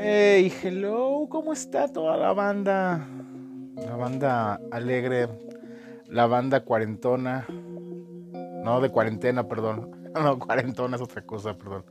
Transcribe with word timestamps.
Hey, 0.00 0.52
hello, 0.62 1.26
¿cómo 1.28 1.52
está 1.52 1.88
toda 1.88 2.16
la 2.16 2.32
banda? 2.32 3.04
La 3.84 3.96
banda 3.96 4.60
alegre, 4.70 5.28
la 6.06 6.28
banda 6.28 6.60
cuarentona, 6.60 7.44
no 8.62 8.80
de 8.80 8.90
cuarentena, 8.90 9.48
perdón. 9.48 9.90
No, 10.14 10.38
cuarentona 10.38 10.96
es 10.96 11.02
otra 11.02 11.22
cosa, 11.22 11.58
perdón. 11.58 11.84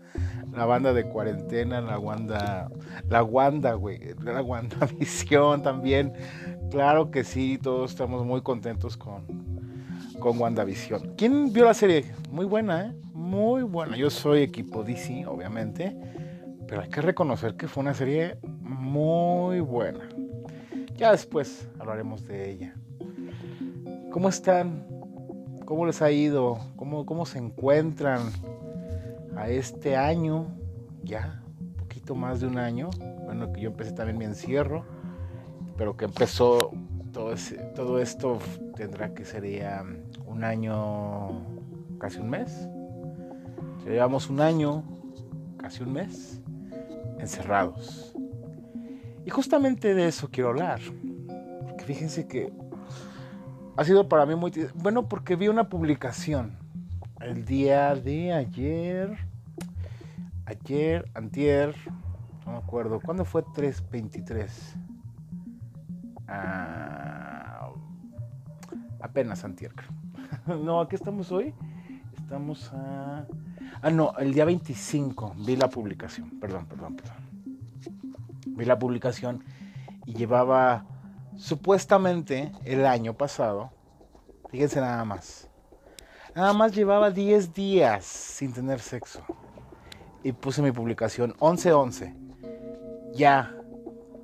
La 0.51 0.65
banda 0.65 0.91
de 0.91 1.07
cuarentena, 1.07 1.81
la 1.81 1.99
Wanda, 1.99 2.69
la 3.09 3.23
Wanda, 3.23 3.73
güey, 3.73 3.99
la 4.21 4.41
Wanda 4.41 4.87
Visión 4.99 5.61
también. 5.61 6.13
Claro 6.71 7.11
que 7.11 7.23
sí, 7.23 7.59
todos 7.61 7.91
estamos 7.91 8.25
muy 8.25 8.41
contentos 8.41 8.97
con, 8.97 9.23
con 10.19 10.39
WandaVision. 10.39 11.13
¿Quién 11.15 11.53
vio 11.53 11.65
la 11.65 11.73
serie? 11.73 12.05
Muy 12.31 12.45
buena, 12.45 12.87
¿eh? 12.87 12.93
Muy 13.13 13.63
buena. 13.63 13.95
Yo 13.95 14.09
soy 14.09 14.41
equipo 14.41 14.83
DC, 14.83 15.25
obviamente 15.27 15.95
pero 16.67 16.81
hay 16.81 16.89
que 16.89 17.01
reconocer 17.01 17.55
que 17.55 17.67
fue 17.67 17.81
una 17.81 17.93
serie 17.93 18.37
muy 18.43 19.61
buena. 19.61 20.09
Ya 20.95 21.11
después 21.11 21.69
hablaremos 21.79 22.25
de 22.27 22.51
ella. 22.51 22.75
¿Cómo 24.11 24.29
están? 24.29 24.85
¿Cómo 25.65 25.85
les 25.85 26.01
ha 26.01 26.11
ido? 26.11 26.59
¿Cómo, 26.75 27.05
cómo 27.05 27.25
se 27.25 27.39
encuentran 27.39 28.21
a 29.35 29.49
este 29.49 29.95
año? 29.95 30.47
Ya, 31.03 31.41
un 31.69 31.73
poquito 31.75 32.15
más 32.15 32.41
de 32.41 32.47
un 32.47 32.57
año. 32.57 32.89
Bueno, 33.25 33.51
que 33.53 33.61
yo 33.61 33.69
empecé 33.69 33.93
también 33.93 34.17
mi 34.17 34.25
encierro, 34.25 34.85
pero 35.77 35.95
que 35.95 36.05
empezó 36.05 36.71
todo, 37.13 37.33
todo 37.75 37.99
esto 37.99 38.39
tendrá 38.75 39.13
que 39.13 39.23
sería 39.23 39.85
un 40.25 40.43
año, 40.43 41.43
casi 41.99 42.19
un 42.19 42.29
mes. 42.29 42.67
llevamos 43.85 44.29
un 44.29 44.41
año, 44.41 44.83
casi 45.57 45.83
un 45.83 45.93
mes 45.93 46.41
encerrados. 47.19 48.13
Y 49.25 49.29
justamente 49.29 49.93
de 49.93 50.07
eso 50.07 50.29
quiero 50.31 50.49
hablar. 50.49 50.79
Porque 51.67 51.83
fíjense 51.85 52.27
que 52.27 52.51
ha 53.75 53.83
sido 53.83 54.07
para 54.07 54.25
mí 54.25 54.35
muy... 54.35 54.51
Bueno, 54.75 55.07
porque 55.07 55.35
vi 55.35 55.47
una 55.47 55.69
publicación 55.69 56.57
el 57.21 57.45
día 57.45 57.95
de 57.95 58.31
ayer, 58.33 59.17
ayer, 60.45 61.09
antier, 61.13 61.75
no 62.45 62.53
me 62.53 62.57
acuerdo, 62.59 62.99
¿cuándo 62.99 63.25
fue 63.25 63.43
323? 63.53 64.75
Ah, 66.27 67.69
apenas 69.01 69.43
antier, 69.43 69.73
no, 70.47 70.81
aquí 70.81 70.95
estamos 70.95 71.31
hoy. 71.31 71.53
Estamos 72.17 72.71
a... 72.73 73.25
Ah, 73.81 73.89
no, 73.89 74.13
el 74.17 74.33
día 74.33 74.45
25 74.45 75.35
vi 75.37 75.55
la 75.55 75.69
publicación, 75.69 76.39
perdón, 76.39 76.65
perdón, 76.65 76.95
perdón. 76.95 77.17
Vi 78.47 78.65
la 78.65 78.79
publicación 78.79 79.43
y 80.05 80.13
llevaba 80.13 80.85
supuestamente 81.35 82.51
el 82.65 82.85
año 82.85 83.13
pasado, 83.13 83.71
fíjense 84.49 84.81
nada 84.81 85.05
más, 85.05 85.47
nada 86.35 86.53
más 86.53 86.73
llevaba 86.73 87.11
10 87.11 87.53
días 87.53 88.03
sin 88.03 88.53
tener 88.53 88.79
sexo. 88.79 89.21
Y 90.23 90.31
puse 90.31 90.61
mi 90.61 90.71
publicación 90.71 91.33
11-11, 91.35 92.15
ya, 93.13 93.55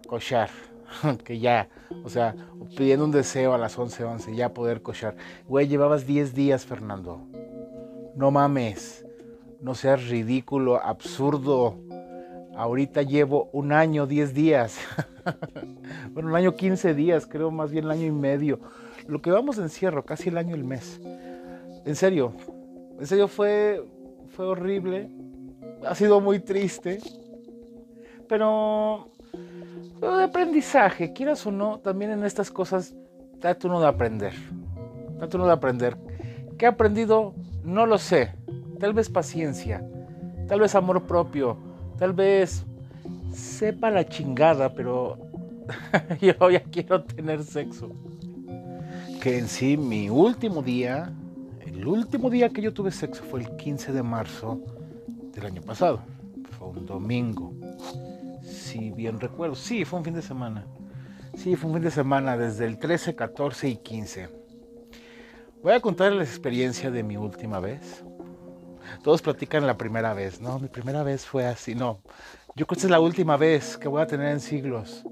cochar, 0.07 0.49
que 1.23 1.39
ya, 1.39 1.69
o 2.03 2.09
sea, 2.09 2.35
pidiendo 2.75 3.05
un 3.05 3.11
deseo 3.11 3.53
a 3.53 3.57
las 3.57 3.77
11-11, 3.77 4.35
ya 4.35 4.53
poder 4.53 4.81
cochar. 4.81 5.15
Güey, 5.47 5.67
llevabas 5.67 6.07
10 6.07 6.33
días, 6.33 6.65
Fernando. 6.65 7.21
No 8.15 8.31
mames 8.31 9.02
no 9.63 9.75
seas 9.75 10.09
ridículo, 10.09 10.75
absurdo. 10.75 11.77
Ahorita 12.55 13.01
llevo 13.01 13.49
un 13.53 13.71
año, 13.71 14.05
10 14.05 14.33
días. 14.33 14.77
bueno, 16.11 16.29
un 16.29 16.35
año, 16.35 16.53
15 16.53 16.93
días, 16.93 17.25
creo 17.25 17.49
más 17.49 17.71
bien 17.71 17.85
el 17.85 17.91
año 17.91 18.05
y 18.05 18.11
medio. 18.11 18.59
Lo 19.07 19.21
que 19.21 19.31
vamos 19.31 19.55
de 19.55 19.63
encierro, 19.63 20.03
casi 20.03 20.29
el 20.29 20.37
año 20.37 20.51
y 20.51 20.59
el 20.59 20.65
mes. 20.65 20.99
En 21.85 21.95
serio, 21.95 22.33
en 22.99 23.07
serio 23.07 23.29
fue, 23.29 23.81
fue 24.35 24.45
horrible. 24.45 25.09
Ha 25.87 25.95
sido 25.95 26.19
muy 26.19 26.39
triste. 26.39 26.99
Pero, 28.27 29.11
de 30.01 30.23
aprendizaje, 30.23 31.13
quieras 31.13 31.45
o 31.47 31.51
no, 31.51 31.79
también 31.79 32.11
en 32.11 32.25
estas 32.25 32.51
cosas, 32.51 32.93
trata 33.39 33.69
uno 33.69 33.79
de 33.79 33.87
aprender. 33.87 34.33
Trata 35.19 35.37
uno 35.37 35.47
de 35.47 35.53
aprender. 35.53 35.97
¿Qué 36.57 36.65
he 36.65 36.67
aprendido? 36.69 37.33
No 37.63 37.85
lo 37.85 37.97
sé 37.97 38.42
tal 38.83 38.91
vez 38.91 39.09
paciencia, 39.09 39.81
tal 40.45 40.59
vez 40.59 40.75
amor 40.75 41.03
propio, 41.03 41.55
tal 41.97 42.11
vez 42.11 42.65
sepa 43.33 43.89
la 43.89 44.05
chingada, 44.05 44.73
pero 44.73 45.17
yo 46.21 46.51
ya 46.51 46.61
quiero 46.63 47.01
tener 47.01 47.45
sexo. 47.45 47.89
Que 49.21 49.37
en 49.37 49.47
sí 49.47 49.77
mi 49.77 50.09
último 50.09 50.61
día, 50.61 51.13
el 51.65 51.87
último 51.87 52.29
día 52.29 52.49
que 52.49 52.61
yo 52.61 52.73
tuve 52.73 52.91
sexo 52.91 53.23
fue 53.23 53.43
el 53.43 53.55
15 53.55 53.93
de 53.93 54.03
marzo 54.03 54.59
del 55.33 55.45
año 55.45 55.61
pasado. 55.61 56.01
Fue 56.59 56.67
un 56.67 56.85
domingo. 56.85 57.53
Si 58.43 58.91
bien 58.91 59.17
recuerdo. 59.17 59.55
Sí, 59.55 59.85
fue 59.85 59.99
un 59.99 60.03
fin 60.03 60.13
de 60.13 60.21
semana. 60.21 60.65
Sí, 61.37 61.55
fue 61.55 61.69
un 61.69 61.77
fin 61.77 61.85
de 61.85 61.91
semana 61.91 62.35
desde 62.35 62.65
el 62.65 62.77
13, 62.77 63.15
14 63.15 63.69
y 63.69 63.77
15. 63.77 64.27
Voy 65.63 65.71
a 65.71 65.79
contar 65.79 66.11
la 66.11 66.23
experiencia 66.25 66.91
de 66.91 67.01
mi 67.01 67.15
última 67.15 67.61
vez 67.61 68.03
todos 69.01 69.21
platican 69.21 69.65
la 69.65 69.77
primera 69.77 70.13
vez, 70.13 70.41
¿no? 70.41 70.59
Mi 70.59 70.67
primera 70.67 71.03
vez 71.03 71.25
fue 71.25 71.45
así, 71.45 71.75
no. 71.75 72.01
Yo 72.55 72.65
creo 72.65 72.67
que 72.67 72.73
esta 72.75 72.87
es 72.87 72.91
la 72.91 72.99
última 72.99 73.35
vez 73.35 73.77
que 73.77 73.87
voy 73.87 74.01
a 74.01 74.07
tener 74.07 74.27
en 74.27 74.39
siglos. 74.39 75.03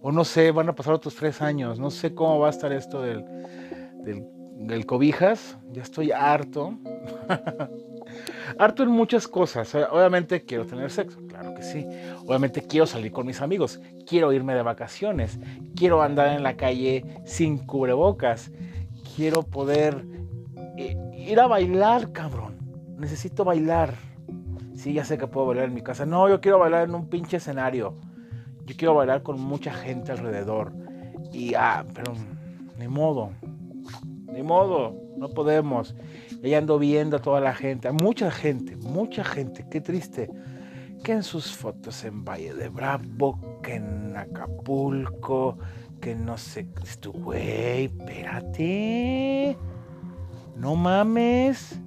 O 0.00 0.12
no 0.12 0.24
sé, 0.24 0.50
van 0.52 0.68
a 0.68 0.74
pasar 0.74 0.94
otros 0.94 1.14
tres 1.14 1.42
años. 1.42 1.78
No 1.78 1.90
sé 1.90 2.14
cómo 2.14 2.38
va 2.38 2.48
a 2.48 2.50
estar 2.50 2.72
esto 2.72 3.02
del, 3.02 3.24
del, 4.58 4.86
cobijas. 4.86 5.58
Ya 5.72 5.82
estoy 5.82 6.12
harto. 6.12 6.78
harto 8.58 8.82
en 8.84 8.90
muchas 8.90 9.26
cosas. 9.26 9.74
Obviamente 9.74 10.44
quiero 10.44 10.66
tener 10.66 10.90
sexo, 10.90 11.18
claro 11.26 11.54
que 11.54 11.62
sí. 11.62 11.86
Obviamente 12.26 12.62
quiero 12.62 12.86
salir 12.86 13.10
con 13.10 13.26
mis 13.26 13.40
amigos. 13.40 13.80
Quiero 14.06 14.32
irme 14.32 14.54
de 14.54 14.62
vacaciones. 14.62 15.38
Quiero 15.74 16.02
andar 16.02 16.28
en 16.28 16.42
la 16.42 16.56
calle 16.56 17.04
sin 17.24 17.58
cubrebocas. 17.58 18.52
Quiero 19.16 19.42
poder 19.42 20.04
eh, 20.76 20.96
ir 21.16 21.40
a 21.40 21.48
bailar, 21.48 22.12
cabrón 22.12 22.51
necesito 23.02 23.44
bailar. 23.44 23.94
Sí, 24.74 24.92
ya 24.92 25.04
sé 25.04 25.18
que 25.18 25.26
puedo 25.26 25.48
bailar 25.48 25.66
en 25.66 25.74
mi 25.74 25.82
casa. 25.82 26.06
No, 26.06 26.28
yo 26.28 26.40
quiero 26.40 26.58
bailar 26.58 26.88
en 26.88 26.94
un 26.94 27.08
pinche 27.08 27.36
escenario. 27.36 27.94
Yo 28.64 28.76
quiero 28.76 28.94
bailar 28.94 29.22
con 29.22 29.40
mucha 29.40 29.72
gente 29.72 30.12
alrededor. 30.12 30.72
Y, 31.32 31.54
ah, 31.54 31.84
pero 31.92 32.14
ni 32.78 32.88
modo. 32.88 33.30
Ni 34.32 34.42
modo. 34.42 34.96
No 35.18 35.28
podemos. 35.28 35.94
Ya 36.42 36.58
ando 36.58 36.78
viendo 36.78 37.16
a 37.16 37.20
toda 37.20 37.40
la 37.40 37.54
gente. 37.54 37.88
A 37.88 37.92
mucha 37.92 38.30
gente, 38.30 38.76
mucha 38.76 39.24
gente. 39.24 39.66
Qué 39.68 39.80
triste. 39.80 40.30
Que 41.02 41.12
en 41.12 41.24
sus 41.24 41.54
fotos 41.54 42.04
en 42.04 42.24
Valle 42.24 42.54
de 42.54 42.68
Bravo, 42.68 43.60
que 43.62 43.74
en 43.74 44.16
Acapulco, 44.16 45.58
que 46.00 46.14
no 46.14 46.38
sé. 46.38 46.68
Tu 47.00 47.12
güey, 47.12 47.86
espérate. 47.86 49.58
No 50.56 50.76
mames. 50.76 51.80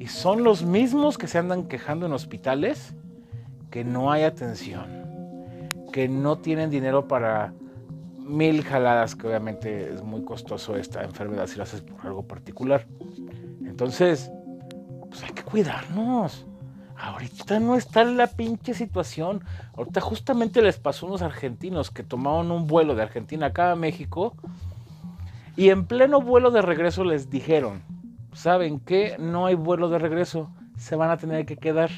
Y 0.00 0.06
son 0.06 0.42
los 0.42 0.64
mismos 0.64 1.18
que 1.18 1.28
se 1.28 1.36
andan 1.36 1.64
quejando 1.64 2.06
en 2.06 2.14
hospitales 2.14 2.94
que 3.70 3.84
no 3.84 4.10
hay 4.10 4.22
atención, 4.22 4.88
que 5.92 6.08
no 6.08 6.38
tienen 6.38 6.70
dinero 6.70 7.06
para 7.06 7.52
mil 8.16 8.64
jaladas, 8.64 9.14
que 9.14 9.26
obviamente 9.26 9.92
es 9.92 10.02
muy 10.02 10.24
costoso 10.24 10.74
esta 10.74 11.04
enfermedad 11.04 11.46
si 11.46 11.58
lo 11.58 11.64
haces 11.64 11.82
por 11.82 12.00
algo 12.06 12.22
particular. 12.26 12.86
Entonces, 13.62 14.32
pues 15.10 15.22
hay 15.22 15.32
que 15.32 15.42
cuidarnos. 15.42 16.46
Ahorita 16.96 17.60
no 17.60 17.76
está 17.76 18.00
en 18.00 18.16
la 18.16 18.26
pinche 18.26 18.72
situación. 18.72 19.44
Ahorita 19.76 20.00
justamente 20.00 20.62
les 20.62 20.78
pasó 20.78 21.04
a 21.04 21.08
unos 21.10 21.20
argentinos 21.20 21.90
que 21.90 22.04
tomaron 22.04 22.50
un 22.50 22.66
vuelo 22.66 22.94
de 22.94 23.02
Argentina 23.02 23.46
acá 23.46 23.70
a 23.70 23.76
México 23.76 24.34
y 25.58 25.68
en 25.68 25.84
pleno 25.84 26.22
vuelo 26.22 26.50
de 26.50 26.62
regreso 26.62 27.04
les 27.04 27.28
dijeron, 27.28 27.82
¿saben 28.32 28.80
qué? 28.80 29.16
No 29.18 29.46
hay 29.46 29.54
vuelo 29.54 29.88
de 29.88 29.98
regreso, 29.98 30.50
se 30.76 30.96
van 30.96 31.10
a 31.10 31.16
tener 31.16 31.46
que 31.46 31.56
quedar. 31.56 31.90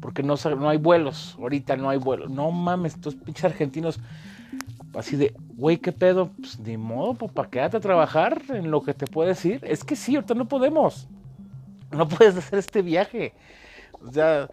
Porque 0.00 0.24
no, 0.24 0.34
no 0.58 0.68
hay 0.68 0.78
vuelos, 0.78 1.36
ahorita 1.38 1.76
no 1.76 1.88
hay 1.88 1.98
vuelos. 1.98 2.28
No 2.28 2.50
mames, 2.50 2.94
estos 2.94 3.14
pinches 3.14 3.44
argentinos, 3.44 4.00
así 4.94 5.16
de, 5.16 5.32
güey, 5.54 5.78
¿qué 5.78 5.92
pedo? 5.92 6.30
Pues 6.38 6.58
ni 6.58 6.76
modo, 6.76 7.14
papá, 7.14 7.48
quédate 7.48 7.76
a 7.76 7.80
trabajar 7.80 8.42
en 8.48 8.70
lo 8.70 8.82
que 8.82 8.94
te 8.94 9.06
puedes 9.06 9.44
ir. 9.44 9.60
Es 9.62 9.84
que 9.84 9.94
sí, 9.94 10.16
ahorita 10.16 10.34
no 10.34 10.48
podemos. 10.48 11.08
No 11.92 12.08
puedes 12.08 12.36
hacer 12.36 12.58
este 12.58 12.82
viaje. 12.82 13.34
Ya, 14.10 14.48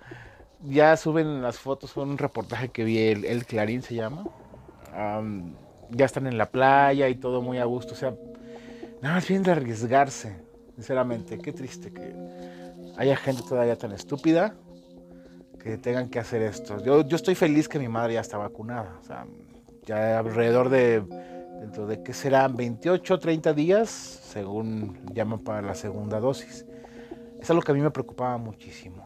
ya 0.62 0.96
suben 0.98 1.42
las 1.42 1.58
fotos, 1.58 1.94
fue 1.94 2.04
un 2.04 2.18
reportaje 2.18 2.70
que 2.70 2.84
vi, 2.84 3.00
el, 3.00 3.46
Clarín 3.46 3.82
se 3.82 3.96
llama. 3.96 4.26
ya 5.90 6.06
están 6.06 6.28
en 6.28 6.38
la 6.38 6.52
playa 6.52 7.08
y 7.10 7.16
todo 7.16 7.42
muy 7.42 7.58
a 7.58 7.66
gusto. 7.66 7.94
O 7.94 7.98
sea, 7.98 8.14
nada 9.02 9.16
más 9.16 9.28
bien 9.28 9.42
de 9.42 9.52
arriesgarse. 9.52 10.49
Sinceramente, 10.80 11.38
qué 11.40 11.52
triste 11.52 11.92
que 11.92 12.16
haya 12.96 13.18
gente 13.18 13.44
todavía 13.44 13.78
tan 13.78 13.92
estúpida 13.92 14.56
que 15.62 15.78
tengan 15.78 16.08
que 16.08 16.20
hacer 16.20 16.42
esto. 16.42 16.82
Yo, 16.82 17.06
yo 17.06 17.18
estoy 17.18 17.36
feliz 17.36 17.68
que 17.68 17.78
mi 17.78 17.90
madre 17.90 18.14
ya 18.14 18.22
está 18.22 18.38
vacunada. 18.38 18.98
O 19.02 19.04
sea, 19.04 19.28
ya 19.86 20.20
alrededor 20.20 20.70
de, 20.70 21.04
dentro 21.60 21.86
de 21.86 22.02
qué 22.02 22.14
serán 22.14 22.56
28, 22.56 23.20
30 23.20 23.54
días, 23.54 23.90
según 23.90 24.98
llaman 25.14 25.40
para 25.40 25.62
la 25.62 25.76
segunda 25.76 26.18
dosis. 26.22 26.66
Es 27.42 27.50
algo 27.50 27.62
que 27.62 27.74
a 27.74 27.76
mí 27.76 27.82
me 27.82 27.92
preocupaba 27.92 28.38
muchísimo. 28.38 29.06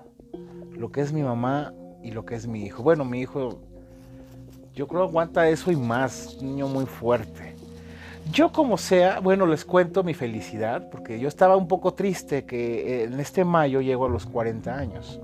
Lo 0.73 0.91
que 0.91 1.01
es 1.01 1.11
mi 1.11 1.23
mamá 1.23 1.73
y 2.03 2.11
lo 2.11 2.23
que 2.23 2.35
es 2.35 2.45
mi 2.45 2.65
hijo. 2.65 2.83
Bueno, 2.83 3.03
mi 3.03 3.19
hijo, 3.19 3.63
yo 4.75 4.87
creo 4.87 5.01
aguanta 5.01 5.49
eso 5.49 5.71
y 5.71 5.75
más. 5.75 6.37
Niño 6.39 6.67
muy 6.67 6.85
fuerte. 6.85 7.55
Yo 8.31 8.51
como 8.51 8.77
sea, 8.77 9.19
bueno, 9.19 9.45
les 9.45 9.65
cuento 9.65 10.03
mi 10.03 10.13
felicidad, 10.13 10.89
porque 10.89 11.19
yo 11.19 11.27
estaba 11.27 11.55
un 11.57 11.67
poco 11.67 11.93
triste 11.93 12.45
que 12.45 13.03
en 13.03 13.19
este 13.19 13.43
mayo 13.43 13.81
llego 13.81 14.05
a 14.05 14.09
los 14.09 14.25
40 14.25 14.75
años. 14.75 15.19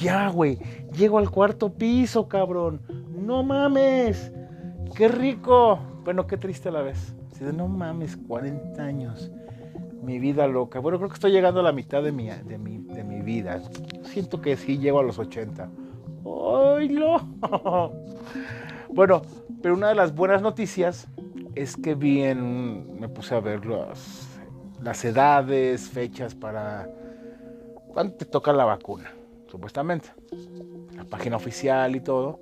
Ya, 0.00 0.28
güey, 0.28 0.58
llego 0.92 1.18
al 1.18 1.30
cuarto 1.30 1.72
piso, 1.72 2.28
cabrón. 2.28 2.80
No 3.14 3.42
mames. 3.42 4.32
Qué 4.94 5.08
rico. 5.08 5.78
Bueno, 6.04 6.26
qué 6.26 6.36
triste 6.36 6.68
a 6.68 6.72
la 6.72 6.82
vez. 6.82 7.14
no 7.40 7.68
mames, 7.68 8.16
40 8.16 8.82
años. 8.82 9.30
Mi 10.02 10.18
vida 10.18 10.46
loca. 10.46 10.80
Bueno, 10.80 10.98
creo 10.98 11.08
que 11.08 11.14
estoy 11.14 11.32
llegando 11.32 11.60
a 11.60 11.62
la 11.62 11.72
mitad 11.72 12.02
de 12.02 12.12
mi, 12.12 12.28
de 12.28 12.58
mi, 12.58 12.78
de 12.78 13.04
mi 13.04 13.22
vida. 13.22 13.62
Siento 14.04 14.40
que 14.40 14.56
sí 14.56 14.78
llego 14.78 14.98
a 14.98 15.02
los 15.02 15.18
80. 15.18 15.70
¡Ay, 16.24 16.88
no! 16.88 17.30
bueno, 18.92 19.22
pero 19.62 19.74
una 19.74 19.88
de 19.88 19.94
las 19.94 20.14
buenas 20.14 20.42
noticias 20.42 21.08
es 21.60 21.76
que 21.76 21.94
bien 21.94 22.98
me 22.98 23.08
puse 23.08 23.34
a 23.34 23.40
ver 23.40 23.66
las 23.66 25.04
edades, 25.04 25.90
fechas 25.90 26.34
para 26.34 26.88
cuándo 27.92 28.14
te 28.14 28.24
toca 28.24 28.50
la 28.52 28.64
vacuna, 28.64 29.12
supuestamente. 29.46 30.08
La 30.96 31.04
página 31.04 31.36
oficial 31.36 31.94
y 31.94 32.00
todo. 32.00 32.40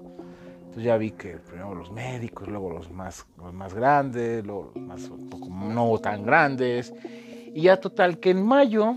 Entonces 0.59 0.85
ya 0.85 0.97
vi 0.97 1.11
que 1.11 1.39
primero 1.39 1.75
los 1.75 1.91
médicos, 1.91 2.47
luego 2.47 2.71
los 2.71 2.93
más, 2.93 3.27
los 3.39 3.53
más 3.53 3.75
grandes, 3.75 4.47
luego 4.47 4.71
los 4.75 4.85
más 4.85 5.11
un 5.11 5.29
poco 5.29 5.49
no 5.49 5.99
tan 5.99 6.25
grandes. 6.25 6.95
Y 7.53 7.63
ya 7.63 7.79
total 7.79 8.21
que 8.21 8.31
en 8.31 8.47
mayo 8.47 8.95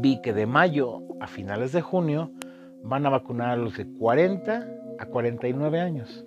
vi 0.00 0.20
que 0.22 0.32
de 0.32 0.46
mayo 0.46 1.02
a 1.20 1.28
finales 1.28 1.70
de 1.70 1.82
junio 1.82 2.32
van 2.82 3.06
a 3.06 3.10
vacunar 3.10 3.50
a 3.50 3.56
los 3.56 3.76
de 3.76 3.86
40 3.86 4.66
a 4.98 5.06
49 5.06 5.80
años. 5.80 6.25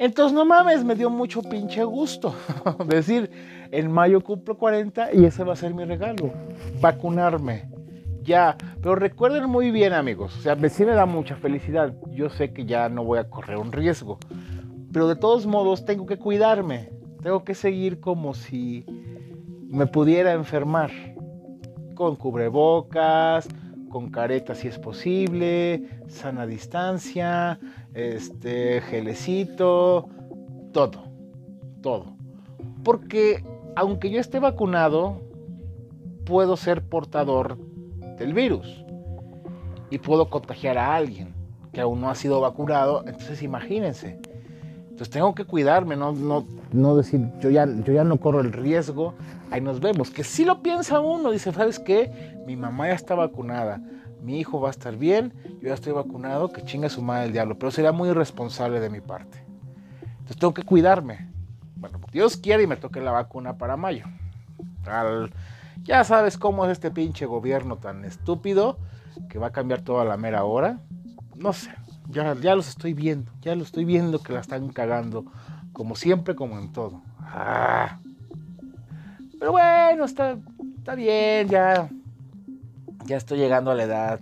Entonces 0.00 0.32
no 0.32 0.46
mames, 0.46 0.82
me 0.82 0.94
dio 0.94 1.10
mucho 1.10 1.42
pinche 1.42 1.84
gusto. 1.84 2.34
decir, 2.86 3.30
en 3.70 3.92
mayo 3.92 4.22
cumplo 4.22 4.56
40 4.56 5.12
y 5.12 5.26
ese 5.26 5.44
va 5.44 5.52
a 5.52 5.56
ser 5.56 5.74
mi 5.74 5.84
regalo. 5.84 6.32
Vacunarme 6.80 7.68
ya. 8.22 8.56
Pero 8.80 8.94
recuerden 8.94 9.50
muy 9.50 9.70
bien, 9.70 9.92
amigos, 9.92 10.34
o 10.38 10.40
sea, 10.40 10.56
sí 10.70 10.86
me 10.86 10.92
da 10.92 11.04
mucha 11.04 11.36
felicidad. 11.36 11.94
Yo 12.12 12.30
sé 12.30 12.54
que 12.54 12.64
ya 12.64 12.88
no 12.88 13.04
voy 13.04 13.18
a 13.18 13.28
correr 13.28 13.58
un 13.58 13.72
riesgo, 13.72 14.18
pero 14.90 15.06
de 15.06 15.16
todos 15.16 15.44
modos 15.44 15.84
tengo 15.84 16.06
que 16.06 16.16
cuidarme. 16.16 16.90
Tengo 17.22 17.44
que 17.44 17.54
seguir 17.54 18.00
como 18.00 18.32
si 18.32 18.86
me 19.68 19.86
pudiera 19.86 20.32
enfermar. 20.32 20.90
Con 21.94 22.16
cubrebocas, 22.16 23.46
con 23.90 24.08
careta 24.10 24.54
si 24.54 24.68
es 24.68 24.78
posible, 24.78 26.00
sana 26.08 26.46
distancia, 26.46 27.58
este 27.94 28.80
gelecito, 28.82 30.08
todo, 30.72 31.04
todo. 31.82 32.16
Porque 32.84 33.44
aunque 33.76 34.10
yo 34.10 34.20
esté 34.20 34.38
vacunado, 34.38 35.22
puedo 36.24 36.56
ser 36.56 36.82
portador 36.82 37.58
el 38.18 38.34
virus 38.34 38.84
y 39.90 39.98
puedo 39.98 40.28
contagiar 40.28 40.78
a 40.78 40.94
alguien 40.94 41.34
que 41.72 41.80
aún 41.80 42.00
no 42.00 42.10
ha 42.10 42.14
sido 42.14 42.40
vacunado. 42.40 43.04
Entonces 43.06 43.42
imagínense. 43.42 44.18
Entonces 44.90 45.10
tengo 45.10 45.34
que 45.34 45.44
cuidarme, 45.44 45.96
no, 45.96 46.12
no, 46.12 46.44
no 46.72 46.96
decir, 46.96 47.26
yo 47.40 47.48
ya, 47.48 47.66
yo 47.66 47.92
ya 47.92 48.04
no 48.04 48.18
corro 48.18 48.40
el 48.40 48.52
riesgo, 48.52 49.14
ahí 49.50 49.60
nos 49.60 49.80
vemos. 49.80 50.10
Que 50.10 50.24
si 50.24 50.44
lo 50.44 50.62
piensa 50.62 51.00
uno, 51.00 51.30
dice, 51.30 51.52
¿sabes 51.52 51.78
qué? 51.78 52.34
Mi 52.46 52.54
mamá 52.54 52.88
ya 52.88 52.94
está 52.94 53.14
vacunada, 53.14 53.80
mi 54.22 54.38
hijo 54.38 54.60
va 54.60 54.68
a 54.68 54.70
estar 54.70 54.96
bien, 54.96 55.32
yo 55.60 55.68
ya 55.68 55.74
estoy 55.74 55.92
vacunado, 55.92 56.50
que 56.50 56.64
chinga 56.64 56.88
su 56.88 57.02
madre 57.02 57.26
el 57.26 57.32
diablo. 57.32 57.58
Pero 57.58 57.70
sería 57.70 57.92
muy 57.92 58.10
irresponsable 58.10 58.80
de 58.80 58.90
mi 58.90 59.00
parte. 59.00 59.44
Entonces 60.02 60.36
tengo 60.38 60.54
que 60.54 60.62
cuidarme. 60.62 61.28
Bueno, 61.76 62.00
Dios 62.12 62.36
quiere 62.36 62.64
y 62.64 62.66
me 62.66 62.76
toque 62.76 63.00
la 63.00 63.12
vacuna 63.12 63.56
para 63.56 63.76
mayo. 63.76 64.04
Al, 64.86 65.32
ya 65.82 66.04
sabes 66.04 66.36
cómo 66.36 66.64
es 66.64 66.72
este 66.72 66.90
pinche 66.90 67.26
gobierno 67.26 67.76
tan 67.76 68.04
estúpido 68.04 68.78
que 69.28 69.38
va 69.38 69.48
a 69.48 69.52
cambiar 69.52 69.82
toda 69.82 70.04
la 70.04 70.16
mera 70.16 70.44
hora. 70.44 70.80
No 71.36 71.52
sé, 71.52 71.70
ya, 72.10 72.34
los 72.54 72.68
estoy 72.68 72.92
viendo, 72.92 73.32
ya 73.40 73.54
lo 73.54 73.62
estoy 73.62 73.84
viendo 73.84 74.22
que 74.22 74.32
la 74.32 74.40
están 74.40 74.68
cagando, 74.68 75.24
como 75.72 75.96
siempre, 75.96 76.34
como 76.34 76.58
en 76.58 76.72
todo. 76.72 77.00
Ah. 77.20 77.98
Pero 79.38 79.52
bueno, 79.52 80.04
está, 80.04 80.36
está 80.78 80.94
bien, 80.94 81.48
ya, 81.48 81.88
ya 83.10 83.16
estoy 83.16 83.38
llegando 83.38 83.72
a 83.72 83.74
la 83.74 83.82
edad 83.82 84.20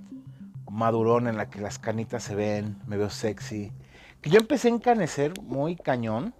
madurón 0.70 1.29
en 1.29 1.37
la 1.37 1.50
que 1.50 1.61
las 1.61 1.79
canitas 1.79 2.23
se 2.23 2.35
ven, 2.35 2.79
me 2.87 2.96
veo 2.96 3.11
sexy. 3.11 3.70
Que 4.23 4.31
yo 4.31 4.38
empecé 4.38 4.69
a 4.69 4.70
encanecer 4.70 5.35
muy 5.43 5.76
cañón 5.76 6.32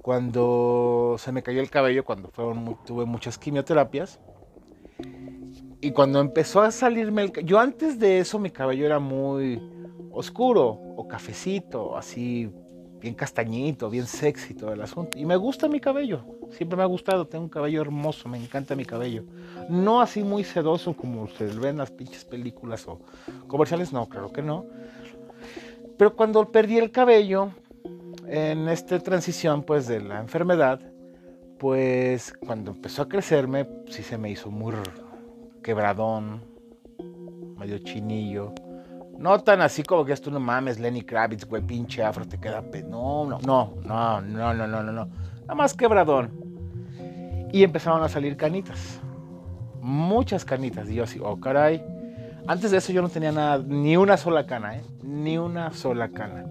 cuando 0.00 1.16
se 1.18 1.32
me 1.32 1.42
cayó 1.42 1.60
el 1.60 1.68
cabello, 1.68 2.04
cuando 2.04 2.28
fueron, 2.28 2.78
tuve 2.86 3.04
muchas 3.04 3.36
quimioterapias. 3.36 4.20
Y 5.80 5.90
cuando 5.90 6.20
empezó 6.20 6.62
a 6.62 6.70
salirme 6.70 7.22
el 7.22 7.32
yo 7.44 7.58
antes 7.58 7.98
de 7.98 8.20
eso 8.20 8.38
mi 8.38 8.50
cabello 8.50 8.86
era 8.86 9.00
muy 9.00 9.60
oscuro 10.12 10.68
o 10.68 11.08
cafecito, 11.08 11.96
así 11.98 12.48
bien 13.00 13.14
castañito, 13.14 13.90
bien 13.90 14.06
sexy 14.06 14.54
todo 14.54 14.72
el 14.72 14.82
asunto. 14.82 15.18
Y 15.18 15.24
me 15.24 15.36
gusta 15.36 15.68
mi 15.68 15.80
cabello, 15.80 16.24
siempre 16.50 16.76
me 16.76 16.82
ha 16.82 16.86
gustado, 16.86 17.26
tengo 17.26 17.44
un 17.44 17.50
cabello 17.50 17.80
hermoso, 17.80 18.28
me 18.28 18.38
encanta 18.38 18.76
mi 18.76 18.84
cabello. 18.84 19.24
No 19.68 20.00
así 20.00 20.22
muy 20.22 20.44
sedoso 20.44 20.94
como 20.94 21.22
ustedes 21.22 21.58
ven 21.58 21.70
en 21.70 21.78
las 21.78 21.90
pinches 21.90 22.24
películas 22.24 22.86
o 22.86 23.00
comerciales, 23.46 23.92
no, 23.92 24.08
claro 24.08 24.30
que 24.30 24.42
no. 24.42 24.66
Pero 25.96 26.14
cuando 26.14 26.50
perdí 26.50 26.78
el 26.78 26.90
cabello, 26.90 27.50
en 28.26 28.68
esta 28.68 28.98
transición 29.00 29.62
pues 29.64 29.86
de 29.86 30.00
la 30.00 30.20
enfermedad, 30.20 30.80
pues 31.58 32.32
cuando 32.32 32.70
empezó 32.70 33.02
a 33.02 33.08
crecerme, 33.08 33.68
sí 33.88 34.02
se 34.02 34.16
me 34.16 34.30
hizo 34.30 34.50
muy 34.50 34.74
quebradón, 35.62 36.42
medio 37.58 37.78
chinillo. 37.78 38.54
No 39.20 39.38
tan 39.40 39.60
así 39.60 39.82
como 39.82 40.06
que 40.06 40.14
esto 40.14 40.30
no 40.30 40.40
mames, 40.40 40.80
Lenny 40.80 41.02
Kravitz, 41.02 41.44
güey, 41.44 41.60
pinche 41.60 42.02
afro, 42.02 42.26
te 42.26 42.38
queda. 42.38 42.62
pe. 42.62 42.82
No, 42.82 43.26
no, 43.26 43.38
no, 43.42 43.74
no, 43.84 44.20
no, 44.22 44.54
no, 44.54 44.66
no, 44.66 44.82
no. 44.82 45.08
Nada 45.42 45.54
más 45.54 45.74
quebradón. 45.74 46.30
Y 47.52 47.62
empezaron 47.62 48.02
a 48.02 48.08
salir 48.08 48.38
canitas. 48.38 48.98
Muchas 49.82 50.42
canitas. 50.46 50.88
Y 50.88 50.94
yo 50.94 51.04
así, 51.04 51.20
oh, 51.22 51.38
caray. 51.38 51.84
Antes 52.46 52.70
de 52.70 52.78
eso 52.78 52.94
yo 52.94 53.02
no 53.02 53.10
tenía 53.10 53.30
nada, 53.30 53.62
ni 53.62 53.94
una 53.98 54.16
sola 54.16 54.46
cana, 54.46 54.76
¿eh? 54.76 54.82
Ni 55.02 55.36
una 55.36 55.70
sola 55.74 56.08
cana. 56.08 56.46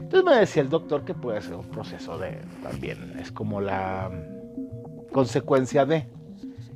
Entonces 0.00 0.24
me 0.24 0.34
decía 0.34 0.62
el 0.62 0.70
doctor 0.70 1.04
que 1.04 1.14
puede 1.14 1.40
ser 1.40 1.54
un 1.54 1.70
proceso 1.70 2.18
de, 2.18 2.40
también, 2.64 3.14
es 3.20 3.30
como 3.30 3.60
la 3.60 4.10
mm, 4.10 5.12
consecuencia 5.12 5.86
de, 5.86 6.08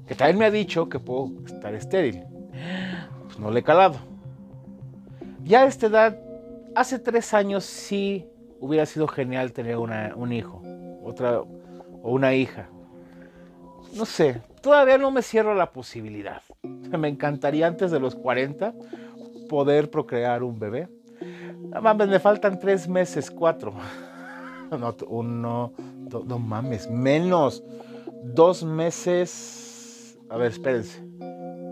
que 0.06 0.14
también 0.14 0.38
me 0.38 0.44
ha 0.44 0.50
dicho 0.52 0.88
que 0.88 1.00
puedo 1.00 1.32
estar 1.46 1.74
estéril. 1.74 2.22
Pues 3.24 3.40
no 3.40 3.50
le 3.50 3.58
he 3.58 3.62
calado 3.64 4.11
ya 5.44 5.62
a 5.62 5.66
esta 5.66 5.86
edad, 5.86 6.18
hace 6.74 6.98
tres 6.98 7.34
años 7.34 7.64
sí 7.64 8.26
hubiera 8.60 8.86
sido 8.86 9.08
genial 9.08 9.52
tener 9.52 9.76
un 9.76 10.32
hijo, 10.32 10.62
otra 11.02 11.40
o 11.40 12.12
una 12.12 12.34
hija. 12.34 12.68
No 13.94 14.06
sé, 14.06 14.40
todavía 14.60 14.98
no 14.98 15.10
me 15.10 15.22
cierro 15.22 15.54
la 15.54 15.72
posibilidad. 15.72 16.42
Me 16.62 17.08
encantaría 17.08 17.66
antes 17.66 17.90
de 17.90 17.98
los 17.98 18.14
40 18.14 18.74
poder 19.48 19.90
procrear 19.90 20.42
un 20.42 20.58
bebé 20.58 20.88
no 21.72 21.80
mames, 21.80 22.08
me 22.08 22.18
faltan 22.18 22.58
tres 22.58 22.88
meses, 22.88 23.30
cuatro. 23.30 23.74
No, 24.72 24.96
uno, 25.06 25.74
no 26.24 26.38
mames, 26.38 26.88
menos. 26.88 27.62
Dos 28.24 28.64
meses. 28.64 30.18
A 30.30 30.38
ver, 30.38 30.52
espérense. 30.52 30.98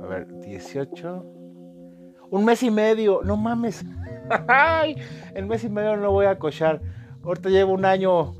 A 0.02 0.06
ver, 0.06 0.26
18. 0.40 1.39
Un 2.30 2.44
mes 2.44 2.62
y 2.62 2.70
medio. 2.70 3.20
No 3.24 3.36
mames. 3.36 3.84
Ay, 4.48 4.96
el 5.34 5.46
mes 5.46 5.64
y 5.64 5.68
medio 5.68 5.96
no 5.96 6.12
voy 6.12 6.26
a 6.26 6.38
cochar. 6.38 6.80
Ahorita 7.24 7.48
llevo 7.48 7.72
un 7.72 7.84
año 7.84 8.34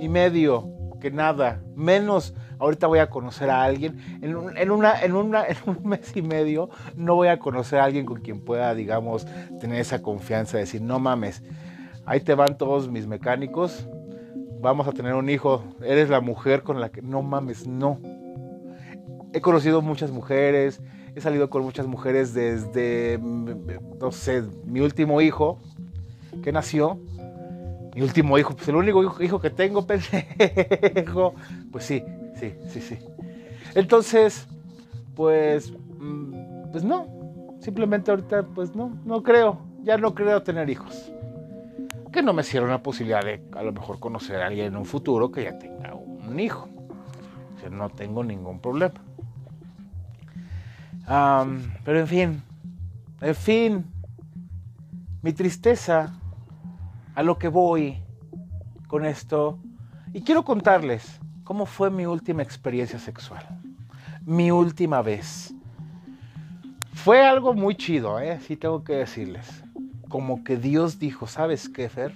y 0.00 0.08
medio 0.08 0.68
que 1.00 1.10
nada. 1.10 1.60
Menos 1.74 2.34
ahorita 2.62 2.86
voy 2.86 3.00
a 3.00 3.10
conocer 3.10 3.50
a 3.50 3.62
alguien. 3.62 3.98
En, 4.22 4.36
una, 4.36 4.52
en, 4.58 4.70
una, 4.70 5.46
en 5.46 5.56
un 5.66 5.80
mes 5.84 6.16
y 6.16 6.22
medio 6.22 6.70
no 6.96 7.14
voy 7.14 7.28
a 7.28 7.38
conocer 7.38 7.80
a 7.80 7.84
alguien 7.84 8.06
con 8.06 8.20
quien 8.20 8.40
pueda, 8.40 8.74
digamos, 8.74 9.26
tener 9.60 9.80
esa 9.80 10.00
confianza 10.00 10.56
de 10.56 10.64
decir, 10.64 10.80
no 10.80 10.98
mames, 10.98 11.42
ahí 12.06 12.20
te 12.20 12.34
van 12.34 12.56
todos 12.56 12.88
mis 12.88 13.06
mecánicos, 13.06 13.88
vamos 14.60 14.86
a 14.86 14.92
tener 14.92 15.14
un 15.14 15.28
hijo, 15.28 15.64
eres 15.82 16.08
la 16.08 16.20
mujer 16.20 16.62
con 16.62 16.80
la 16.80 16.90
que, 16.90 17.02
no 17.02 17.22
mames, 17.22 17.66
no. 17.66 17.98
He 19.32 19.40
conocido 19.40 19.82
muchas 19.82 20.10
mujeres, 20.10 20.80
he 21.14 21.20
salido 21.20 21.50
con 21.50 21.62
muchas 21.62 21.86
mujeres 21.86 22.32
desde, 22.34 23.18
no 23.18 24.12
sé, 24.12 24.42
mi 24.64 24.80
último 24.80 25.20
hijo 25.20 25.58
que 26.42 26.52
nació. 26.52 26.98
Mi 27.94 28.00
último 28.00 28.38
hijo, 28.38 28.54
pues 28.54 28.68
el 28.68 28.76
único 28.76 29.02
hijo, 29.22 29.38
que 29.40 29.50
tengo, 29.50 29.86
pendejo. 29.86 31.34
Pues 31.70 31.84
sí, 31.84 32.02
sí, 32.36 32.54
sí, 32.68 32.80
sí. 32.80 32.98
Entonces, 33.74 34.46
pues, 35.14 35.72
mm, 35.98 36.70
pues 36.70 36.84
no. 36.84 37.06
Simplemente 37.60 38.10
ahorita, 38.10 38.44
pues 38.54 38.74
no, 38.74 38.98
no 39.04 39.22
creo. 39.22 39.60
Ya 39.82 39.98
no 39.98 40.14
creo 40.14 40.42
tener 40.42 40.70
hijos. 40.70 41.12
Que 42.10 42.22
no 42.22 42.32
me 42.32 42.42
cierra 42.42 42.66
una 42.66 42.82
posibilidad 42.82 43.22
de 43.22 43.42
a 43.52 43.62
lo 43.62 43.72
mejor 43.72 43.98
conocer 43.98 44.40
a 44.40 44.46
alguien 44.46 44.66
en 44.66 44.76
un 44.76 44.84
futuro 44.86 45.30
que 45.30 45.44
ya 45.44 45.58
tenga 45.58 45.94
un 45.94 46.40
hijo. 46.40 46.68
O 47.56 47.60
sea, 47.60 47.68
no 47.68 47.90
tengo 47.90 48.24
ningún 48.24 48.60
problema 48.60 48.94
pero 51.06 51.98
en 51.98 52.06
fin, 52.06 52.42
en 53.20 53.34
fin, 53.34 53.84
mi 55.22 55.32
tristeza 55.32 56.12
a 57.14 57.22
lo 57.22 57.38
que 57.38 57.48
voy 57.48 57.98
con 58.86 59.04
esto. 59.04 59.58
Y 60.12 60.22
quiero 60.22 60.44
contarles 60.44 61.20
cómo 61.44 61.66
fue 61.66 61.90
mi 61.90 62.06
última 62.06 62.42
experiencia 62.42 62.98
sexual. 62.98 63.46
Mi 64.24 64.50
última 64.50 65.02
vez. 65.02 65.54
Fue 66.92 67.26
algo 67.26 67.54
muy 67.54 67.74
chido, 67.74 68.20
¿eh? 68.20 68.38
Sí 68.40 68.56
tengo 68.56 68.84
que 68.84 68.94
decirles. 68.94 69.64
Como 70.08 70.44
que 70.44 70.56
Dios 70.56 70.98
dijo, 70.98 71.26
¿sabes 71.26 71.68
qué, 71.68 71.88
Fer? 71.88 72.14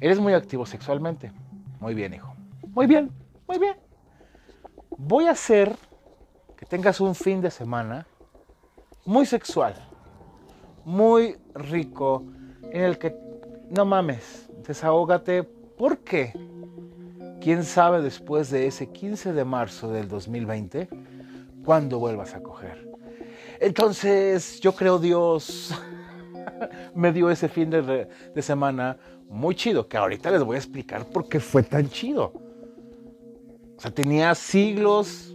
Eres 0.00 0.20
muy 0.20 0.32
activo 0.32 0.64
sexualmente. 0.64 1.32
Muy 1.80 1.94
bien, 1.94 2.14
hijo. 2.14 2.34
Muy 2.68 2.86
bien, 2.86 3.10
muy 3.48 3.58
bien. 3.58 3.76
Voy 4.96 5.26
a 5.26 5.32
hacer 5.32 5.76
tengas 6.68 7.00
un 7.00 7.14
fin 7.14 7.40
de 7.40 7.50
semana 7.50 8.06
muy 9.04 9.26
sexual, 9.26 9.74
muy 10.84 11.36
rico, 11.54 12.24
en 12.70 12.82
el 12.82 12.98
que 12.98 13.14
no 13.70 13.84
mames, 13.84 14.48
desahógate. 14.66 15.42
¿Por 15.42 15.98
qué? 15.98 16.32
¿Quién 17.40 17.64
sabe 17.64 18.00
después 18.00 18.50
de 18.50 18.66
ese 18.66 18.90
15 18.90 19.32
de 19.32 19.44
marzo 19.44 19.90
del 19.90 20.08
2020 20.08 20.88
cuándo 21.64 21.98
vuelvas 21.98 22.34
a 22.34 22.42
coger? 22.42 22.88
Entonces, 23.60 24.60
yo 24.60 24.74
creo 24.74 24.98
Dios 24.98 25.72
me 26.94 27.12
dio 27.12 27.30
ese 27.30 27.48
fin 27.48 27.70
de, 27.70 28.08
de, 28.34 28.42
semana 28.42 28.96
muy 29.28 29.54
chido, 29.54 29.86
que 29.88 29.96
ahorita 29.96 30.30
les 30.30 30.42
voy 30.42 30.56
a 30.56 30.58
explicar 30.58 31.06
por 31.06 31.28
qué 31.28 31.40
fue 31.40 31.62
tan 31.62 31.88
chido. 31.88 32.32
O 33.76 33.80
sea, 33.80 33.90
tenía 33.90 34.34
siglos 34.34 35.33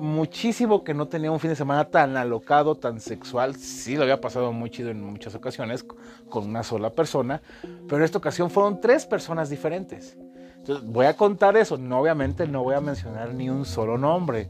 muchísimo 0.00 0.82
que 0.82 0.94
no 0.94 1.06
tenía 1.08 1.30
un 1.30 1.38
fin 1.38 1.50
de 1.50 1.56
semana 1.56 1.84
tan 1.84 2.16
alocado, 2.16 2.74
tan 2.74 3.00
sexual. 3.00 3.54
Sí, 3.56 3.96
lo 3.96 4.02
había 4.02 4.20
pasado 4.20 4.52
muy 4.52 4.70
chido 4.70 4.90
en 4.90 5.02
muchas 5.02 5.34
ocasiones 5.34 5.84
con 6.28 6.48
una 6.48 6.62
sola 6.62 6.90
persona, 6.90 7.42
pero 7.86 7.98
en 7.98 8.02
esta 8.02 8.18
ocasión 8.18 8.50
fueron 8.50 8.80
tres 8.80 9.06
personas 9.06 9.50
diferentes. 9.50 10.16
Entonces, 10.56 10.86
voy 10.86 11.06
a 11.06 11.16
contar 11.16 11.56
eso. 11.56 11.78
No, 11.78 12.00
obviamente 12.00 12.46
no 12.46 12.62
voy 12.62 12.74
a 12.74 12.80
mencionar 12.80 13.34
ni 13.34 13.48
un 13.48 13.64
solo 13.64 13.96
nombre. 13.96 14.48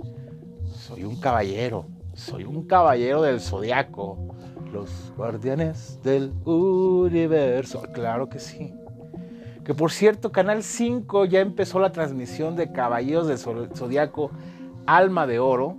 Soy 0.73 1.05
un 1.05 1.21
caballero. 1.21 1.87
Soy 2.15 2.45
un 2.45 2.67
caballero 2.67 3.23
del 3.23 3.41
zodiaco. 3.41 4.19
Los 4.73 5.13
guardianes 5.17 6.01
del 6.03 6.33
universo. 6.45 7.83
Claro 7.93 8.29
que 8.29 8.39
sí. 8.39 8.75
Que 9.65 9.75
por 9.75 9.93
cierto, 9.93 10.33
Canal 10.33 10.63
5 10.63 11.27
ya 11.27 11.41
empezó 11.41 11.79
la 11.79 11.93
transmisión 11.93 12.57
de 12.57 12.73
Caballeros 12.73 13.29
del 13.29 13.39
Zodiaco 13.39 14.31
Alma 14.97 15.25
de 15.29 15.39
Oro. 15.39 15.77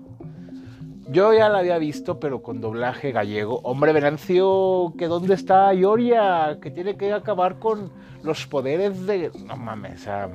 Yo 1.10 1.34
ya 1.34 1.50
la 1.50 1.60
había 1.60 1.78
visto, 1.78 2.18
pero 2.18 2.42
con 2.42 2.62
doblaje 2.62 3.12
gallego. 3.12 3.60
Hombre, 3.64 3.92
Venancio, 3.92 4.94
que 4.98 5.08
dónde 5.08 5.34
está 5.34 5.74
Ioria, 5.74 6.60
que 6.62 6.72
tiene 6.72 6.96
que 6.96 7.12
acabar 7.12 7.60
con 7.60 7.92
los 8.24 8.48
poderes 8.48 9.06
de... 9.06 9.30
No 9.46 9.58
mames, 9.58 10.00
o 10.00 10.04
sea, 10.06 10.30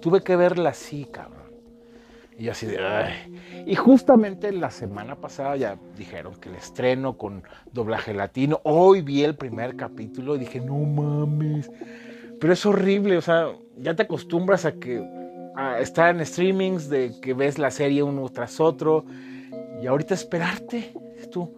tuve 0.00 0.22
que 0.22 0.34
verla 0.34 0.70
así, 0.70 1.04
cabrón. 1.04 1.46
Y 2.36 2.48
así 2.48 2.66
de... 2.66 2.76
Y 3.64 3.76
justamente 3.76 4.50
la 4.50 4.72
semana 4.72 5.14
pasada 5.14 5.54
ya 5.54 5.78
dijeron 5.96 6.34
que 6.40 6.48
el 6.48 6.56
estreno 6.56 7.16
con 7.16 7.44
doblaje 7.72 8.12
latino. 8.12 8.58
Hoy 8.64 9.02
vi 9.02 9.22
el 9.22 9.36
primer 9.36 9.76
capítulo 9.76 10.34
y 10.34 10.40
dije, 10.40 10.60
no 10.60 10.74
mames. 10.74 11.70
Pero 12.40 12.52
es 12.52 12.66
horrible, 12.66 13.16
o 13.16 13.22
sea, 13.22 13.46
ya 13.76 13.94
te 13.94 14.02
acostumbras 14.02 14.64
a 14.64 14.72
que 14.72 15.15
estar 15.80 16.14
en 16.14 16.24
streamings 16.24 16.88
de 16.88 17.18
que 17.20 17.34
ves 17.34 17.58
la 17.58 17.70
serie 17.70 18.02
uno 18.02 18.28
tras 18.28 18.60
otro 18.60 19.04
y 19.82 19.86
ahorita 19.86 20.14
esperarte. 20.14 20.92
Tú, 21.30 21.54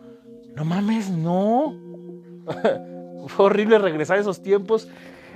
no 0.54 0.64
mames, 0.64 1.10
no. 1.10 1.74
Fue 3.26 3.46
horrible 3.46 3.78
regresar 3.78 4.18
a 4.18 4.20
esos 4.20 4.42
tiempos 4.42 4.88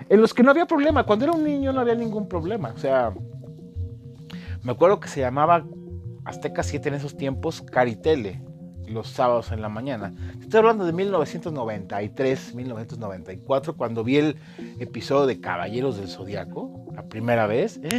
en 0.08 0.20
los 0.20 0.32
que 0.32 0.42
no 0.42 0.50
había 0.50 0.66
problema. 0.66 1.04
Cuando 1.04 1.24
era 1.26 1.34
un 1.34 1.44
niño 1.44 1.72
no 1.72 1.80
había 1.80 1.94
ningún 1.94 2.28
problema. 2.28 2.72
O 2.74 2.78
sea, 2.78 3.12
me 4.62 4.72
acuerdo 4.72 5.00
que 5.00 5.08
se 5.08 5.20
llamaba 5.20 5.64
Azteca 6.24 6.62
7 6.62 6.88
en 6.88 6.94
esos 6.94 7.16
tiempos 7.16 7.62
Caritele 7.62 8.40
los 8.92 9.08
sábados 9.08 9.52
en 9.52 9.60
la 9.60 9.68
mañana. 9.68 10.14
Estoy 10.40 10.58
hablando 10.58 10.84
de 10.84 10.92
1993, 10.92 12.54
1994, 12.54 13.76
cuando 13.76 14.04
vi 14.04 14.16
el 14.16 14.36
episodio 14.78 15.26
de 15.26 15.40
Caballeros 15.40 15.96
del 15.96 16.08
Zodiaco, 16.08 16.86
la 16.94 17.02
primera 17.04 17.46
vez. 17.46 17.80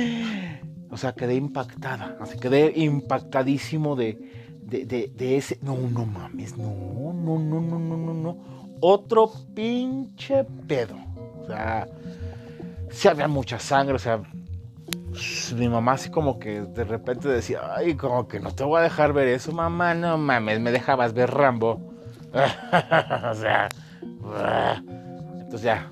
O 0.89 0.97
sea, 0.97 1.13
quedé 1.13 1.33
impactada, 1.33 2.19
quedé 2.39 2.71
impactadísimo 2.75 3.95
de, 3.95 4.19
de, 4.61 5.37
ese... 5.37 5.57
No, 5.63 5.75
no 5.75 6.05
mames, 6.05 6.55
no, 6.55 6.67
no, 7.13 7.39
no, 7.39 7.61
no, 7.61 7.79
no, 7.79 7.97
no, 7.97 8.13
no. 8.13 8.37
Otro 8.79 9.31
pinche 9.55 10.43
pedo. 10.67 10.95
O 11.41 11.47
sea, 11.47 11.87
sí 12.91 13.07
había 13.07 13.27
mucha 13.27 13.57
sangre, 13.57 13.95
o 13.95 13.99
sea, 13.99 14.21
mi 15.55 15.69
mamá 15.69 15.93
así 15.93 16.09
como 16.09 16.39
que 16.39 16.61
de 16.61 16.83
repente 16.83 17.27
decía, 17.27 17.75
ay, 17.75 17.95
como 17.95 18.27
que 18.27 18.39
no 18.39 18.53
te 18.53 18.63
voy 18.63 18.79
a 18.79 18.83
dejar 18.83 19.13
ver 19.13 19.27
eso, 19.27 19.51
mamá, 19.51 19.93
no 19.93 20.17
mames, 20.17 20.59
me 20.59 20.71
dejabas 20.71 21.13
ver 21.13 21.31
Rambo. 21.31 21.93
o 22.33 23.33
sea, 23.35 23.69
entonces 25.39 25.61
ya, 25.61 25.89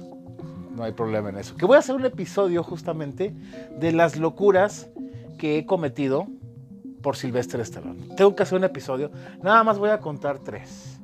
no 0.75 0.84
hay 0.84 0.92
problema 0.94 1.30
en 1.30 1.38
eso. 1.38 1.56
Que 1.56 1.66
voy 1.66 1.75
a 1.75 1.80
hacer 1.80 1.96
un 1.96 2.06
episodio 2.06 2.63
justamente 2.63 3.36
de 3.78 3.92
las 3.92 4.18
locuras 4.18 4.90
que 5.38 5.60
he 5.60 5.66
cometido 5.66 6.28
por 7.01 7.16
Silvestre 7.16 7.62
Stallone. 7.63 8.16
Tengo 8.16 8.36
que 8.36 8.44
hacer 8.44 8.58
un 8.58 8.63
episodio, 8.63 9.12
nada 9.44 9.63
más 9.63 9.78
voy 9.78 9.90
a 9.90 10.00
contar 10.00 10.40
tres. 10.40 11.00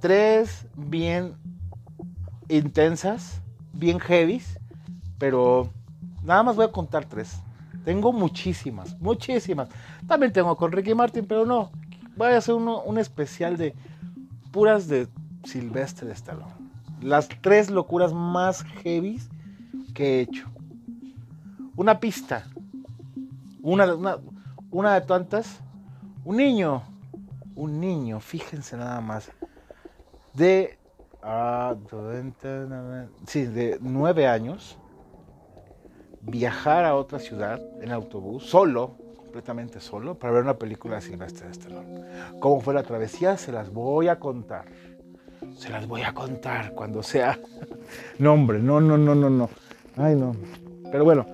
Tres 0.00 0.66
bien 0.76 1.34
intensas, 2.48 3.40
bien 3.72 4.00
heavies, 4.00 4.58
pero 5.18 5.70
Nada 6.22 6.42
más 6.42 6.56
voy 6.56 6.66
a 6.66 6.72
contar 6.72 7.04
tres. 7.04 7.40
Tengo 7.84 8.12
muchísimas, 8.12 8.98
muchísimas. 9.00 9.68
También 10.06 10.32
tengo 10.32 10.56
con 10.56 10.70
Ricky 10.72 10.94
Martin, 10.94 11.26
pero 11.26 11.46
no. 11.46 11.70
Voy 12.16 12.28
a 12.28 12.36
hacer 12.36 12.54
uno, 12.54 12.82
un 12.82 12.98
especial 12.98 13.56
de 13.56 13.74
puras 14.50 14.86
de 14.86 15.08
Silvestre 15.44 16.12
Stallone. 16.12 16.52
Las 17.00 17.28
tres 17.40 17.70
locuras 17.70 18.12
más 18.12 18.62
heavy 18.82 19.20
que 19.94 20.18
he 20.18 20.20
hecho. 20.20 20.46
Una 21.76 21.98
pista. 21.98 22.44
Una, 23.62 23.94
una, 23.94 24.18
una 24.70 24.94
de 24.94 25.00
tantas. 25.06 25.60
Un 26.24 26.36
niño. 26.36 26.82
Un 27.54 27.80
niño, 27.80 28.20
fíjense 28.20 28.76
nada 28.76 29.00
más. 29.00 29.30
De. 30.34 30.78
Ah, 31.22 31.74
sí, 33.26 33.44
de 33.44 33.78
nueve 33.80 34.26
años 34.26 34.78
viajar 36.20 36.84
a 36.84 36.94
otra 36.94 37.18
ciudad 37.18 37.60
en 37.80 37.92
autobús, 37.92 38.44
solo, 38.44 38.96
completamente 39.16 39.80
solo, 39.80 40.14
para 40.14 40.32
ver 40.32 40.42
una 40.42 40.58
película 40.58 40.96
de 40.96 41.02
Silvestre 41.02 41.48
Stallone. 41.50 42.04
¿Cómo 42.40 42.60
fue 42.60 42.74
la 42.74 42.82
travesía? 42.82 43.36
Se 43.36 43.52
las 43.52 43.72
voy 43.72 44.08
a 44.08 44.18
contar. 44.18 44.64
Se 45.56 45.70
las 45.70 45.86
voy 45.86 46.02
a 46.02 46.12
contar 46.12 46.72
cuando 46.72 47.02
sea. 47.02 47.38
no, 48.18 48.34
hombre, 48.34 48.58
no, 48.58 48.80
no, 48.80 48.98
no, 48.98 49.14
no, 49.14 49.30
no. 49.30 49.48
Ay, 49.96 50.14
no. 50.14 50.34
Pero 50.90 51.04
bueno, 51.04 51.26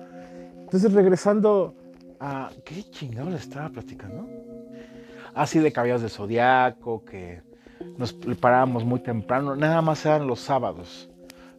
entonces 0.59 0.93
regresando 0.93 1.73
a. 2.19 2.51
¿Qué 2.63 2.83
chingados 2.89 3.31
le 3.31 3.37
estaba 3.37 3.69
platicando? 3.69 4.27
Así 5.33 5.59
de 5.59 5.71
caballos 5.71 6.01
de 6.01 6.09
zodiaco, 6.09 7.03
que 7.03 7.41
nos 7.97 8.13
preparábamos 8.13 8.85
muy 8.85 8.99
temprano, 9.01 9.55
nada 9.55 9.81
más 9.81 10.03
eran 10.05 10.25
los 10.25 10.39
sábados 10.39 11.09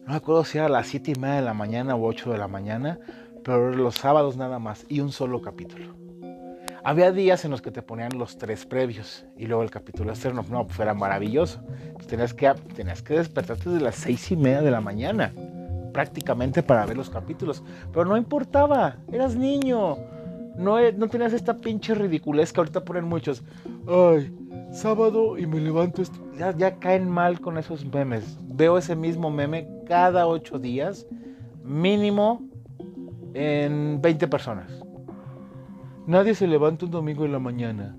no 0.09 0.13
me 0.13 0.17
acuerdo 0.17 0.43
si 0.43 0.57
era 0.57 0.65
a 0.65 0.69
las 0.69 0.87
7 0.87 1.11
y 1.11 1.19
media 1.19 1.35
de 1.35 1.41
la 1.43 1.53
mañana 1.53 1.93
o 1.93 2.03
8 2.03 2.31
de 2.31 2.39
la 2.39 2.47
mañana, 2.47 2.99
pero 3.43 3.69
los 3.69 3.93
sábados 3.93 4.37
nada 4.37 4.57
más 4.57 4.83
y 4.89 5.01
un 5.01 5.11
solo 5.11 5.39
capítulo. 5.39 5.93
Había 6.83 7.11
días 7.11 7.45
en 7.45 7.51
los 7.51 7.61
que 7.61 7.69
te 7.69 7.83
ponían 7.83 8.17
los 8.17 8.39
tres 8.39 8.65
previos 8.65 9.23
y 9.37 9.45
luego 9.45 9.61
el 9.61 9.69
capítulo 9.69 10.09
externo. 10.09 10.43
No, 10.49 10.65
pues 10.65 10.79
era 10.79 10.95
maravilloso. 10.95 11.61
Pues 11.93 12.07
tenías, 12.07 12.33
que, 12.33 12.51
tenías 12.75 13.03
que 13.03 13.19
despertarte 13.19 13.69
desde 13.69 13.83
las 13.83 13.97
seis 13.97 14.31
y 14.31 14.35
media 14.35 14.63
de 14.63 14.71
la 14.71 14.81
mañana, 14.81 15.31
prácticamente 15.93 16.63
para 16.63 16.87
ver 16.87 16.97
los 16.97 17.11
capítulos. 17.11 17.61
Pero 17.93 18.05
no 18.05 18.17
importaba, 18.17 18.95
eras 19.11 19.35
niño. 19.35 19.95
No, 20.57 20.91
no 20.91 21.07
tenías 21.07 21.33
esta 21.33 21.55
pinche 21.57 21.93
ridiculez 21.93 22.51
que 22.51 22.61
ahorita 22.61 22.83
ponen 22.83 23.05
muchos. 23.05 23.43
Ay, 23.87 24.35
sábado 24.71 25.37
y 25.37 25.45
me 25.45 25.59
levanto. 25.59 26.01
Ya, 26.35 26.57
ya 26.57 26.79
caen 26.79 27.07
mal 27.07 27.39
con 27.39 27.59
esos 27.59 27.85
memes. 27.85 28.39
Veo 28.47 28.79
ese 28.79 28.95
mismo 28.95 29.29
meme 29.29 29.78
cada 29.89 30.27
ocho 30.27 30.59
días, 30.59 31.07
mínimo 31.63 32.47
en 33.33 33.99
20 33.99 34.27
personas. 34.27 34.71
Nadie 36.05 36.35
se 36.35 36.45
levanta 36.45 36.85
un 36.85 36.91
domingo 36.91 37.25
en 37.25 37.31
la 37.31 37.39
mañana. 37.39 37.97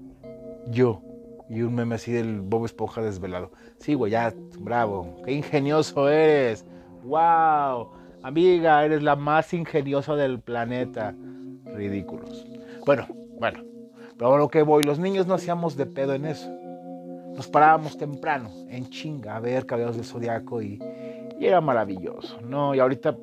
Yo. 0.68 1.02
Y 1.48 1.62
un 1.62 1.74
meme 1.74 1.96
así 1.96 2.12
del 2.12 2.42
Bob 2.42 2.64
Esponja 2.64 3.02
desvelado. 3.02 3.50
Sí, 3.78 3.94
güey, 3.94 4.12
ya, 4.12 4.32
bravo. 4.60 5.16
Qué 5.24 5.32
ingenioso 5.32 6.08
eres. 6.08 6.64
¡Wow! 7.02 7.90
Amiga, 8.22 8.84
eres 8.84 9.02
la 9.02 9.16
más 9.16 9.52
ingeniosa 9.52 10.14
del 10.14 10.38
planeta. 10.38 11.12
Ridículos. 11.74 12.46
Bueno, 12.86 13.08
bueno. 13.40 13.64
Pero 14.16 14.34
a 14.34 14.38
lo 14.38 14.48
que 14.48 14.62
voy, 14.62 14.84
los 14.84 15.00
niños 15.00 15.26
no 15.26 15.34
hacíamos 15.34 15.76
de 15.76 15.86
pedo 15.86 16.14
en 16.14 16.26
eso. 16.26 16.48
Nos 17.34 17.48
parábamos 17.48 17.98
temprano, 17.98 18.50
en 18.68 18.88
chinga, 18.90 19.34
a 19.34 19.40
ver 19.40 19.66
Caballeros 19.66 19.96
del 19.96 20.04
Zodiaco 20.04 20.62
y, 20.62 20.78
y, 21.40 21.46
era 21.46 21.60
maravilloso, 21.60 22.40
¿no? 22.42 22.74
Y 22.74 22.80
ahorita. 22.80 23.16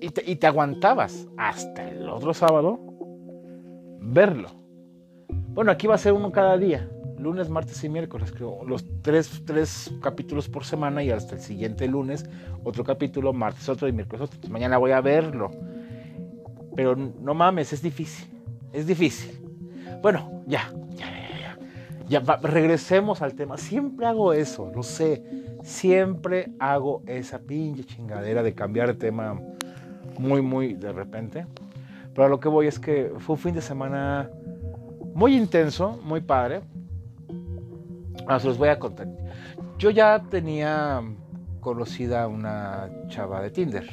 Y 0.00 0.08
te, 0.08 0.30
y 0.30 0.36
te 0.36 0.46
aguantabas 0.46 1.28
hasta 1.36 1.88
el 1.88 2.08
otro 2.08 2.32
sábado 2.32 2.80
verlo. 4.00 4.48
Bueno, 5.28 5.70
aquí 5.70 5.86
va 5.86 5.96
a 5.96 5.98
ser 5.98 6.14
uno 6.14 6.32
cada 6.32 6.56
día 6.56 6.88
lunes, 7.20 7.48
martes 7.48 7.82
y 7.84 7.88
miércoles, 7.88 8.32
creo. 8.32 8.64
Los 8.64 8.84
tres, 9.02 9.42
tres 9.44 9.92
capítulos 10.02 10.48
por 10.48 10.64
semana 10.64 11.02
y 11.02 11.10
hasta 11.10 11.34
el 11.34 11.40
siguiente 11.40 11.86
lunes 11.86 12.24
otro 12.64 12.82
capítulo, 12.82 13.32
martes 13.32 13.68
otro 13.68 13.88
y 13.88 13.92
miércoles 13.92 14.22
otro. 14.22 14.50
mañana 14.50 14.78
voy 14.78 14.92
a 14.92 15.00
verlo. 15.00 15.50
Pero 16.74 16.96
no 16.96 17.34
mames, 17.34 17.72
es 17.72 17.82
difícil. 17.82 18.28
Es 18.72 18.86
difícil. 18.86 19.38
Bueno, 20.02 20.42
ya, 20.46 20.72
ya, 20.96 21.19
ya, 22.10 22.20
regresemos 22.42 23.22
al 23.22 23.34
tema. 23.34 23.56
Siempre 23.56 24.04
hago 24.04 24.32
eso, 24.32 24.70
lo 24.74 24.82
sé. 24.82 25.22
Siempre 25.62 26.50
hago 26.58 27.02
esa 27.06 27.38
pinche 27.38 27.84
chingadera 27.84 28.42
de 28.42 28.52
cambiar 28.52 28.88
de 28.88 28.94
tema 28.94 29.40
muy, 30.18 30.42
muy 30.42 30.74
de 30.74 30.92
repente. 30.92 31.46
Pero 32.12 32.26
a 32.26 32.28
lo 32.28 32.40
que 32.40 32.48
voy 32.48 32.66
es 32.66 32.80
que 32.80 33.12
fue 33.18 33.36
un 33.36 33.40
fin 33.40 33.54
de 33.54 33.62
semana 33.62 34.28
muy 35.14 35.36
intenso, 35.36 36.00
muy 36.02 36.20
padre. 36.20 36.62
Ah, 38.26 38.40
se 38.40 38.48
los 38.48 38.58
voy 38.58 38.70
a 38.70 38.78
contar. 38.80 39.06
Yo 39.78 39.90
ya 39.90 40.20
tenía 40.28 41.00
conocida 41.60 42.26
una 42.26 42.90
chava 43.06 43.40
de 43.40 43.50
Tinder, 43.50 43.88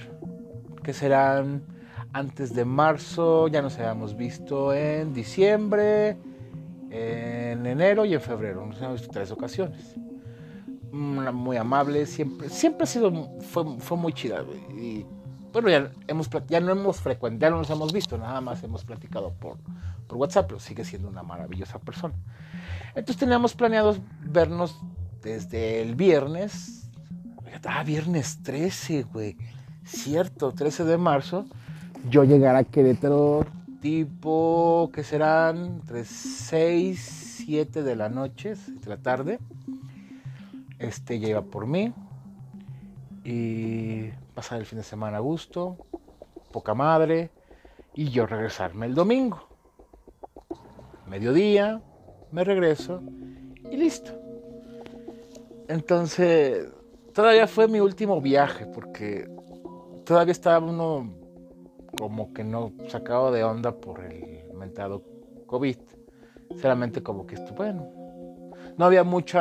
que 0.82 0.92
serán 0.92 1.62
antes 2.14 2.56
de 2.56 2.66
marzo, 2.66 3.48
ya 3.48 3.62
nos 3.62 3.78
habíamos 3.78 4.18
visto 4.18 4.74
en 4.74 5.14
diciembre, 5.14 6.18
en 6.90 7.66
enero 7.66 8.06
y 8.06 8.14
en 8.14 8.22
febrero, 8.22 8.68
visto 8.92 9.08
tres 9.12 9.32
ocasiones. 9.32 9.96
muy 10.92 11.58
amable, 11.58 12.06
siempre, 12.06 12.50
siempre 12.50 12.84
ha 12.84 12.88
sido, 12.88 13.12
fue, 13.42 13.80
fue 13.80 13.98
muy 13.98 14.14
chida. 14.14 14.44
Y 14.78 15.06
bueno, 15.52 15.70
ya, 15.70 15.92
hemos, 16.08 16.30
ya 16.48 16.60
no 16.60 16.72
hemos 16.72 17.02
frecuentado, 17.02 17.54
no 17.54 17.58
nos 17.60 17.70
hemos 17.70 17.92
visto, 17.92 18.18
nada 18.18 18.42
más 18.42 18.64
hemos 18.64 18.86
platicado 18.86 19.34
por, 19.34 19.58
por 20.08 20.18
WhatsApp, 20.18 20.48
pero 20.48 20.60
sigue 20.60 20.86
siendo 20.86 21.08
una 21.08 21.24
maravillosa 21.24 21.80
persona. 21.80 22.14
Entonces 22.90 23.18
teníamos 23.18 23.54
planeados 23.54 24.00
vernos 24.22 24.80
desde 25.22 25.82
el 25.82 25.96
viernes. 25.96 26.90
Ah, 27.66 27.84
viernes 27.84 28.42
13, 28.44 29.04
güey. 29.04 29.38
Cierto, 29.84 30.52
13 30.52 30.84
de 30.84 30.98
marzo. 30.98 31.46
Yo 32.10 32.24
llegar 32.24 32.56
a 32.56 32.64
Querétaro 32.64 33.46
tipo, 33.88 34.92
que 34.94 35.02
serán? 35.02 35.80
Entre 35.80 36.04
6, 36.04 37.44
7 37.46 37.84
de 37.84 37.96
la 37.96 38.10
noche, 38.10 38.56
de 38.56 38.90
la 38.90 38.98
tarde. 38.98 39.40
Este 40.78 41.22
ya 41.22 41.30
iba 41.30 41.42
por 41.42 41.68
mí. 41.68 41.94
Y 43.24 44.10
pasar 44.36 44.60
el 44.60 44.66
fin 44.66 44.80
de 44.80 44.84
semana 44.84 45.18
a 45.18 45.20
gusto. 45.22 45.78
Poca 46.52 46.74
madre. 46.74 47.32
Y 47.94 48.10
yo 48.10 48.26
regresarme 48.26 48.88
el 48.88 48.94
domingo. 48.94 49.48
Mediodía, 51.06 51.82
me 52.34 52.44
regreso 52.44 53.02
y 53.72 53.78
listo. 53.78 54.12
Entonces, 55.70 56.68
todavía 57.14 57.48
fue 57.48 57.70
mi 57.70 57.80
último 57.80 58.20
viaje 58.20 58.66
porque 58.66 59.30
todavía 60.04 60.34
estaba 60.34 60.66
uno 60.66 61.17
como 61.96 62.34
que 62.34 62.44
no 62.44 62.74
sacado 62.88 63.32
de 63.32 63.44
onda 63.44 63.76
por 63.76 64.04
el 64.04 64.54
mentado 64.54 65.04
COVID. 65.46 65.78
Solamente 66.62 67.04
como 67.04 67.26
que 67.28 67.36
esto, 67.36 67.54
bueno, 67.54 67.90
no 68.78 68.86
había 68.86 69.04
mucho 69.04 69.40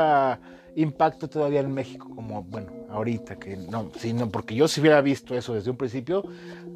impacto 0.74 1.28
todavía 1.28 1.61
en 1.61 1.72
México 1.72 2.09
como, 2.14 2.42
bueno, 2.42 2.70
ahorita, 2.90 3.37
que 3.37 3.56
no, 3.56 3.90
sino 3.96 4.28
porque 4.28 4.54
yo 4.54 4.68
si 4.68 4.80
hubiera 4.80 5.00
visto 5.00 5.35
eso 5.35 5.54
desde 5.54 5.70
un 5.70 5.76
principio, 5.76 6.24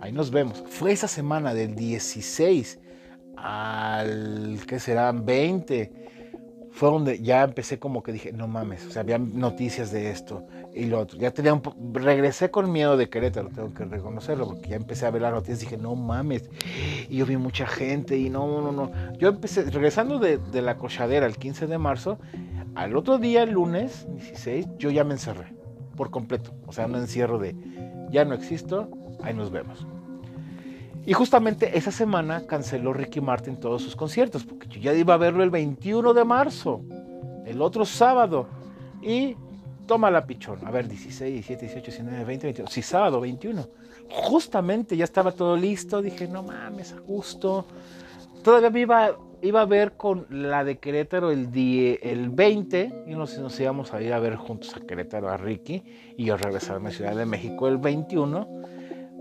ahí 0.00 0.12
nos 0.12 0.30
vemos. 0.30 0.64
Fue 0.68 0.92
esa 0.92 1.08
semana 1.08 1.52
del 1.54 1.74
16 1.74 2.78
al 3.36 4.58
que 4.66 4.78
serán 4.78 5.24
20, 5.24 5.99
fue 6.72 6.90
donde 6.90 7.20
ya 7.20 7.42
empecé 7.42 7.78
como 7.78 8.02
que 8.02 8.12
dije, 8.12 8.32
no 8.32 8.46
mames, 8.46 8.86
o 8.86 8.90
sea, 8.90 9.02
había 9.02 9.18
noticias 9.18 9.90
de 9.90 10.10
esto 10.10 10.46
y 10.74 10.86
lo 10.86 11.00
otro. 11.00 11.18
Ya 11.18 11.30
tenía 11.32 11.52
un 11.52 11.62
regresé 11.92 12.50
con 12.50 12.70
miedo 12.70 12.96
de 12.96 13.08
Querétaro, 13.08 13.48
tengo 13.48 13.74
que 13.74 13.84
reconocerlo, 13.84 14.46
porque 14.46 14.68
ya 14.68 14.76
empecé 14.76 15.06
a 15.06 15.10
ver 15.10 15.22
las 15.22 15.32
noticias 15.32 15.60
dije, 15.60 15.76
no 15.76 15.94
mames. 15.94 16.48
Y 17.08 17.16
yo 17.16 17.26
vi 17.26 17.36
mucha 17.36 17.66
gente 17.66 18.16
y 18.16 18.30
no, 18.30 18.60
no, 18.60 18.72
no. 18.72 18.92
Yo 19.18 19.28
empecé, 19.28 19.64
regresando 19.64 20.18
de, 20.18 20.38
de 20.38 20.62
la 20.62 20.76
cochadera 20.76 21.26
el 21.26 21.36
15 21.36 21.66
de 21.66 21.78
marzo, 21.78 22.18
al 22.74 22.96
otro 22.96 23.18
día, 23.18 23.42
el 23.42 23.50
lunes 23.50 24.06
16, 24.14 24.66
yo 24.78 24.90
ya 24.90 25.04
me 25.04 25.14
encerré 25.14 25.52
por 25.96 26.10
completo. 26.10 26.52
O 26.66 26.72
sea, 26.72 26.86
un 26.86 26.94
encierro 26.94 27.38
de, 27.38 27.54
ya 28.10 28.24
no 28.24 28.34
existo, 28.34 28.88
ahí 29.22 29.34
nos 29.34 29.50
vemos. 29.50 29.86
Y 31.10 31.12
justamente 31.12 31.76
esa 31.76 31.90
semana 31.90 32.46
canceló 32.46 32.92
Ricky 32.92 33.20
Martin 33.20 33.56
todos 33.56 33.82
sus 33.82 33.96
conciertos, 33.96 34.44
porque 34.44 34.68
yo 34.68 34.80
ya 34.80 34.94
iba 34.94 35.14
a 35.14 35.16
verlo 35.16 35.42
el 35.42 35.50
21 35.50 36.14
de 36.14 36.24
marzo, 36.24 36.82
el 37.46 37.60
otro 37.62 37.84
sábado. 37.84 38.46
Y 39.02 39.34
toma 39.88 40.08
la 40.12 40.24
pichón. 40.24 40.64
A 40.64 40.70
ver, 40.70 40.86
16, 40.86 41.32
17, 41.32 41.66
18, 41.66 41.84
19, 41.90 42.24
20, 42.24 42.46
21. 42.46 42.70
Sí, 42.70 42.80
sábado 42.82 43.20
21. 43.20 43.66
Justamente 44.08 44.96
ya 44.96 45.02
estaba 45.02 45.32
todo 45.32 45.56
listo. 45.56 46.00
Dije, 46.00 46.28
no 46.28 46.44
mames, 46.44 46.92
a 46.92 47.00
gusto. 47.00 47.66
Todavía 48.44 48.70
me 48.70 48.78
iba, 48.78 49.10
iba 49.42 49.62
a 49.62 49.66
ver 49.66 49.96
con 49.96 50.28
la 50.30 50.62
de 50.62 50.78
Querétaro 50.78 51.32
el, 51.32 51.50
día, 51.50 51.96
el 52.02 52.30
20 52.30 53.06
y 53.08 53.16
nos, 53.16 53.36
nos 53.36 53.58
íbamos 53.58 53.92
a 53.92 54.00
ir 54.00 54.12
a 54.12 54.20
ver 54.20 54.36
juntos 54.36 54.76
a 54.76 54.86
Querétaro 54.86 55.28
a 55.28 55.36
Ricky 55.36 55.82
y 56.16 56.26
yo 56.26 56.36
regresar 56.36 56.80
a 56.86 56.90
Ciudad 56.92 57.16
de 57.16 57.26
México 57.26 57.66
el 57.66 57.78
21. 57.78 58.48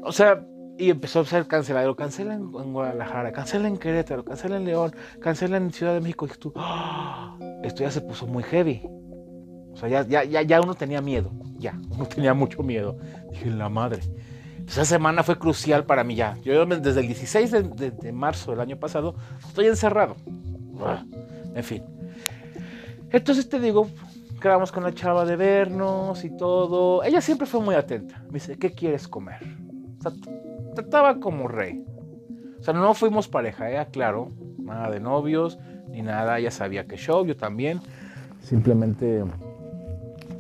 O 0.03 0.11
sea, 0.11 0.45
y 0.79 0.89
empezó 0.89 1.19
a 1.19 1.25
ser 1.25 1.45
cancelado. 1.45 1.95
Cancela 1.95 2.33
en, 2.33 2.51
Guadalajara, 2.51 3.31
cancela 3.31 3.67
en 3.67 3.77
Querétaro, 3.77 4.23
cancela 4.23 4.57
en 4.57 4.65
León, 4.65 4.95
cancela 5.19 5.57
en 5.57 5.71
Ciudad 5.71 5.93
de 5.93 5.99
México. 5.99 6.25
Y 6.25 6.37
tú, 6.39 6.53
¡Ah! 6.55 7.37
esto 7.63 7.83
ya 7.83 7.91
se 7.91 8.01
puso 8.01 8.25
muy 8.25 8.43
heavy. 8.43 8.81
O 9.73 9.77
sea, 9.77 9.89
ya, 9.89 10.03
ya, 10.03 10.23
ya, 10.23 10.41
ya 10.41 10.61
uno 10.61 10.73
tenía 10.73 11.01
miedo. 11.01 11.31
Ya, 11.57 11.77
uno 11.89 12.05
tenía 12.05 12.33
mucho 12.33 12.63
miedo. 12.63 12.97
Dije, 13.29 13.49
la 13.51 13.67
madre. 13.67 14.01
esa 14.65 14.85
semana 14.85 15.21
fue 15.23 15.37
crucial 15.37 15.85
para 15.85 16.03
mí 16.03 16.15
ya. 16.15 16.37
Yo 16.43 16.65
desde 16.65 17.01
el 17.01 17.07
16 17.07 17.51
de, 17.51 18.11
marzo 18.13 18.51
del 18.51 18.61
año 18.61 18.77
pasado 18.79 19.15
estoy 19.45 19.67
encerrado. 19.67 20.15
En 21.55 21.63
fin. 21.63 21.83
Entonces 23.11 23.49
te 23.49 23.59
digo, 23.59 23.89
quedamos 24.39 24.71
con 24.71 24.83
la 24.83 24.93
chava 24.93 25.25
de 25.25 25.35
vernos 25.35 26.23
y 26.23 26.29
todo. 26.37 27.03
Ella 27.03 27.19
siempre 27.19 27.47
fue 27.47 27.59
muy 27.59 27.75
atenta. 27.75 28.23
Me 28.27 28.35
dice, 28.35 28.57
¿qué 28.57 28.71
quieres 28.71 29.07
comer? 29.07 29.41
O 29.99 30.01
sea, 30.01 30.11
trataba 30.81 31.19
como 31.19 31.47
rey. 31.47 31.83
O 32.59 32.63
sea, 32.63 32.73
no 32.73 32.93
fuimos 32.93 33.27
pareja, 33.27 33.71
¿eh? 33.71 33.87
claro, 33.91 34.31
nada 34.57 34.89
de 34.89 34.99
novios 34.99 35.57
ni 35.89 36.01
nada, 36.01 36.39
ella 36.39 36.51
sabía 36.51 36.85
que 36.87 36.97
show, 36.97 37.25
yo 37.25 37.35
también. 37.35 37.81
Simplemente 38.41 39.23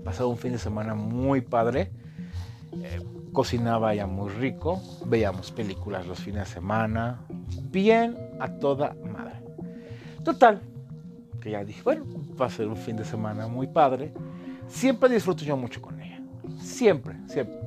pasaba 0.03 0.29
un 0.29 0.37
fin 0.37 0.51
de 0.51 0.59
semana 0.59 0.95
muy 0.95 1.41
padre. 1.41 1.91
Eh, 2.73 3.01
cocinaba 3.33 3.93
ya 3.93 4.07
muy 4.07 4.29
rico, 4.29 4.81
veíamos 5.05 5.51
películas 5.51 6.07
los 6.07 6.19
fines 6.19 6.47
de 6.47 6.53
semana, 6.53 7.21
bien 7.63 8.17
a 8.39 8.49
toda 8.49 8.95
madre. 9.11 9.35
Total, 10.23 10.59
que 11.41 11.51
ya 11.51 11.63
dije, 11.63 11.81
bueno, 11.83 12.05
va 12.39 12.47
a 12.47 12.49
ser 12.49 12.67
un 12.67 12.77
fin 12.77 12.95
de 12.95 13.05
semana 13.05 13.47
muy 13.47 13.67
padre. 13.67 14.13
Siempre 14.67 15.09
disfruto 15.09 15.43
yo 15.43 15.57
mucho 15.57 15.81
con. 15.81 15.98
Siempre, 16.57 17.15
siempre. 17.27 17.57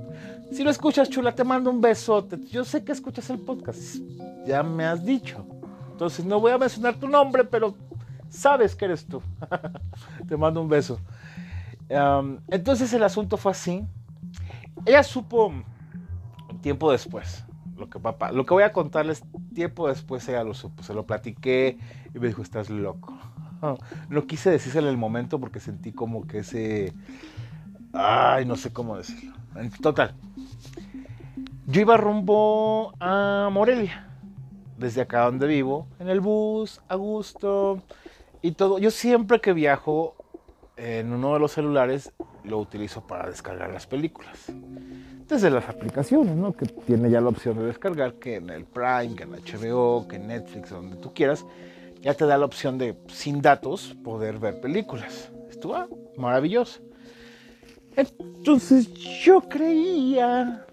Si 0.53 0.63
lo 0.63 0.71
escuchas, 0.71 1.09
chula, 1.09 1.35
te 1.35 1.45
mando 1.45 1.71
un 1.71 1.81
besote. 1.81 2.39
Yo 2.51 2.65
sé 2.65 2.85
que 2.85 2.93
escuchas 2.93 3.31
el 3.31 3.39
podcast. 3.39 3.97
Ya 4.47 4.63
me 4.63 4.85
has 4.85 5.05
dicho. 5.05 5.47
Entonces 5.93 6.25
no 6.25 6.41
voy 6.41 6.53
a 6.53 6.59
mencionar 6.59 6.95
tu 6.97 7.09
nombre, 7.09 7.45
pero 7.45 7.75
sabes 8.29 8.75
que 8.75 8.85
eres 8.85 9.07
tú. 9.07 9.23
te 10.29 10.37
mando 10.37 10.61
un 10.61 10.69
beso. 10.69 11.01
entonces 12.49 12.93
el 12.93 13.03
asunto 13.03 13.37
fue 13.37 13.53
así. 13.53 13.85
Ella 14.85 15.03
supo 15.03 15.47
un 15.47 16.61
tiempo 16.61 16.91
después. 16.91 17.45
Lo 17.77 17.89
que, 17.89 17.99
papá, 17.99 18.31
lo 18.31 18.45
que 18.45 18.55
voy 18.55 18.63
a 18.63 18.73
contarles 18.73 19.23
tiempo 19.55 19.89
después 19.89 20.29
ella 20.29 20.45
lo 20.45 20.55
supo. 20.55 20.83
Se 20.83 20.95
lo 20.95 21.07
platiqué 21.07 21.79
y 22.15 22.19
me 22.19 22.29
dijo, 22.29 22.43
estás 22.43 22.71
loco. 22.71 23.17
No 24.09 24.27
quise 24.27 24.51
decírselo 24.51 24.89
en 24.89 24.95
el 24.95 24.99
momento 24.99 25.39
porque 25.39 25.61
sentí 25.61 25.93
como 25.93 26.27
que 26.27 26.39
ese... 26.39 26.93
Ay, 27.93 28.45
no 28.45 28.57
sé 28.57 28.73
cómo 28.73 28.97
decirlo. 28.97 29.35
En 29.55 29.71
total. 29.71 30.15
Yo 31.67 31.81
iba 31.81 31.97
rumbo 31.97 32.95
a 33.01 33.49
Morelia. 33.53 34.09
Desde 34.79 35.03
acá 35.03 35.25
donde 35.25 35.47
vivo. 35.47 35.87
En 35.99 36.09
el 36.09 36.21
bus, 36.21 36.81
a 36.89 36.97
gusto. 36.97 37.83
Y 38.41 38.53
todo. 38.53 38.79
Yo 38.79 38.91
siempre 38.91 39.41
que 39.41 39.53
viajo 39.53 40.17
en 40.77 41.13
uno 41.13 41.35
de 41.35 41.39
los 41.39 41.53
celulares 41.53 42.13
lo 42.45 42.59
utilizo 42.59 43.07
para 43.07 43.29
descargar 43.29 43.71
las 43.71 43.87
películas. 43.87 44.51
Desde 45.29 45.51
las 45.51 45.69
aplicaciones, 45.69 46.35
¿no? 46.35 46.53
Que 46.53 46.67
tiene 46.67 47.11
ya 47.11 47.21
la 47.21 47.29
opción 47.29 47.57
de 47.57 47.67
descargar, 47.67 48.15
que 48.15 48.37
en 48.37 48.51
el 48.51 48.65
Prime, 48.65 49.15
que 49.15 49.23
en 49.23 49.31
HBO, 49.31 50.09
que 50.09 50.17
en 50.17 50.27
Netflix, 50.27 50.71
donde 50.71 50.97
tú 50.97 51.15
quieras, 51.15 51.45
ya 52.01 52.15
te 52.15 52.27
da 52.27 52.37
la 52.37 52.45
opción 52.45 52.79
de, 52.79 52.99
sin 53.09 53.41
datos, 53.41 53.97
poder 54.03 54.39
ver 54.39 54.61
películas. 54.61 55.31
Esto 55.49 55.69
va 55.71 55.89
maravilloso. 56.17 56.81
Entonces 57.97 58.89
yo 59.23 59.41
creía, 59.43 60.67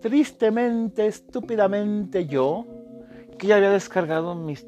tristemente, 0.00 1.06
estúpidamente 1.06 2.26
yo, 2.26 2.66
que 3.38 3.46
ya 3.46 3.56
había 3.56 3.70
descargado 3.70 4.34
mis 4.34 4.66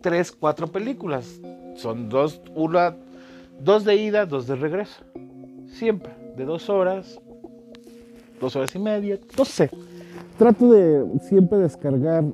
tres, 0.00 0.32
cuatro 0.32 0.66
películas. 0.68 1.40
Son 1.74 2.08
dos, 2.08 2.40
una 2.54 2.96
Dos 3.60 3.84
de 3.84 3.96
ida, 3.96 4.26
dos 4.26 4.46
de 4.46 4.56
regreso. 4.56 5.02
Siempre, 5.68 6.12
de 6.36 6.44
dos 6.44 6.68
horas, 6.68 7.18
dos 8.40 8.54
horas 8.54 8.74
y 8.74 8.78
media, 8.78 9.18
no 9.36 9.44
sé. 9.44 9.70
Trato 10.38 10.72
de 10.72 11.04
siempre 11.20 11.58
descargar 11.58 12.24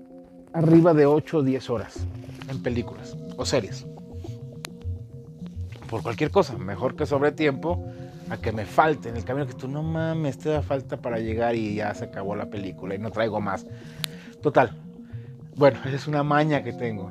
arriba 0.52 0.92
de 0.92 1.06
8 1.06 1.38
o 1.38 1.42
10 1.42 1.70
horas 1.70 2.06
en 2.50 2.62
películas 2.62 3.16
o 3.36 3.46
series. 3.46 3.86
Por 5.88 6.02
cualquier 6.02 6.30
cosa, 6.30 6.58
mejor 6.58 6.96
que 6.96 7.06
sobre 7.06 7.30
tiempo 7.32 7.84
que 8.38 8.52
me 8.52 8.64
falte 8.64 9.08
en 9.08 9.16
el 9.16 9.24
camino 9.24 9.46
que 9.46 9.54
tú 9.54 9.68
no 9.68 9.82
mames, 9.82 10.38
te 10.38 10.48
da 10.48 10.62
falta 10.62 10.96
para 10.96 11.18
llegar 11.18 11.54
y 11.54 11.74
ya 11.76 11.94
se 11.94 12.04
acabó 12.04 12.34
la 12.34 12.46
película 12.46 12.94
y 12.94 12.98
no 12.98 13.10
traigo 13.10 13.40
más. 13.40 13.66
Total. 14.40 14.78
Bueno, 15.56 15.78
es 15.84 16.06
una 16.06 16.22
maña 16.22 16.62
que 16.62 16.72
tengo. 16.72 17.10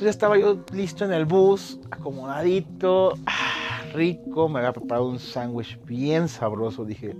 Entonces 0.00 0.08
estaba 0.08 0.38
yo 0.38 0.64
listo 0.72 1.04
en 1.04 1.12
el 1.12 1.26
bus, 1.26 1.78
acomodadito, 1.90 3.14
ah, 3.26 3.82
rico, 3.92 4.48
me 4.48 4.60
había 4.60 4.72
preparado 4.72 5.08
un 5.08 5.18
sándwich 5.18 5.78
bien 5.84 6.28
sabroso. 6.28 6.84
Dije, 6.84 7.16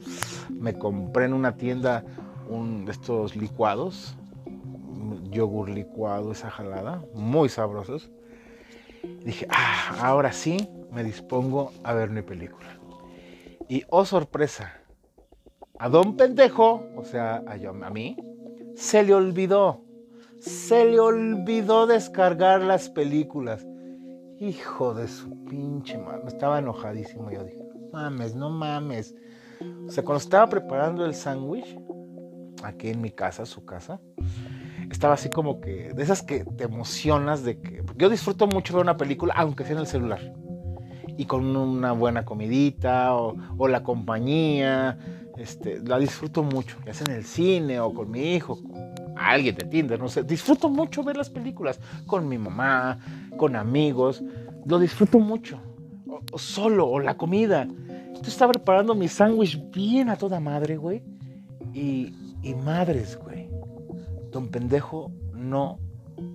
me 0.48 0.74
compré 0.74 1.26
en 1.26 1.34
una 1.34 1.56
tienda 1.56 2.04
un 2.48 2.86
estos 2.88 3.36
licuados, 3.36 4.16
yogur 5.30 5.68
licuado, 5.68 6.32
esa 6.32 6.50
jalada, 6.50 7.04
muy 7.14 7.48
sabrosos. 7.48 8.10
Dije, 9.24 9.46
ah, 9.50 9.96
ahora 10.00 10.32
sí 10.32 10.68
me 10.90 11.04
dispongo 11.04 11.72
a 11.84 11.92
ver 11.92 12.10
mi 12.10 12.22
película. 12.22 12.79
Y 13.70 13.84
oh 13.88 14.04
sorpresa, 14.04 14.74
a 15.78 15.88
don 15.88 16.18
pendejo, 16.18 16.84
o 16.94 17.04
sea, 17.04 17.42
a, 17.46 17.56
yo, 17.56 17.70
a 17.70 17.90
mí, 17.90 18.18
se 18.74 19.02
le 19.02 19.14
olvidó 19.14 19.84
se 20.40 20.86
le 20.86 20.98
olvidó 20.98 21.86
descargar 21.86 22.62
las 22.62 22.88
películas. 22.88 23.66
Hijo 24.38 24.94
de 24.94 25.06
su 25.06 25.44
pinche 25.44 25.98
madre. 25.98 26.22
Estaba 26.26 26.58
enojadísimo. 26.58 27.30
Yo 27.30 27.44
dije, 27.44 27.62
mames, 27.92 28.34
no 28.34 28.48
mames. 28.48 29.14
O 29.86 29.90
sea, 29.90 30.02
cuando 30.02 30.22
estaba 30.22 30.48
preparando 30.48 31.04
el 31.04 31.14
sándwich, 31.14 31.78
aquí 32.62 32.88
en 32.88 33.02
mi 33.02 33.10
casa, 33.10 33.44
su 33.44 33.66
casa, 33.66 34.00
estaba 34.90 35.12
así 35.12 35.28
como 35.28 35.60
que, 35.60 35.92
de 35.92 36.02
esas 36.02 36.22
que 36.22 36.44
te 36.44 36.64
emocionas 36.64 37.44
de 37.44 37.60
que... 37.60 37.82
Yo 37.96 38.08
disfruto 38.08 38.46
mucho 38.46 38.72
ver 38.74 38.82
una 38.82 38.96
película, 38.96 39.34
aunque 39.36 39.64
sea 39.64 39.74
en 39.74 39.80
el 39.80 39.86
celular. 39.86 40.20
Y 41.16 41.24
con 41.26 41.56
una 41.56 41.92
buena 41.92 42.24
comidita 42.24 43.14
o, 43.14 43.68
la 43.68 43.82
compañía. 43.82 44.98
Este, 45.36 45.80
la 45.80 45.98
disfruto 45.98 46.42
mucho, 46.42 46.76
ya 46.84 46.92
sea 46.92 47.06
en 47.06 47.14
el 47.14 47.24
cine 47.24 47.80
o 47.80 47.94
con 47.94 48.10
mi 48.10 48.34
hijo, 48.34 48.58
alguien 49.16 49.54
de 49.54 49.64
Tinder, 49.64 49.98
no 49.98 50.08
sé. 50.08 50.22
Disfruto 50.22 50.68
mucho 50.68 51.02
ver 51.02 51.16
las 51.16 51.30
películas 51.30 51.80
con 52.06 52.28
mi 52.28 52.36
mamá, 52.36 52.98
con 53.36 53.56
amigos. 53.56 54.22
Lo 54.66 54.78
disfruto 54.78 55.18
mucho. 55.18 55.58
Solo, 56.34 56.88
o 56.88 57.00
la 57.00 57.16
comida. 57.16 57.66
Yo 57.66 58.28
estaba 58.28 58.52
preparando 58.52 58.94
mi 58.94 59.08
sándwich 59.08 59.58
bien 59.70 60.10
a 60.10 60.16
toda 60.16 60.40
madre, 60.40 60.76
güey. 60.76 61.02
Y, 61.72 62.14
y 62.42 62.54
madres, 62.54 63.18
güey. 63.18 63.48
Don 64.30 64.48
Pendejo 64.48 65.10
no 65.34 65.78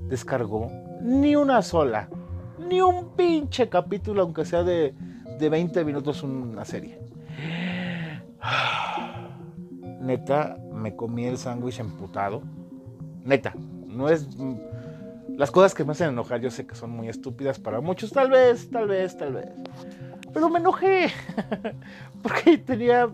descargó 0.09 0.71
ni 1.01 1.35
una 1.35 1.61
sola. 1.61 2.09
Ni 2.59 2.81
un 2.81 3.15
pinche 3.15 3.69
capítulo, 3.69 4.21
aunque 4.21 4.45
sea 4.45 4.63
de, 4.63 4.93
de 5.39 5.49
20 5.49 5.83
minutos 5.83 6.23
una 6.23 6.65
serie. 6.65 6.99
Neta, 10.01 10.57
me 10.71 10.95
comí 10.95 11.25
el 11.25 11.37
sándwich 11.37 11.79
emputado 11.79 12.43
Neta, 13.25 13.55
no 13.87 14.07
es... 14.07 14.27
Las 15.35 15.51
cosas 15.51 15.73
que 15.73 15.83
me 15.83 15.91
hacen 15.91 16.09
enojar 16.09 16.39
yo 16.39 16.51
sé 16.51 16.65
que 16.65 16.75
son 16.75 16.91
muy 16.91 17.09
estúpidas 17.09 17.59
para 17.59 17.81
muchos, 17.81 18.11
tal 18.11 18.29
vez, 18.29 18.69
tal 18.69 18.87
vez, 18.87 19.17
tal 19.17 19.33
vez. 19.33 19.49
Pero 20.31 20.49
me 20.49 20.59
enojé 20.59 21.11
porque 22.21 22.57
tenía 22.59 23.09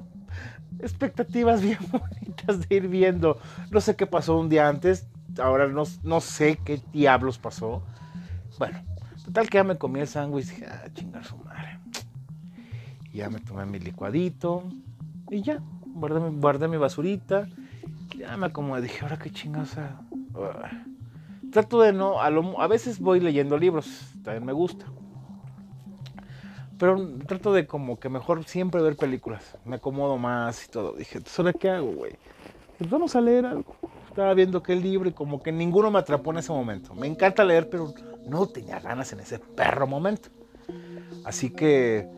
expectativas 0.79 1.61
bien 1.61 1.79
bonitas 1.91 2.67
de 2.67 2.75
ir 2.75 2.89
viendo. 2.89 3.39
No 3.71 3.79
sé 3.79 3.95
qué 3.95 4.05
pasó 4.05 4.37
un 4.37 4.49
día 4.49 4.67
antes, 4.67 5.07
ahora 5.39 5.67
no, 5.67 5.83
no 6.03 6.19
sé 6.19 6.59
qué 6.63 6.81
diablos 6.91 7.39
pasó. 7.39 7.81
Bueno, 8.59 8.79
total 9.25 9.49
que 9.49 9.57
ya 9.57 9.63
me 9.63 9.77
comí 9.77 9.99
el 9.99 10.07
sándwich 10.07 10.47
dije, 10.47 10.65
ah, 10.65 10.89
chingar 10.93 11.25
su 11.25 11.37
madre. 11.37 11.79
Ya 13.13 13.29
me 13.29 13.39
tomé 13.39 13.65
mi 13.65 13.79
licuadito 13.79 14.63
y 15.29 15.41
ya, 15.41 15.61
guardé, 15.85 16.19
guardé 16.29 16.67
mi 16.67 16.77
basurita 16.77 17.47
ya 18.17 18.37
me 18.37 18.47
acomodé, 18.47 18.81
dije, 18.83 18.99
ahora 19.01 19.17
qué 19.17 19.29
chingados. 19.31 19.75
Trato 21.51 21.81
de 21.81 21.91
no, 21.91 22.21
a, 22.21 22.67
veces 22.67 22.99
voy 22.99 23.19
leyendo 23.19 23.57
libros, 23.57 24.13
también 24.23 24.45
me 24.45 24.53
gusta. 24.53 24.85
Pero 26.77 27.07
trato 27.27 27.53
de 27.53 27.67
como 27.67 27.99
que 27.99 28.09
mejor 28.09 28.43
siempre 28.45 28.81
ver 28.81 28.95
películas. 28.95 29.57
Me 29.65 29.75
acomodo 29.75 30.17
más 30.17 30.65
y 30.65 30.69
todo. 30.69 30.93
Dije, 30.93 31.19
¿ahora 31.37 31.53
qué 31.53 31.69
hago, 31.69 31.91
güey? 31.91 32.13
Pues 32.77 32.89
vamos 32.89 33.15
a 33.15 33.21
leer 33.21 33.45
algo. 33.45 33.75
Estaba 34.11 34.33
viendo 34.33 34.61
qué 34.61 34.75
libro 34.75 35.07
y 35.07 35.13
como 35.13 35.41
que 35.41 35.53
ninguno 35.53 35.89
me 35.89 35.97
atrapó 35.97 36.31
en 36.31 36.39
ese 36.39 36.51
momento. 36.51 36.93
Me 36.93 37.07
encanta 37.07 37.45
leer, 37.45 37.69
pero 37.69 37.93
no 38.27 38.45
tenía 38.45 38.77
ganas 38.81 39.13
en 39.13 39.21
ese 39.21 39.39
perro 39.39 39.87
momento. 39.87 40.27
Así 41.23 41.49
que, 41.49 42.09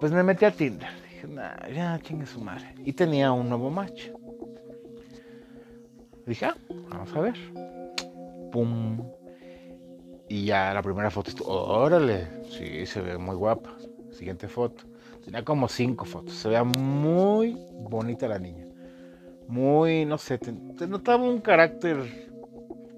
pues 0.00 0.10
me 0.10 0.24
metí 0.24 0.44
a 0.44 0.50
Tinder. 0.50 0.90
Dije, 1.04 1.28
nah, 1.28 1.68
ya 1.68 2.00
chingue 2.02 2.26
su 2.26 2.40
madre. 2.40 2.74
Y 2.84 2.92
tenía 2.94 3.30
un 3.30 3.48
nuevo 3.48 3.70
match. 3.70 4.08
Dije, 6.26 6.46
ah, 6.46 6.56
vamos 6.88 7.14
a 7.14 7.20
ver. 7.20 7.36
Pum. 8.50 9.00
Y 10.28 10.46
ya 10.46 10.74
la 10.74 10.82
primera 10.82 11.12
foto 11.12 11.30
estuvo, 11.30 11.48
órale, 11.48 12.26
sí, 12.50 12.84
se 12.86 13.00
ve 13.00 13.16
muy 13.18 13.36
guapa. 13.36 13.76
Siguiente 14.10 14.48
foto. 14.48 14.82
Tenía 15.24 15.44
como 15.44 15.68
cinco 15.68 16.04
fotos. 16.04 16.34
Se 16.34 16.48
veía 16.48 16.64
muy 16.64 17.56
bonita 17.88 18.26
la 18.26 18.40
niña. 18.40 18.67
Muy, 19.48 20.04
no 20.04 20.18
sé, 20.18 20.38
te, 20.38 20.52
notaba 20.86 21.24
un 21.24 21.40
carácter 21.40 22.28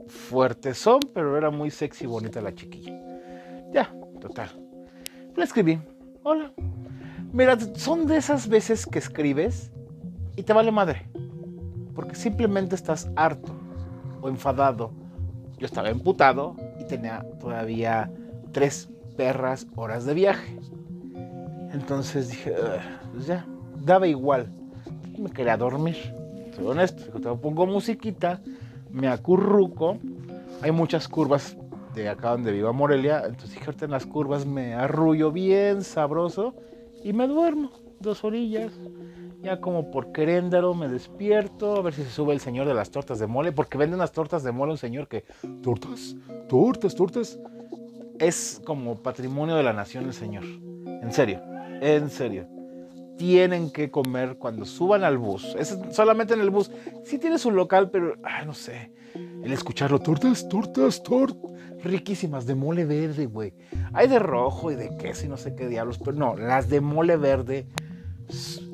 fuerte 0.08 0.74
son, 0.74 1.00
pero 1.14 1.38
era 1.38 1.50
muy 1.50 1.70
sexy 1.70 2.04
y 2.04 2.08
bonita 2.08 2.40
la 2.40 2.54
chiquilla. 2.54 2.92
Ya, 3.72 3.94
total. 4.20 4.50
Le 5.36 5.44
escribí, 5.44 5.80
hola. 6.22 6.52
Mira, 7.32 7.56
son 7.76 8.06
de 8.06 8.16
esas 8.16 8.48
veces 8.48 8.84
que 8.84 8.98
escribes 8.98 9.70
y 10.36 10.42
te 10.42 10.52
vale 10.52 10.72
madre 10.72 11.08
porque 11.94 12.14
simplemente 12.14 12.74
estás 12.74 13.10
harto 13.14 13.52
o 14.20 14.28
enfadado. 14.28 14.92
Yo 15.58 15.66
estaba 15.66 15.90
emputado 15.90 16.56
y 16.78 16.84
tenía 16.84 17.24
todavía 17.38 18.10
tres 18.52 18.88
perras 19.16 19.66
horas 19.76 20.06
de 20.06 20.14
viaje. 20.14 20.58
Entonces 21.72 22.30
dije, 22.30 22.54
pues 23.12 23.26
ya, 23.26 23.46
daba 23.84 24.06
igual. 24.06 24.50
Me 25.18 25.30
quería 25.30 25.56
dormir. 25.56 26.19
Soy 26.54 26.66
honesto, 26.66 27.38
pongo 27.40 27.66
musiquita, 27.66 28.40
me 28.90 29.08
acurruco. 29.08 29.98
Hay 30.62 30.72
muchas 30.72 31.08
curvas 31.08 31.56
de 31.94 32.08
acá 32.08 32.30
donde 32.30 32.52
vivo 32.52 32.72
Morelia. 32.72 33.22
Entonces 33.26 33.54
dije, 33.54 33.70
en 33.80 33.90
las 33.90 34.06
curvas 34.06 34.46
me 34.46 34.74
arrullo 34.74 35.32
bien 35.32 35.82
sabroso 35.82 36.54
y 37.02 37.12
me 37.12 37.26
duermo 37.26 37.70
dos 38.00 38.24
orillas 38.24 38.72
ya 39.42 39.60
como 39.60 39.90
por 39.90 40.12
queréndaro 40.12 40.74
me 40.74 40.88
despierto, 40.88 41.76
a 41.76 41.82
ver 41.82 41.94
si 41.94 42.02
se 42.02 42.10
sube 42.10 42.34
el 42.34 42.40
señor 42.40 42.66
de 42.66 42.74
las 42.74 42.90
tortas 42.90 43.18
de 43.18 43.26
mole, 43.26 43.52
porque 43.52 43.78
vende 43.78 43.96
unas 43.96 44.12
tortas 44.12 44.42
de 44.42 44.52
mole 44.52 44.72
un 44.72 44.78
señor 44.78 45.08
que, 45.08 45.24
tortas, 45.62 46.16
tortas, 46.48 46.94
tortas, 46.94 47.38
es 48.18 48.60
como 48.64 48.96
patrimonio 48.96 49.56
de 49.56 49.62
la 49.62 49.72
nación 49.72 50.04
el 50.04 50.12
señor. 50.12 50.44
En 50.44 51.12
serio, 51.12 51.40
en 51.80 52.10
serio. 52.10 52.46
Tienen 53.20 53.70
que 53.70 53.90
comer 53.90 54.38
cuando 54.38 54.64
suban 54.64 55.04
al 55.04 55.18
bus. 55.18 55.54
Es 55.58 55.78
solamente 55.90 56.32
en 56.32 56.40
el 56.40 56.48
bus. 56.48 56.70
Sí 57.04 57.18
tiene 57.18 57.36
su 57.36 57.50
local, 57.50 57.90
pero, 57.90 58.14
ah, 58.24 58.46
no 58.46 58.54
sé. 58.54 58.92
El 59.44 59.52
escucharlo, 59.52 59.98
tortas, 59.98 60.48
tortas, 60.48 61.02
tortas. 61.02 61.52
Riquísimas, 61.84 62.46
de 62.46 62.54
mole 62.54 62.86
verde, 62.86 63.26
güey. 63.26 63.52
Hay 63.92 64.08
de 64.08 64.18
rojo 64.18 64.70
y 64.70 64.74
de 64.74 64.96
queso 64.96 65.26
y 65.26 65.28
no 65.28 65.36
sé 65.36 65.54
qué 65.54 65.68
diablos, 65.68 65.98
pero 65.98 66.16
no, 66.16 66.34
las 66.34 66.70
de 66.70 66.80
mole 66.80 67.18
verde. 67.18 67.66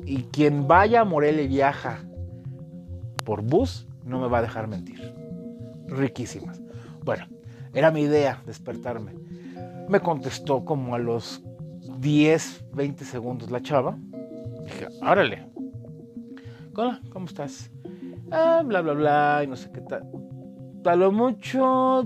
Y 0.05 0.23
quien 0.31 0.65
vaya 0.65 1.01
a 1.01 1.03
Morelia 1.03 1.43
y 1.43 1.49
viaja 1.49 2.05
por 3.25 3.41
bus, 3.41 3.85
no 4.05 4.21
me 4.21 4.29
va 4.29 4.37
a 4.37 4.43
dejar 4.43 4.69
mentir. 4.69 5.13
Riquísimas. 5.87 6.61
Bueno, 7.03 7.25
era 7.73 7.91
mi 7.91 8.03
idea 8.03 8.41
despertarme. 8.45 9.11
Me 9.89 9.99
contestó 9.99 10.63
como 10.63 10.95
a 10.95 10.99
los 10.99 11.43
10, 11.99 12.65
20 12.73 13.03
segundos 13.03 13.51
la 13.51 13.61
chava. 13.61 13.97
Dije, 14.67 14.87
órale. 15.01 15.47
Hola, 16.75 16.99
¿cómo 17.09 17.25
estás? 17.25 17.71
Ah, 18.31 18.61
bla, 18.65 18.81
bla, 18.81 18.93
bla, 18.93 19.41
y 19.45 19.47
no 19.47 19.55
sé 19.55 19.71
qué 19.71 19.79
tal. 19.79 20.03
A 20.83 20.95
lo 20.97 21.09
mucho 21.13 22.05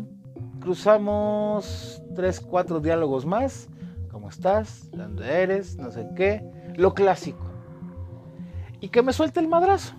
cruzamos 0.59 2.03
3, 2.15 2.39
4 2.39 2.79
diálogos 2.79 3.25
más. 3.25 3.67
¿Cómo 4.11 4.29
estás? 4.29 4.91
¿Dónde 4.91 5.41
eres? 5.41 5.75
No 5.77 5.89
sé 5.91 6.07
qué. 6.15 6.43
Lo 6.75 6.93
clásico. 6.93 7.43
Y 8.79 8.89
que 8.89 9.01
me 9.01 9.11
suelte 9.11 9.39
el 9.39 9.47
madrazo. 9.47 9.95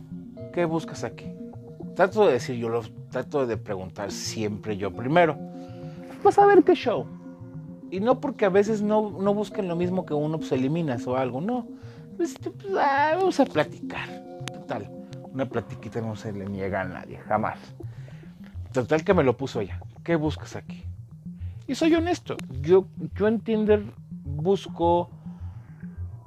¿Qué 0.52 0.64
buscas 0.64 1.02
aquí? 1.02 1.34
Trato 1.96 2.26
de 2.26 2.34
decir, 2.34 2.54
yo 2.54 2.68
lo 2.68 2.82
trato 3.10 3.44
de 3.44 3.56
preguntar 3.56 4.12
siempre 4.12 4.76
yo 4.76 4.92
primero. 4.92 5.36
Vas 6.22 6.38
a 6.38 6.46
ver 6.46 6.62
qué 6.62 6.76
show. 6.76 7.06
Y 7.90 7.98
no 7.98 8.20
porque 8.20 8.44
a 8.44 8.50
veces 8.50 8.82
no, 8.82 9.10
no 9.10 9.34
busquen 9.34 9.66
lo 9.66 9.74
mismo 9.74 10.06
que 10.06 10.14
uno, 10.14 10.38
pues 10.38 10.52
eliminas 10.52 11.08
o 11.08 11.16
algo, 11.16 11.40
no. 11.40 11.66
Pues, 12.16 12.34
pues 12.38 12.54
ah, 12.78 13.14
vamos 13.16 13.40
a 13.40 13.44
platicar. 13.44 14.08
Total, 14.46 14.90
una 15.32 15.46
platiquita 15.46 16.00
no 16.00 16.16
se 16.16 16.32
le 16.32 16.46
niega 16.46 16.82
a 16.82 16.84
nadie, 16.84 17.18
jamás. 17.18 17.58
Total 18.72 19.04
que 19.04 19.14
me 19.14 19.22
lo 19.22 19.36
puso 19.36 19.60
ella. 19.60 19.80
¿Qué 20.04 20.16
buscas 20.16 20.56
aquí? 20.56 20.84
Y 21.66 21.74
soy 21.74 21.94
honesto, 21.94 22.36
yo, 22.60 22.86
yo 23.14 23.28
en 23.28 23.40
Tinder 23.40 23.84
busco 24.24 25.10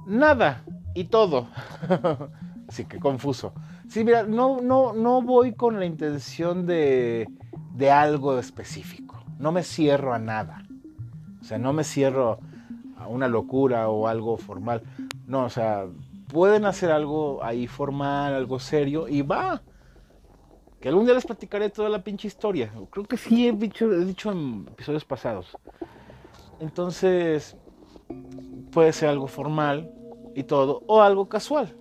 nada 0.05 0.63
y 0.93 1.05
todo. 1.05 1.47
Así 2.67 2.85
que 2.85 2.99
confuso. 2.99 3.53
Sí, 3.89 4.03
mira, 4.03 4.23
no, 4.23 4.61
no, 4.61 4.93
no 4.93 5.21
voy 5.21 5.53
con 5.53 5.79
la 5.79 5.85
intención 5.85 6.65
de, 6.65 7.27
de 7.75 7.91
algo 7.91 8.39
específico. 8.39 9.23
No 9.37 9.51
me 9.51 9.63
cierro 9.63 10.13
a 10.13 10.19
nada. 10.19 10.63
O 11.41 11.43
sea, 11.43 11.57
no 11.59 11.73
me 11.73 11.83
cierro 11.83 12.39
a 12.97 13.07
una 13.07 13.27
locura 13.27 13.89
o 13.89 14.07
algo 14.07 14.37
formal. 14.37 14.81
No, 15.27 15.45
o 15.45 15.49
sea, 15.49 15.87
pueden 16.27 16.65
hacer 16.65 16.91
algo 16.91 17.43
ahí 17.43 17.67
formal, 17.67 18.33
algo 18.33 18.59
serio 18.59 19.07
y 19.07 19.21
va. 19.21 19.61
Que 20.79 20.89
algún 20.89 21.05
día 21.05 21.15
les 21.15 21.25
platicaré 21.25 21.69
toda 21.69 21.89
la 21.89 22.03
pinche 22.03 22.27
historia. 22.27 22.71
Creo 22.91 23.05
que 23.05 23.17
sí 23.17 23.47
he 23.47 23.51
dicho, 23.51 24.31
en 24.31 24.67
episodios 24.69 25.03
pasados. 25.03 25.57
Entonces, 26.59 27.57
puede 28.71 28.93
ser 28.93 29.09
algo 29.09 29.27
formal 29.27 29.91
y 30.35 30.43
todo, 30.43 30.83
o 30.85 31.01
algo 31.01 31.27
casual. 31.27 31.75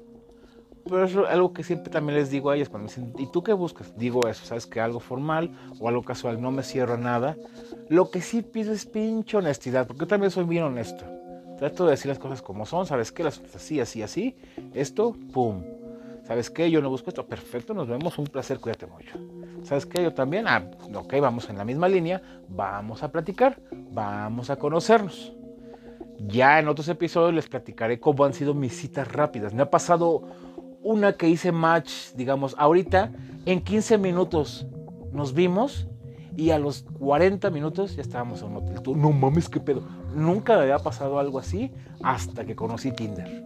Pero 0.84 1.04
es 1.04 1.16
algo 1.16 1.52
que 1.52 1.62
siempre 1.62 1.90
también 1.90 2.18
les 2.18 2.30
digo 2.30 2.50
a 2.50 2.56
ellos 2.56 2.68
cuando 2.68 2.86
me 2.86 2.94
dicen, 2.94 3.14
¿y 3.18 3.26
tú 3.30 3.42
qué 3.42 3.52
buscas? 3.52 3.96
Digo 3.96 4.26
eso, 4.26 4.44
¿sabes? 4.44 4.66
Que 4.66 4.80
algo 4.80 5.00
formal 5.00 5.50
o 5.80 5.88
algo 5.88 6.02
casual, 6.02 6.40
no 6.40 6.50
me 6.50 6.62
cierro 6.62 6.96
nada. 6.98 7.36
Lo 7.88 8.10
que 8.10 8.20
sí 8.20 8.42
pido 8.42 8.72
es 8.72 8.86
pinche 8.86 9.36
honestidad, 9.36 9.86
porque 9.86 10.00
yo 10.00 10.06
también 10.06 10.30
soy 10.30 10.44
bien 10.44 10.64
honesto. 10.64 11.04
Trato 11.58 11.84
de 11.84 11.92
decir 11.92 12.08
las 12.08 12.18
cosas 12.18 12.42
como 12.42 12.66
son, 12.66 12.86
¿sabes 12.86 13.12
qué? 13.12 13.24
Las 13.24 13.40
así, 13.54 13.80
así, 13.80 14.02
así. 14.02 14.36
Esto, 14.74 15.16
pum. 15.32 15.62
¿Sabes 16.24 16.50
qué? 16.50 16.70
Yo 16.70 16.80
no 16.80 16.88
busco 16.88 17.10
esto. 17.10 17.26
Perfecto, 17.26 17.74
nos 17.74 17.86
vemos. 17.86 18.18
Un 18.18 18.26
placer, 18.26 18.58
cuídate 18.58 18.86
mucho. 18.86 19.18
¿Sabes 19.62 19.84
qué? 19.86 20.02
Yo 20.02 20.12
también. 20.14 20.46
Ah, 20.48 20.70
ok, 20.94 21.14
vamos 21.20 21.48
en 21.50 21.58
la 21.58 21.64
misma 21.64 21.88
línea. 21.88 22.22
Vamos 22.48 23.02
a 23.02 23.12
platicar. 23.12 23.60
Vamos 23.92 24.50
a 24.50 24.56
conocernos. 24.56 25.32
Ya 26.18 26.58
en 26.58 26.68
otros 26.68 26.88
episodios 26.88 27.34
les 27.34 27.48
platicaré 27.48 28.00
cómo 28.00 28.24
han 28.24 28.32
sido 28.32 28.54
mis 28.54 28.74
citas 28.74 29.10
rápidas. 29.10 29.52
Me 29.52 29.62
ha 29.62 29.70
pasado 29.70 30.22
una 30.82 31.14
que 31.14 31.28
hice 31.28 31.52
match, 31.52 32.12
digamos, 32.14 32.54
ahorita 32.58 33.10
en 33.46 33.60
15 33.60 33.98
minutos 33.98 34.66
nos 35.12 35.34
vimos 35.34 35.88
y 36.36 36.50
a 36.50 36.58
los 36.58 36.84
40 36.98 37.50
minutos 37.50 37.96
ya 37.96 38.02
estábamos 38.02 38.42
en 38.42 38.48
un 38.48 38.56
hotel. 38.56 38.80
no 38.96 39.12
mames, 39.12 39.48
qué 39.48 39.60
pedo. 39.60 39.82
Nunca 40.14 40.56
me 40.56 40.62
había 40.62 40.78
pasado 40.78 41.18
algo 41.18 41.38
así 41.38 41.72
hasta 42.02 42.44
que 42.44 42.54
conocí 42.54 42.92
Tinder. 42.92 43.44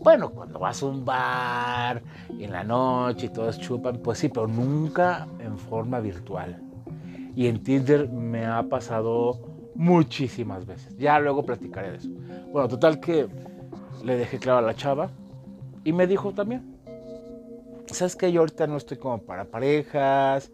Bueno, 0.00 0.30
cuando 0.30 0.58
vas 0.58 0.82
a 0.82 0.86
un 0.86 1.04
bar 1.04 2.02
en 2.28 2.52
la 2.52 2.64
noche 2.64 3.26
y 3.26 3.28
todos 3.28 3.58
chupan, 3.58 3.98
pues 3.98 4.18
sí, 4.18 4.28
pero 4.28 4.46
nunca 4.46 5.26
en 5.38 5.58
forma 5.58 6.00
virtual. 6.00 6.62
Y 7.34 7.48
en 7.48 7.62
Tinder 7.62 8.08
me 8.08 8.46
ha 8.46 8.62
pasado 8.64 9.40
muchísimas 9.74 10.66
veces. 10.66 10.96
Ya 10.96 11.18
luego 11.18 11.44
platicaré 11.44 11.92
de 11.92 11.96
eso. 11.98 12.08
Bueno, 12.52 12.68
total 12.68 13.00
que 13.00 13.28
le 14.04 14.16
dejé 14.16 14.38
claro 14.38 14.58
a 14.58 14.62
la 14.62 14.74
chava 14.74 15.10
y 15.84 15.92
me 15.92 16.06
dijo 16.06 16.32
también, 16.32 16.76
sabes 17.86 18.16
que 18.16 18.30
yo 18.32 18.40
ahorita 18.40 18.66
no 18.66 18.76
estoy 18.76 18.96
como 18.96 19.18
para 19.18 19.44
parejas, 19.44 20.50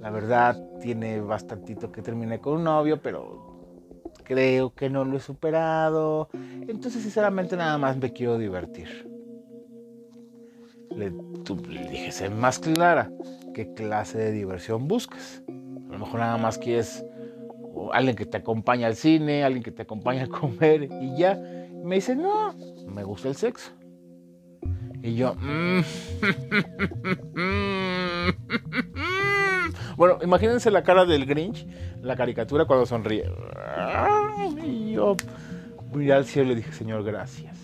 la 0.00 0.10
verdad 0.10 0.56
tiene 0.80 1.20
bastantito 1.20 1.90
que 1.90 2.02
terminé 2.02 2.38
con 2.40 2.54
un 2.54 2.64
novio, 2.64 3.00
pero 3.00 3.55
creo 4.26 4.74
que 4.74 4.90
no 4.90 5.04
lo 5.04 5.16
he 5.16 5.20
superado, 5.20 6.28
entonces 6.66 7.02
sinceramente 7.02 7.56
nada 7.56 7.78
más 7.78 7.96
me 7.96 8.12
quiero 8.12 8.38
divertir. 8.38 8.88
Le, 10.96 11.12
dije, 11.90 12.10
sé 12.10 12.28
más 12.30 12.58
clara, 12.58 13.10
¿qué 13.54 13.72
clase 13.74 14.18
de 14.18 14.32
diversión 14.32 14.88
buscas? 14.88 15.42
A 15.48 15.92
lo 15.92 15.98
mejor 15.98 16.20
nada 16.20 16.38
más 16.38 16.58
quieres 16.58 17.04
alguien 17.92 18.16
que 18.16 18.26
te 18.26 18.38
acompañe 18.38 18.84
al 18.84 18.96
cine, 18.96 19.44
alguien 19.44 19.62
que 19.62 19.70
te 19.70 19.82
acompañe 19.82 20.22
a 20.22 20.26
comer 20.26 20.88
y 21.00 21.16
ya. 21.16 21.38
me 21.84 21.96
dice, 21.96 22.16
no, 22.16 22.52
me 22.88 23.04
gusta 23.04 23.28
el 23.28 23.36
sexo. 23.36 23.70
Y 25.02 25.14
yo, 25.14 25.34
mm". 25.36 25.82
Bueno, 29.96 30.18
imagínense 30.22 30.70
la 30.70 30.82
cara 30.82 31.04
del 31.04 31.26
Grinch, 31.26 31.66
la 32.02 32.16
caricatura 32.16 32.66
cuando 32.66 32.86
sonríe. 32.86 33.30
Y 34.62 34.92
yo 34.92 35.16
miré 35.94 36.12
al 36.12 36.24
cielo 36.24 36.52
y 36.52 36.56
dije, 36.56 36.72
Señor, 36.72 37.02
gracias. 37.04 37.56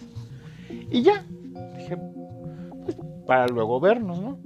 Y 0.91 1.03
ya, 1.03 1.25
dije, 1.77 1.97
pues, 2.85 2.97
para 3.27 3.47
luego 3.49 3.81
vernos, 3.81 4.21
¿no? 4.21 4.39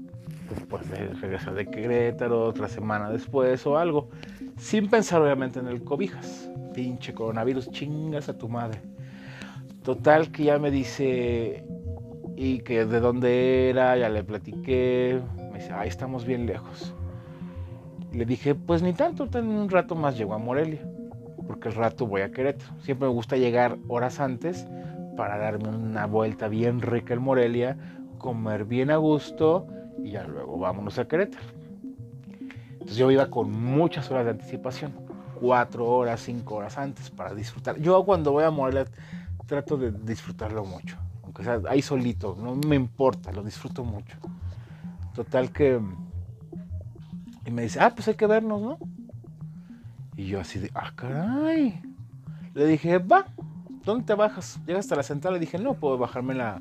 Después 0.51 0.89
de 0.91 1.09
regresar 1.15 1.55
de 1.55 1.67
Querétaro, 1.67 2.45
otra 2.45 2.69
semana 2.69 3.11
después 3.11 3.67
o 3.67 3.79
algo. 3.79 4.11
Sin 4.57 4.89
pensar 4.89 5.23
obviamente 5.23 5.59
en 5.59 5.69
el 5.69 5.83
cobijas. 5.83 6.51
Pinche 6.75 7.15
coronavirus, 7.15 7.71
chingas 7.71 8.29
a 8.29 8.37
tu 8.37 8.49
madre. 8.49 8.81
Total 9.83 10.33
que 10.33 10.45
ya 10.45 10.59
me 10.59 10.71
dice, 10.71 11.65
y 12.37 12.59
que 12.61 12.85
de 12.85 13.01
dónde 13.01 13.71
era, 13.71 13.97
ya 13.97 14.09
le 14.09 14.23
platiqué, 14.25 15.21
me 15.53 15.59
dice, 15.59 15.73
ahí 15.73 15.89
estamos 15.89 16.25
bien 16.25 16.47
lejos. 16.47 16.93
Le 18.17 18.25
dije, 18.25 18.55
pues 18.55 18.83
ni 18.83 18.93
tanto, 18.93 19.29
en 19.39 19.49
un 19.49 19.69
rato 19.69 19.95
más 19.95 20.17
llego 20.17 20.35
a 20.35 20.39
Morelia, 20.39 20.81
porque 21.47 21.69
el 21.69 21.75
rato 21.75 22.07
voy 22.07 22.23
a 22.23 22.31
Querétaro. 22.31 22.73
Siempre 22.81 23.09
me 23.09 23.15
gusta 23.15 23.37
llegar 23.37 23.77
horas 23.89 24.21
antes 24.21 24.67
para 25.17 25.39
darme 25.39 25.69
una 25.69 26.07
vuelta 26.07 26.49
bien 26.49 26.81
rica 26.81 27.15
en 27.15 27.23
Morelia, 27.23 27.77
comer 28.19 28.65
bien 28.65 28.91
a 28.91 28.97
gusto 28.97 29.67
y 30.03 30.13
ya 30.13 30.25
luego 30.25 30.59
vámonos 30.59 30.99
a 30.99 31.07
Querétaro. 31.07 31.45
Entonces 32.73 32.97
yo 32.97 33.11
iba 33.11 33.29
con 33.31 33.51
muchas 33.51 34.11
horas 34.11 34.25
de 34.25 34.31
anticipación, 34.33 34.93
cuatro 35.41 35.87
horas, 35.87 36.21
cinco 36.21 36.57
horas 36.57 36.79
antes 36.79 37.11
para 37.11 37.35
disfrutar. 37.35 37.79
Yo 37.79 38.05
cuando 38.05 38.33
voy 38.33 38.45
a 38.45 38.51
Morelia 38.51 38.87
trato 39.47 39.77
de 39.77 39.93
disfrutarlo 39.93 40.65
mucho 40.65 40.99
o 41.39 41.43
sea, 41.43 41.61
ahí 41.69 41.83
solito, 41.83 42.37
no 42.41 42.55
me 42.55 42.77
importa, 42.77 43.33
lo 43.33 43.43
disfruto 43.43 43.85
mucho. 43.85 44.17
Total 45.15 45.51
que... 45.51 45.81
Y 47.47 47.51
me 47.53 47.63
dice, 47.63 47.79
ah, 47.81 47.93
pues 47.95 48.09
hay 48.09 48.15
que 48.15 48.27
vernos, 48.27 48.61
¿no? 48.61 48.79
Y 50.17 50.27
yo 50.27 50.41
así 50.41 50.59
de, 50.59 50.71
ah, 50.75 50.93
caray. 50.95 51.81
Le 52.55 52.67
dije, 52.67 52.99
va, 52.99 53.27
¿dónde 53.85 54.05
te 54.05 54.15
bajas? 54.15 54.59
Llegas 54.67 54.87
hasta 54.87 54.97
la 54.97 55.03
central. 55.03 55.35
Le 55.35 55.41
dije, 55.41 55.59
no, 55.59 55.75
puedo 55.75 55.97
bajarme 55.97 56.33
en 56.33 56.39
la, 56.39 56.61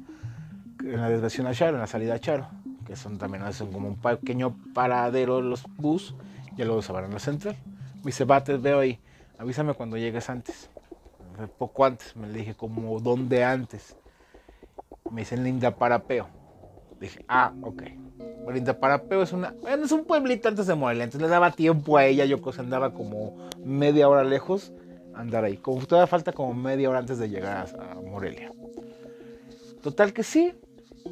en 0.80 1.02
la 1.02 1.10
desviación 1.10 1.48
a 1.48 1.54
Charo, 1.54 1.74
en 1.74 1.82
la 1.82 1.88
salida 1.88 2.14
a 2.14 2.20
Charo, 2.20 2.48
que 2.86 2.96
son 2.96 3.18
también 3.18 3.52
son 3.54 3.72
como 3.72 3.88
un 3.88 3.96
pequeño 3.96 4.56
paradero 4.74 5.42
los 5.42 5.64
bus, 5.78 6.16
ya 6.56 6.66
luego 6.66 6.82
se 6.82 6.94
van 6.94 7.06
a 7.06 7.08
la 7.08 7.20
central. 7.20 7.56
Me 7.98 8.06
dice, 8.06 8.26
va, 8.26 8.44
te 8.44 8.58
veo 8.58 8.80
ahí, 8.80 9.00
avísame 9.40 9.74
cuando 9.74 9.98
llegues 9.98 10.30
antes. 10.30 10.70
Poco 11.58 11.84
antes, 11.86 12.16
me 12.16 12.28
le 12.28 12.40
dije, 12.40 12.54
como, 12.54 13.00
¿dónde 13.00 13.44
antes? 13.44 13.98
me 15.12 15.22
dicen 15.22 15.44
Linda 15.44 15.76
Parapeo. 15.76 16.28
Dije, 17.00 17.24
ah, 17.28 17.54
ok. 17.62 17.84
Linda 18.52 18.80
Parapeo 18.80 19.22
es 19.22 19.34
una. 19.34 19.54
Bueno, 19.62 19.86
es 19.86 19.92
un 19.92 20.06
pueblito 20.06 20.48
antes 20.48 20.68
de 20.68 20.76
Morelia. 20.76 21.04
Entonces 21.04 21.28
le 21.28 21.32
daba 21.32 21.52
tiempo 21.52 21.98
a 21.98 22.06
ella. 22.06 22.26
Yo 22.26 22.42
cosa 22.42 22.62
andaba 22.62 22.94
como 22.94 23.50
media 23.64 24.08
hora 24.08 24.24
lejos 24.24 24.72
andar 25.16 25.44
ahí. 25.44 25.58
Como 25.58 25.86
todavía 25.86 26.08
falta 26.08 26.32
como 26.32 26.54
media 26.54 26.90
hora 26.90 27.00
antes 27.00 27.18
de 27.18 27.30
llegar 27.30 27.68
a, 27.80 27.96
Morelia. 28.02 28.52
Total 29.82 30.14
que 30.14 30.24
sí, 30.24 30.54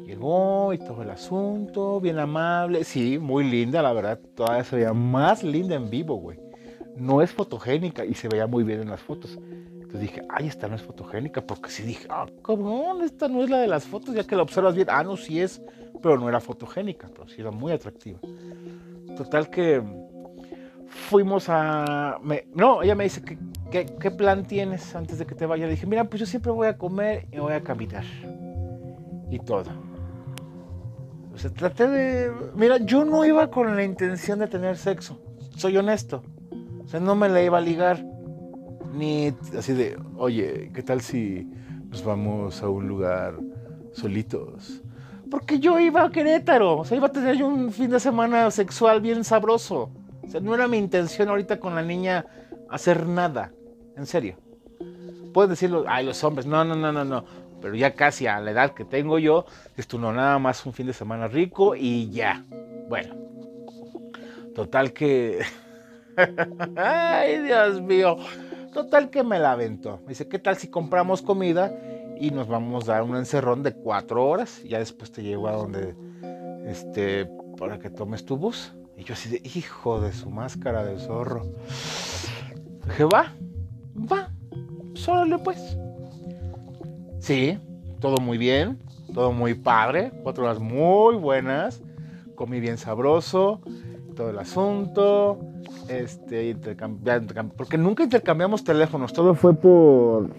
llegó 0.06 0.72
y 0.72 0.78
todo 0.78 1.02
el 1.02 1.10
asunto, 1.10 2.00
bien 2.00 2.18
amable, 2.18 2.82
sí, 2.84 3.18
muy 3.18 3.44
linda, 3.44 3.82
la 3.82 3.92
verdad, 3.92 4.18
todavía 4.34 4.64
se 4.64 4.76
veía 4.76 4.92
más 4.92 5.44
linda 5.44 5.76
en 5.76 5.90
vivo, 5.90 6.16
güey. 6.16 6.38
No 6.96 7.22
es 7.22 7.32
fotogénica 7.32 8.04
y 8.04 8.14
se 8.14 8.28
veía 8.28 8.46
muy 8.46 8.64
bien 8.64 8.80
en 8.80 8.90
las 8.90 9.00
fotos. 9.00 9.38
Entonces 9.94 10.10
dije, 10.10 10.26
ay, 10.28 10.48
esta 10.48 10.66
no 10.66 10.74
es 10.74 10.82
fotogénica, 10.82 11.40
porque 11.40 11.70
sí 11.70 11.84
dije, 11.84 12.08
ah, 12.10 12.26
cabrón, 12.44 13.02
esta 13.02 13.28
no 13.28 13.44
es 13.44 13.50
la 13.50 13.58
de 13.58 13.68
las 13.68 13.84
fotos, 13.84 14.12
ya 14.12 14.24
que 14.24 14.34
la 14.34 14.42
observas 14.42 14.74
bien, 14.74 14.88
ah, 14.90 15.04
no, 15.04 15.16
sí 15.16 15.40
es, 15.40 15.62
pero 16.02 16.18
no 16.18 16.28
era 16.28 16.40
fotogénica, 16.40 17.08
pero 17.14 17.28
sí 17.28 17.40
era 17.40 17.52
muy 17.52 17.70
atractiva. 17.70 18.18
Total 19.16 19.48
que 19.48 19.80
fuimos 20.88 21.48
a... 21.48 22.18
no, 22.54 22.82
ella 22.82 22.96
me 22.96 23.04
dice, 23.04 23.22
¿qué, 23.70 23.86
¿qué, 23.86 24.10
plan 24.10 24.44
tienes 24.44 24.96
antes 24.96 25.20
de 25.20 25.26
que 25.26 25.36
te 25.36 25.46
vaya? 25.46 25.66
Le 25.66 25.74
dije, 25.74 25.86
mira, 25.86 26.02
pues 26.02 26.18
yo 26.18 26.26
siempre 26.26 26.50
voy 26.50 26.66
a 26.66 26.76
comer 26.76 27.28
y 27.30 27.38
voy 27.38 27.52
a 27.52 27.62
caminar. 27.62 28.04
Y 29.30 29.38
todo. 29.38 29.70
O 31.32 31.38
sea, 31.38 31.52
traté 31.52 31.86
de... 31.86 32.32
Mira, 32.56 32.78
yo 32.78 33.04
no 33.04 33.24
iba 33.24 33.48
con 33.48 33.76
la 33.76 33.84
intención 33.84 34.40
de 34.40 34.48
tener 34.48 34.76
sexo. 34.76 35.20
Soy 35.56 35.76
honesto. 35.76 36.24
O 36.84 36.88
sea, 36.88 36.98
no 36.98 37.14
me 37.14 37.28
la 37.28 37.40
iba 37.40 37.58
a 37.58 37.60
ligar. 37.60 38.04
Ni 38.94 39.34
así 39.58 39.72
de, 39.72 39.98
oye, 40.16 40.70
¿qué 40.72 40.82
tal 40.82 41.00
si 41.00 41.48
nos 41.88 42.04
vamos 42.04 42.62
a 42.62 42.68
un 42.68 42.86
lugar 42.86 43.34
solitos? 43.92 44.82
Porque 45.30 45.58
yo 45.58 45.80
iba 45.80 46.04
a 46.04 46.10
Querétaro. 46.10 46.78
O 46.78 46.84
sea, 46.84 46.96
iba 46.96 47.08
a 47.08 47.12
tener 47.12 47.36
yo 47.36 47.48
un 47.48 47.72
fin 47.72 47.90
de 47.90 47.98
semana 47.98 48.50
sexual 48.50 49.00
bien 49.00 49.24
sabroso. 49.24 49.90
O 50.22 50.28
sea, 50.28 50.40
no 50.40 50.54
era 50.54 50.68
mi 50.68 50.78
intención 50.78 51.28
ahorita 51.28 51.58
con 51.58 51.74
la 51.74 51.82
niña 51.82 52.24
hacer 52.70 53.06
nada. 53.06 53.52
En 53.96 54.06
serio. 54.06 54.36
Puedes 55.32 55.50
decirlo, 55.50 55.84
ay, 55.88 56.06
los 56.06 56.22
hombres. 56.22 56.46
No, 56.46 56.64
no, 56.64 56.76
no, 56.76 56.92
no, 56.92 57.04
no. 57.04 57.24
Pero 57.60 57.74
ya 57.74 57.94
casi 57.94 58.26
a 58.26 58.38
la 58.38 58.52
edad 58.52 58.74
que 58.74 58.84
tengo 58.84 59.18
yo, 59.18 59.46
esto 59.76 59.98
no, 59.98 60.12
nada 60.12 60.38
más 60.38 60.64
un 60.66 60.72
fin 60.72 60.86
de 60.86 60.92
semana 60.92 61.26
rico 61.26 61.74
y 61.74 62.10
ya. 62.10 62.44
Bueno. 62.88 63.16
Total 64.54 64.92
que. 64.92 65.40
ay, 66.76 67.42
Dios 67.42 67.82
mío. 67.82 68.18
Total 68.74 69.08
que 69.08 69.22
me 69.22 69.38
la 69.38 69.52
aventó. 69.52 70.00
Me 70.02 70.08
dice, 70.08 70.26
¿qué 70.26 70.40
tal 70.40 70.56
si 70.56 70.66
compramos 70.66 71.22
comida 71.22 71.72
y 72.18 72.32
nos 72.32 72.48
vamos 72.48 72.88
a 72.88 72.94
dar 72.94 73.04
un 73.04 73.16
encerrón 73.16 73.62
de 73.62 73.72
cuatro 73.72 74.26
horas? 74.26 74.60
Y 74.64 74.70
ya 74.70 74.80
después 74.80 75.12
te 75.12 75.22
llevo 75.22 75.46
a 75.46 75.52
donde, 75.52 75.94
este, 76.66 77.30
para 77.56 77.78
que 77.78 77.88
tomes 77.88 78.24
tu 78.24 78.36
bus. 78.36 78.74
Y 78.96 79.04
yo 79.04 79.14
así 79.14 79.30
de, 79.30 79.40
hijo 79.56 80.00
de 80.00 80.12
su 80.12 80.28
máscara 80.28 80.84
de 80.84 80.98
zorro. 80.98 81.46
Dije, 82.86 83.04
va, 83.04 83.32
va, 83.96 84.30
solo 84.94 85.40
pues. 85.40 85.78
Sí, 87.20 87.56
todo 88.00 88.16
muy 88.16 88.38
bien, 88.38 88.80
todo 89.14 89.30
muy 89.30 89.54
padre, 89.54 90.10
cuatro 90.24 90.44
horas 90.44 90.58
muy 90.58 91.14
buenas, 91.14 91.80
comí 92.34 92.58
bien 92.58 92.76
sabroso, 92.76 93.60
todo 94.16 94.30
el 94.30 94.38
asunto, 94.38 95.38
este, 95.88 96.56
porque 97.56 97.78
nunca 97.78 98.04
intercambiamos 98.04 98.64
teléfonos, 98.64 99.12
todo 99.12 99.34
fue 99.34 99.54
por, 99.54 100.30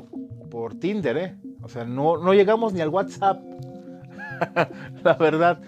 por 0.50 0.76
Tinder, 0.76 1.18
¿eh? 1.18 1.36
O 1.62 1.70
sea, 1.70 1.84
no, 1.84 2.18
no 2.18 2.34
llegamos 2.34 2.74
ni 2.74 2.82
al 2.82 2.90
WhatsApp, 2.90 3.42
la 5.04 5.14
verdad. 5.14 5.60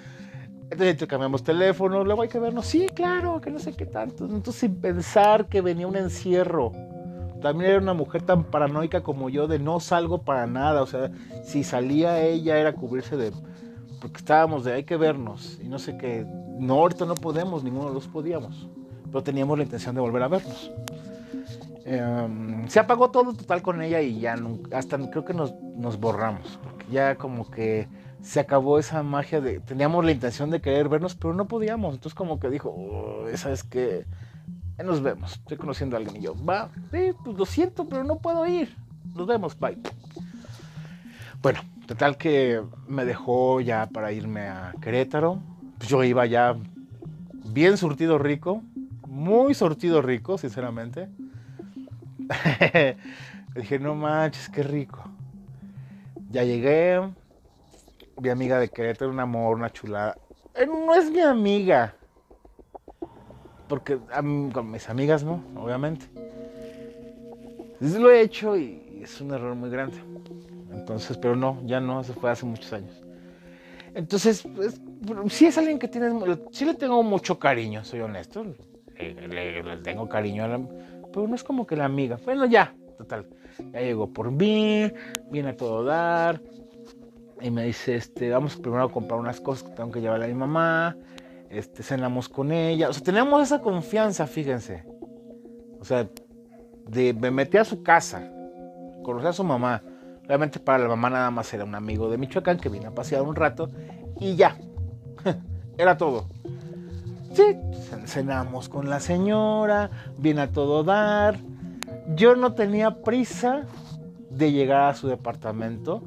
Entonces 0.70 0.94
intercambiamos 0.94 1.44
teléfonos, 1.44 2.06
luego 2.06 2.24
hay 2.24 2.28
que 2.28 2.40
vernos, 2.40 2.66
sí, 2.66 2.88
claro, 2.94 3.40
que 3.40 3.50
no 3.50 3.60
sé 3.60 3.74
qué 3.74 3.86
tanto. 3.86 4.26
Entonces 4.26 4.56
sin 4.56 4.76
pensar 4.76 5.48
que 5.48 5.62
venía 5.62 5.88
un 5.88 5.96
encierro. 5.96 6.74
También 7.42 7.72
era 7.72 7.82
una 7.82 7.94
mujer 7.94 8.24
tan 8.24 8.44
paranoica 8.44 9.02
como 9.02 9.30
yo 9.30 9.48
de 9.48 9.60
no 9.60 9.80
salgo 9.80 10.24
para 10.24 10.46
nada. 10.48 10.82
O 10.82 10.86
sea, 10.86 11.12
si 11.44 11.64
salía 11.64 12.22
ella 12.22 12.58
era 12.58 12.74
cubrirse 12.74 13.16
de... 13.16 13.32
Porque 14.02 14.18
estábamos 14.18 14.66
de 14.66 14.74
hay 14.74 14.84
que 14.84 14.98
vernos. 14.98 15.58
Y 15.64 15.68
no 15.70 15.80
sé 15.80 15.98
qué. 15.98 16.26
No, 16.60 16.76
ahorita 16.76 17.06
no 17.06 17.16
podemos, 17.16 17.64
ninguno 17.64 17.88
de 17.90 17.94
los 17.94 18.08
podíamos. 18.08 18.68
Pero 19.12 19.24
teníamos 19.24 19.58
la 19.58 19.64
intención 19.64 19.96
de 19.96 20.02
volver 20.02 20.24
a 20.24 20.28
vernos. 20.28 20.72
Em, 21.86 22.68
se 22.68 22.80
apagó 22.80 23.12
todo 23.12 23.34
total 23.34 23.62
con 23.62 23.82
ella 23.82 24.02
y 24.02 24.20
ya 24.20 24.36
hasta 24.74 24.98
creo 25.10 25.24
que 25.24 25.34
nos, 25.34 25.54
nos 25.78 26.00
borramos. 26.00 26.60
Porque 26.62 26.86
ya 26.92 27.16
como 27.16 27.50
que 27.50 27.88
se 28.22 28.40
acabó 28.40 28.80
esa 28.80 29.04
magia 29.04 29.40
de, 29.40 29.60
teníamos 29.60 30.04
la 30.04 30.12
intención 30.12 30.50
de 30.50 30.60
querer 30.60 30.90
vernos, 30.90 31.16
pero 31.16 31.34
no 31.34 31.48
podíamos. 31.48 31.96
Entonces 31.96 32.16
como 32.16 32.40
que 32.40 32.50
dijo, 32.50 32.70
oh, 32.70 33.28
esa 33.30 33.52
es 33.52 33.64
que 33.64 34.06
nos 34.84 35.02
vemos, 35.02 35.34
estoy 35.34 35.58
conociendo 35.58 35.96
a 35.96 36.00
alguien 36.00 36.18
y 36.18 36.22
yo, 36.22 36.36
va, 36.46 36.70
sí, 36.92 37.14
pues 37.24 37.38
lo 37.38 37.46
siento, 37.46 37.88
pero 37.88 38.04
no 38.04 38.18
puedo 38.18 38.46
ir. 38.46 38.76
Nos 39.16 39.26
vemos, 39.26 39.58
bye. 39.58 39.78
Bueno, 41.42 41.62
total 41.88 42.18
que 42.18 42.62
me 42.88 43.06
dejó 43.06 43.62
ya 43.62 43.88
para 43.88 44.12
irme 44.12 44.42
a 44.42 44.74
Querétaro. 44.82 45.40
Pues 45.78 45.90
yo 45.90 46.04
iba 46.04 46.26
ya 46.26 46.56
bien 47.46 47.78
surtido 47.78 48.18
rico, 48.18 48.62
muy 49.08 49.54
surtido 49.54 50.02
rico, 50.02 50.38
sinceramente. 50.38 51.10
dije, 53.56 53.80
no 53.80 53.96
manches, 53.96 54.50
qué 54.50 54.64
rico. 54.64 55.04
Ya 56.30 56.44
llegué, 56.44 57.02
mi 58.22 58.30
amiga 58.30 58.60
de 58.60 58.70
Querétaro, 58.70 59.12
un 59.12 59.20
amor, 59.20 59.56
una 59.56 59.72
chulada. 59.72 60.18
Eh, 60.56 60.66
no 60.66 60.94
es 60.94 61.10
mi 61.10 61.22
amiga. 61.22 61.96
Porque 63.68 64.00
con 64.54 64.72
mis 64.72 64.90
amigas 64.90 65.24
no, 65.24 65.44
obviamente. 65.56 66.08
Lo 67.80 68.10
he 68.10 68.22
hecho 68.22 68.58
y 68.58 69.02
es 69.04 69.22
un 69.22 69.32
error 69.34 69.56
muy 69.56 69.70
grande. 69.70 69.98
Entonces, 70.72 71.18
pero 71.18 71.36
no, 71.36 71.62
ya 71.66 71.80
no, 71.80 72.04
se 72.04 72.14
fue 72.14 72.32
hace 72.32 72.46
muchos 72.46 72.72
años. 72.74 73.04
Entonces, 73.94 74.44
pues, 74.56 74.80
sí 75.30 75.46
es 75.46 75.58
alguien 75.58 75.80
que 75.80 75.88
tiene, 75.88 76.12
sí 76.52 76.66
le 76.66 76.76
tengo 76.76 77.02
mucho 77.04 77.40
cariño, 77.40 77.84
soy 77.84 78.02
honesto. 78.02 78.46
Le, 79.00 79.78
tengo 79.84 80.10
cariño, 80.10 80.44
a 80.44 80.48
la, 80.48 80.62
pero 81.14 81.28
no 81.28 81.36
es 81.36 81.44
como 81.44 81.68
que 81.68 81.76
la 81.76 81.86
amiga. 81.86 82.18
Bueno, 82.24 82.46
ya, 82.46 82.74
total. 82.98 83.28
Ya 83.74 83.82
llegó 83.82 84.12
por 84.12 84.32
mí, 84.32 84.92
viene 85.30 85.50
a 85.50 85.58
todo 85.58 85.84
dar, 85.84 86.42
y 87.42 87.52
me 87.52 87.66
dice, 87.66 87.96
este, 87.96 88.30
vamos 88.30 88.58
primero 88.58 88.84
a 88.84 88.92
comprar 88.92 89.20
unas 89.20 89.40
cosas 89.40 89.70
que 89.70 89.76
tengo 89.76 89.92
que 89.92 90.02
llevarle 90.02 90.26
a 90.26 90.30
mi 90.30 90.34
mamá, 90.34 90.98
este, 91.50 91.84
cenamos 91.84 92.30
con 92.30 92.52
ella, 92.52 92.90
o 92.90 92.94
sea, 92.94 93.04
tenemos 93.04 93.42
esa 93.42 93.62
confianza, 93.62 94.28
fíjense, 94.28 94.84
o 95.80 95.86
sea, 95.86 96.10
me 96.92 97.32
metí 97.32 97.58
a 97.58 97.64
su 97.64 97.84
casa, 97.84 98.32
conocí 99.04 99.28
a 99.28 99.34
su 99.34 99.44
mamá, 99.44 99.84
obviamente 100.26 100.60
para 100.60 100.80
la 100.80 100.90
mamá 100.90 101.10
nada 101.10 101.32
más 101.32 101.54
era 101.54 101.64
un 101.64 101.76
amigo 101.76 102.10
de 102.10 102.18
Michoacán 102.18 102.58
que 102.58 102.70
vino 102.70 102.90
a 102.90 102.96
pasear 102.96 103.22
un 103.22 103.36
rato 103.36 103.70
y 104.20 104.36
ya, 104.36 104.58
era 105.78 105.98
todo. 105.98 106.28
Sí, 107.34 107.56
cenamos 108.06 108.70
con 108.70 108.90
la 108.90 109.00
señora, 109.00 109.90
viene 110.18 110.42
a 110.42 110.52
todo 110.52 110.84
dar. 110.84 111.38
Yo 112.16 112.36
no 112.36 112.54
tenía 112.54 113.02
prisa 113.02 113.64
de 114.30 114.52
llegar 114.52 114.90
a 114.90 114.96
su 114.96 115.08
departamento 115.08 116.02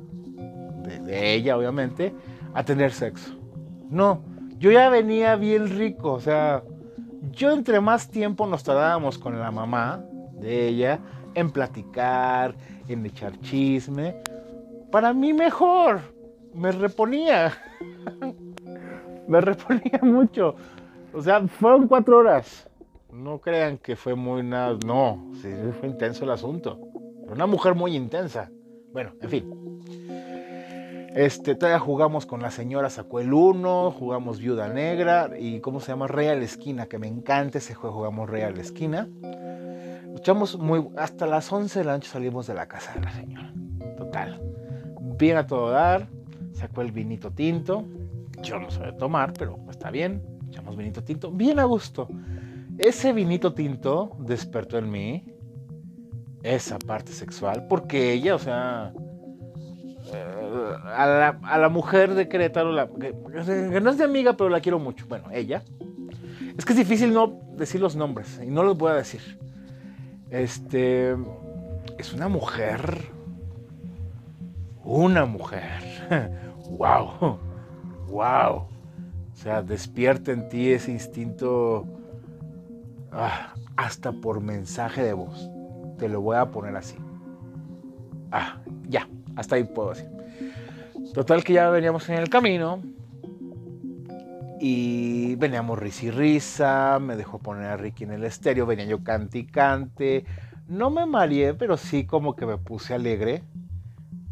de, 0.99 1.35
ella 1.35 1.57
obviamente, 1.57 2.15
a 2.55 2.65
tener 2.65 2.93
sexo. 2.93 3.35
No, 3.91 4.23
yo 4.59 4.71
ya 4.71 4.89
venía 4.89 5.37
bien 5.37 5.69
rico, 5.77 6.13
o 6.13 6.21
sea, 6.21 6.63
yo 7.33 7.53
entre 7.53 7.81
más 7.81 8.09
tiempo 8.09 8.47
nos 8.47 8.65
tardábamos 8.65 9.19
con 9.19 9.39
la 9.39 9.51
mamá 9.51 10.05
de 10.33 10.69
ella 10.69 10.99
en 11.35 11.51
platicar, 11.51 12.55
en 12.89 13.07
echar 13.07 13.39
chisme, 13.41 14.17
para 14.91 15.13
mí 15.13 15.33
mejor, 15.33 16.01
me 16.55 16.73
reponía, 16.73 17.53
me 19.29 19.41
reponía 19.41 20.01
mucho. 20.03 20.57
O 21.13 21.23
sea, 21.23 21.47
fueron 21.47 21.89
cuatro 21.89 22.19
horas. 22.19 22.69
No 23.13 23.41
crean 23.41 23.79
que 23.79 23.97
fue 23.97 24.15
muy 24.15 24.43
nada, 24.43 24.79
no, 24.87 25.33
sí, 25.43 25.49
fue 25.81 25.89
intenso 25.89 26.25
el 26.25 26.31
asunto. 26.31 26.79
Una 27.29 27.47
mujer 27.47 27.75
muy 27.75 27.97
intensa. 27.97 28.51
Bueno, 28.93 29.13
en 29.21 29.29
fin. 29.29 29.81
Este, 31.15 31.57
todavía 31.57 31.81
jugamos 31.81 32.25
con 32.25 32.41
la 32.41 32.53
señora, 32.53 32.89
sacó 32.89 33.19
el 33.19 33.33
1, 33.33 33.91
jugamos 33.91 34.39
Viuda 34.39 34.69
Negra 34.69 35.31
y 35.37 35.59
¿cómo 35.61 35.81
se 35.81 35.91
llama? 35.91 36.07
Real 36.07 36.41
Esquina, 36.41 36.87
que 36.87 36.99
me 36.99 37.09
encanta 37.09 37.59
ese 37.59 37.75
juego, 37.75 37.97
jugamos 37.97 38.31
Real 38.31 38.57
Esquina. 38.59 39.09
Luchamos 40.07 40.57
muy, 40.57 40.89
hasta 40.97 41.27
las 41.27 41.53
11 41.53 41.81
de 41.81 41.85
la 41.85 41.93
noche 41.95 42.09
salimos 42.09 42.47
de 42.47 42.55
la 42.55 42.69
casa 42.69 42.93
de 42.95 43.01
la 43.01 43.11
señora. 43.11 43.53
Total. 43.97 44.41
Bien 45.19 45.37
a 45.37 45.47
todo 45.47 45.71
dar, 45.71 46.09
sacó 46.53 46.83
el 46.83 46.93
vinito 46.93 47.33
tinto. 47.33 47.85
Yo 48.43 48.61
no 48.61 48.71
sé 48.71 48.93
tomar, 48.93 49.33
pero 49.33 49.59
está 49.69 49.91
bien. 49.91 50.23
Echamos 50.51 50.77
vinito 50.77 51.03
tinto, 51.05 51.31
bien 51.31 51.61
a 51.61 51.65
gusto. 51.65 52.09
Ese 52.77 53.13
vinito 53.13 53.55
tinto 53.55 54.17
despertó 54.19 54.79
en 54.79 54.91
mí 54.91 55.25
esa 56.43 56.77
parte 56.79 57.13
sexual, 57.13 57.67
porque 57.69 58.13
ella, 58.13 58.35
o 58.35 58.39
sea, 58.41 58.93
a 60.13 61.59
la, 61.59 61.69
mujer 61.69 62.15
de 62.15 62.29
Querétaro, 62.29 62.73
la, 62.73 62.89
que, 62.89 63.13
no 63.81 63.91
es 63.91 63.99
de 63.99 64.05
amiga, 64.05 64.33
pero 64.33 64.51
la 64.51 64.61
quiero 64.61 64.81
mucho. 64.81 65.07
Bueno, 65.09 65.27
ella. 65.31 65.63
Es 66.59 66.65
que 66.65 66.73
es 66.73 66.79
difícil 66.79 67.15
no 67.15 67.39
decir 67.57 67.81
los 67.81 67.95
nombres 67.95 68.41
y 68.45 68.51
no 68.51 68.65
los 68.65 68.77
voy 68.77 68.91
a 68.91 68.95
decir. 68.95 69.39
Este 70.31 71.17
es 71.97 72.13
una 72.13 72.29
mujer, 72.29 73.09
una 74.83 75.27
mujer, 75.27 75.83
wow, 76.71 77.39
wow. 78.09 78.80
Sea, 79.41 79.63
despierta 79.63 80.33
en 80.33 80.51
ti 80.51 80.71
ese 80.71 80.93
instinto 80.93 81.87
ah, 83.11 83.55
hasta 83.75 84.13
por 84.13 84.43
mensaje 84.43 85.03
de 85.03 85.15
voz. 85.15 85.49
Te 85.97 86.11
lo 86.11 86.21
voy 86.21 86.37
a 86.37 86.51
poner 86.51 86.77
así. 86.77 86.97
Ah, 88.31 88.61
ya, 88.87 89.09
hasta 89.37 89.57
ahí 89.57 89.65
puedo 89.65 89.95
decir. 89.95 90.11
Total 91.15 91.43
que 91.43 91.55
ya 91.55 91.71
veníamos 91.71 92.07
en 92.11 92.17
el 92.17 92.29
camino 92.29 92.83
y 94.61 95.37
veníamos 95.37 95.79
risa 95.79 96.05
y 96.05 96.11
risa, 96.11 96.99
me 97.01 97.17
dejó 97.17 97.39
poner 97.39 97.65
a 97.65 97.79
Ricky 97.79 98.05
en 98.05 98.13
el 98.13 98.25
estéreo, 98.25 98.67
venía 98.67 98.85
yo 98.85 99.03
cante 99.03 99.39
y 99.39 99.47
cante. 99.47 100.27
No 100.69 100.91
me 100.91 101.07
mareé, 101.07 101.55
pero 101.55 101.79
sí 101.79 102.05
como 102.05 102.37
que 102.37 102.45
me 102.45 102.59
puse 102.59 102.93
alegre 102.93 103.43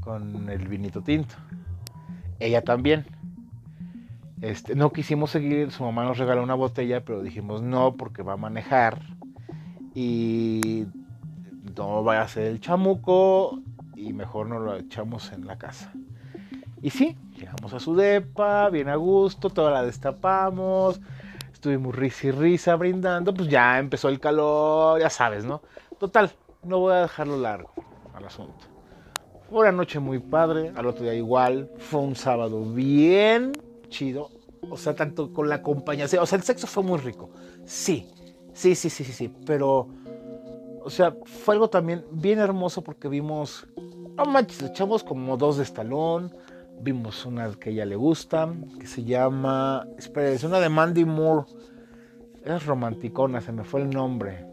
con 0.01 0.51
el 0.51 0.69
vinito 0.69 1.01
tinto. 1.01 1.35
Ella 2.39 2.61
también. 2.61 3.07
Este, 4.41 4.77
no 4.77 4.93
quisimos 4.93 5.31
seguir, 5.33 5.73
su 5.73 5.83
mamá 5.83 6.05
nos 6.05 6.19
regaló 6.19 6.43
una 6.43 6.55
botella, 6.55 7.05
pero 7.05 7.23
dijimos 7.23 7.61
no 7.61 7.97
porque 7.97 8.23
va 8.23 8.35
a 8.35 8.37
manejar 8.37 9.01
y 9.95 10.87
no 11.77 12.05
vaya 12.05 12.23
a 12.23 12.29
ser 12.29 12.45
el 12.45 12.61
chamuco 12.61 13.61
y 13.97 14.13
mejor 14.13 14.47
nos 14.47 14.63
lo 14.63 14.77
echamos 14.77 15.33
en 15.33 15.47
la 15.47 15.59
casa. 15.59 15.93
Y 16.81 16.91
sí, 16.91 17.17
llegamos 17.37 17.75
a 17.75 17.81
su 17.81 17.97
depa, 17.97 18.71
bien 18.71 18.89
a 18.89 18.95
gusto, 18.95 19.51
toda 19.51 19.73
la 19.73 19.83
destapamos, 19.83 21.01
estuvimos 21.53 21.97
risa 21.97 22.29
y 22.29 22.31
risa 22.31 22.77
brindando, 22.77 23.35
pues 23.35 23.49
ya 23.49 23.81
empezó 23.81 24.09
el 24.09 24.21
calor, 24.21 25.01
ya 25.01 25.11
sabes, 25.11 25.45
¿no? 25.45 25.63
Total, 25.99 26.31
no 26.63 26.79
voy 26.79 26.93
a 26.95 27.03
dejarlo 27.03 27.37
largo 27.37 27.73
al 28.15 28.25
asunto. 28.25 28.67
Fue 29.51 29.61
una 29.61 29.73
noche 29.73 29.99
muy 29.99 30.21
padre, 30.21 30.71
al 30.77 30.87
otro 30.87 31.03
día 31.03 31.15
igual, 31.15 31.73
fue 31.79 32.01
un 32.01 32.15
sábado 32.15 32.65
bien 32.65 33.51
chido, 33.89 34.31
o 34.71 34.77
sea, 34.77 34.95
tanto 34.95 35.33
con 35.33 35.49
la 35.49 35.63
compañía, 35.63 36.05
o 36.05 36.09
sea, 36.27 36.37
el 36.37 36.43
sexo 36.43 36.67
fue 36.67 36.83
muy 36.83 36.99
rico, 36.99 37.31
sí, 37.65 38.07
sí, 38.53 38.75
sí, 38.75 38.91
sí, 38.91 39.05
sí, 39.05 39.13
sí, 39.13 39.33
pero, 39.47 39.89
o 40.83 40.91
sea, 40.91 41.17
fue 41.25 41.55
algo 41.55 41.69
también 41.69 42.05
bien 42.13 42.39
hermoso 42.39 42.83
porque 42.83 43.09
vimos, 43.09 43.67
no 44.17 44.25
manches, 44.25 44.63
echamos 44.63 45.05
como 45.05 45.37
dos 45.37 45.59
de 45.59 45.63
estalón, 45.65 46.33
vimos 46.81 47.27
una 47.27 47.51
que 47.53 47.71
a 47.71 47.73
ella 47.73 47.87
le 47.87 47.97
gusta, 47.97 48.53
que 48.79 48.87
se 48.87 49.05
llama, 49.05 49.87
espera, 49.99 50.31
es 50.31 50.45
una 50.45 50.61
de 50.61 50.69
Mandy 50.69 51.05
Moore, 51.05 51.47
es 52.45 52.67
romanticona, 52.67 53.41
se 53.41 53.53
me 53.53 53.65
fue 53.65 53.83
el 53.83 53.91
nombre, 53.91 54.47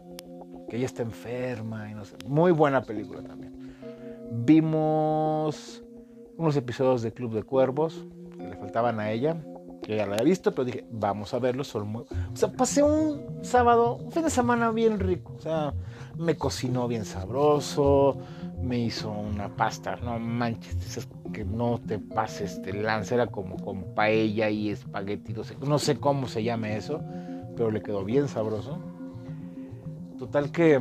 que 0.68 0.76
ella 0.76 0.86
está 0.86 1.02
enferma 1.02 1.90
y 1.90 1.94
no 1.94 2.04
sé, 2.04 2.16
muy 2.26 2.52
buena 2.52 2.82
película 2.82 3.22
también. 3.22 3.76
Vimos 4.30 5.82
unos 6.36 6.56
episodios 6.56 7.02
de 7.02 7.12
Club 7.12 7.32
de 7.32 7.42
Cuervos 7.44 8.04
le 8.38 8.56
faltaban 8.56 9.00
a 9.00 9.10
ella, 9.10 9.36
que 9.82 9.96
ya 9.96 10.06
la 10.06 10.14
había 10.14 10.24
visto, 10.24 10.52
pero 10.52 10.64
dije, 10.64 10.86
vamos 10.90 11.32
a 11.34 11.38
verlos, 11.38 11.68
son 11.68 11.88
muy... 11.88 12.02
O 12.02 12.36
sea, 12.36 12.52
pasé 12.52 12.82
un 12.82 13.38
sábado, 13.42 13.96
un 13.96 14.10
fin 14.12 14.22
de 14.22 14.30
semana 14.30 14.70
bien 14.70 14.98
rico, 14.98 15.34
o 15.36 15.40
sea, 15.40 15.74
me 16.16 16.36
cocinó 16.36 16.88
bien 16.88 17.04
sabroso, 17.04 18.18
me 18.60 18.78
hizo 18.78 19.10
una 19.10 19.48
pasta, 19.48 19.96
no 19.96 20.18
manches, 20.18 21.08
que 21.32 21.44
no 21.44 21.80
te 21.86 21.98
pases 21.98 22.62
de 22.62 22.72
lanza, 22.72 23.14
era 23.14 23.26
como 23.26 23.56
con 23.56 23.94
paella 23.94 24.48
y 24.50 24.70
espagueti, 24.70 25.32
no 25.32 25.44
sé, 25.44 25.56
no 25.64 25.78
sé 25.78 25.98
cómo 25.98 26.26
se 26.26 26.42
llame 26.42 26.76
eso, 26.76 27.00
pero 27.56 27.70
le 27.70 27.82
quedó 27.82 28.04
bien 28.04 28.28
sabroso. 28.28 28.78
Total 30.18 30.50
que 30.50 30.80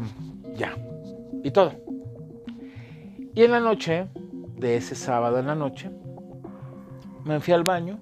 ya, 0.56 0.76
y 1.44 1.52
todo. 1.52 1.74
Y 3.34 3.44
en 3.44 3.52
la 3.52 3.60
noche, 3.60 4.08
de 4.58 4.78
ese 4.78 4.96
sábado 4.96 5.40
en 5.40 5.48
la 5.48 5.56
noche, 5.56 5.92
me 7.26 7.40
fui 7.42 7.54
al 7.54 7.64
baño, 7.64 8.00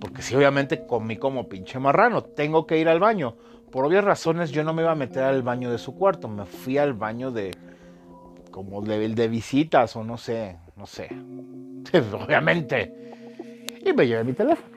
porque 0.00 0.22
sí, 0.22 0.34
obviamente 0.34 0.86
comí 0.86 1.16
como 1.16 1.48
pinche 1.48 1.78
marrano, 1.78 2.22
tengo 2.22 2.66
que 2.66 2.78
ir 2.78 2.88
al 2.88 3.00
baño. 3.00 3.34
Por 3.70 3.84
obvias 3.84 4.04
razones 4.04 4.50
yo 4.50 4.64
no 4.64 4.72
me 4.72 4.82
iba 4.82 4.92
a 4.92 4.96
meter 4.96 5.22
al 5.22 5.42
baño 5.42 5.70
de 5.70 5.78
su 5.78 5.94
cuarto, 5.94 6.28
me 6.28 6.44
fui 6.44 6.78
al 6.78 6.92
baño 6.92 7.30
de, 7.30 7.50
como 8.50 8.82
de, 8.82 9.08
de 9.08 9.28
visitas 9.28 9.96
o 9.96 10.04
no 10.04 10.16
sé, 10.16 10.58
no 10.76 10.86
sé. 10.86 11.08
Obviamente. 12.24 12.94
Y 13.84 13.92
me 13.92 14.06
llevé 14.06 14.24
mi 14.24 14.32
teléfono. 14.32 14.76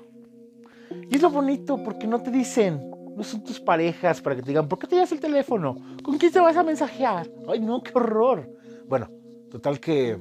Y 1.09 1.15
es 1.15 1.21
lo 1.21 1.29
bonito 1.29 1.81
porque 1.83 2.07
no 2.07 2.21
te 2.21 2.31
dicen, 2.31 2.91
no 3.15 3.23
son 3.23 3.43
tus 3.43 3.59
parejas 3.59 4.21
para 4.21 4.35
que 4.35 4.41
te 4.41 4.49
digan, 4.49 4.67
¿por 4.67 4.79
qué 4.79 4.87
te 4.87 4.95
llevas 4.95 5.11
el 5.11 5.19
teléfono? 5.19 5.75
¿Con 6.03 6.17
quién 6.17 6.31
te 6.31 6.39
vas 6.39 6.55
a 6.55 6.63
mensajear? 6.63 7.27
Ay, 7.47 7.59
no, 7.59 7.81
qué 7.81 7.91
horror. 7.93 8.49
Bueno, 8.87 9.09
total 9.49 9.79
que... 9.79 10.17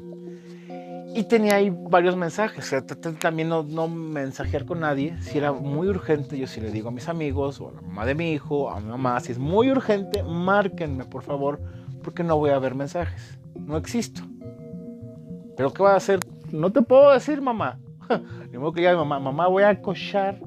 Y 1.15 1.25
tenía 1.25 1.57
ahí 1.57 1.71
varios 1.71 2.17
mensajes. 2.17 2.75
también 3.19 3.49
no, 3.49 3.63
no 3.63 3.89
mensajear 3.89 4.65
con 4.65 4.81
nadie. 4.81 5.17
Si 5.21 5.39
era 5.39 5.53
muy 5.53 5.89
urgente, 5.89 6.39
yo 6.39 6.47
sí 6.47 6.61
le 6.61 6.71
digo 6.71 6.89
a 6.89 6.93
mis 6.93 7.09
amigos 7.09 7.61
o 7.61 7.69
a 7.69 7.73
la 7.73 7.81
mamá 7.83 8.07
de 8.07 8.15
mi 8.15 8.33
hijo, 8.33 8.71
a 8.71 8.81
mi 8.81 8.89
mamá, 8.89 9.21
si 9.21 9.33
es 9.33 9.39
muy 9.39 9.71
urgente, 9.71 10.23
márquenme, 10.23 11.05
por 11.05 11.23
favor 11.23 11.61
porque 12.03 12.23
no 12.23 12.37
voy 12.37 12.51
a 12.51 12.59
ver 12.59 12.75
mensajes. 12.75 13.39
No 13.55 13.77
existo. 13.77 14.23
Pero 15.57 15.73
¿qué 15.73 15.83
va 15.83 15.95
a 15.95 15.97
hacer? 15.97 16.21
No 16.51 16.71
te 16.73 16.83
puedo 16.83 17.13
decir, 17.13 17.41
mamá. 17.41 17.79
Ni 18.51 18.59
modo 18.59 18.73
que 18.73 18.83
ya 18.83 18.95
mamá, 18.97 19.19
mamá, 19.19 19.49
voy 19.49 19.63
a 19.63 19.81
cochar 19.81 20.39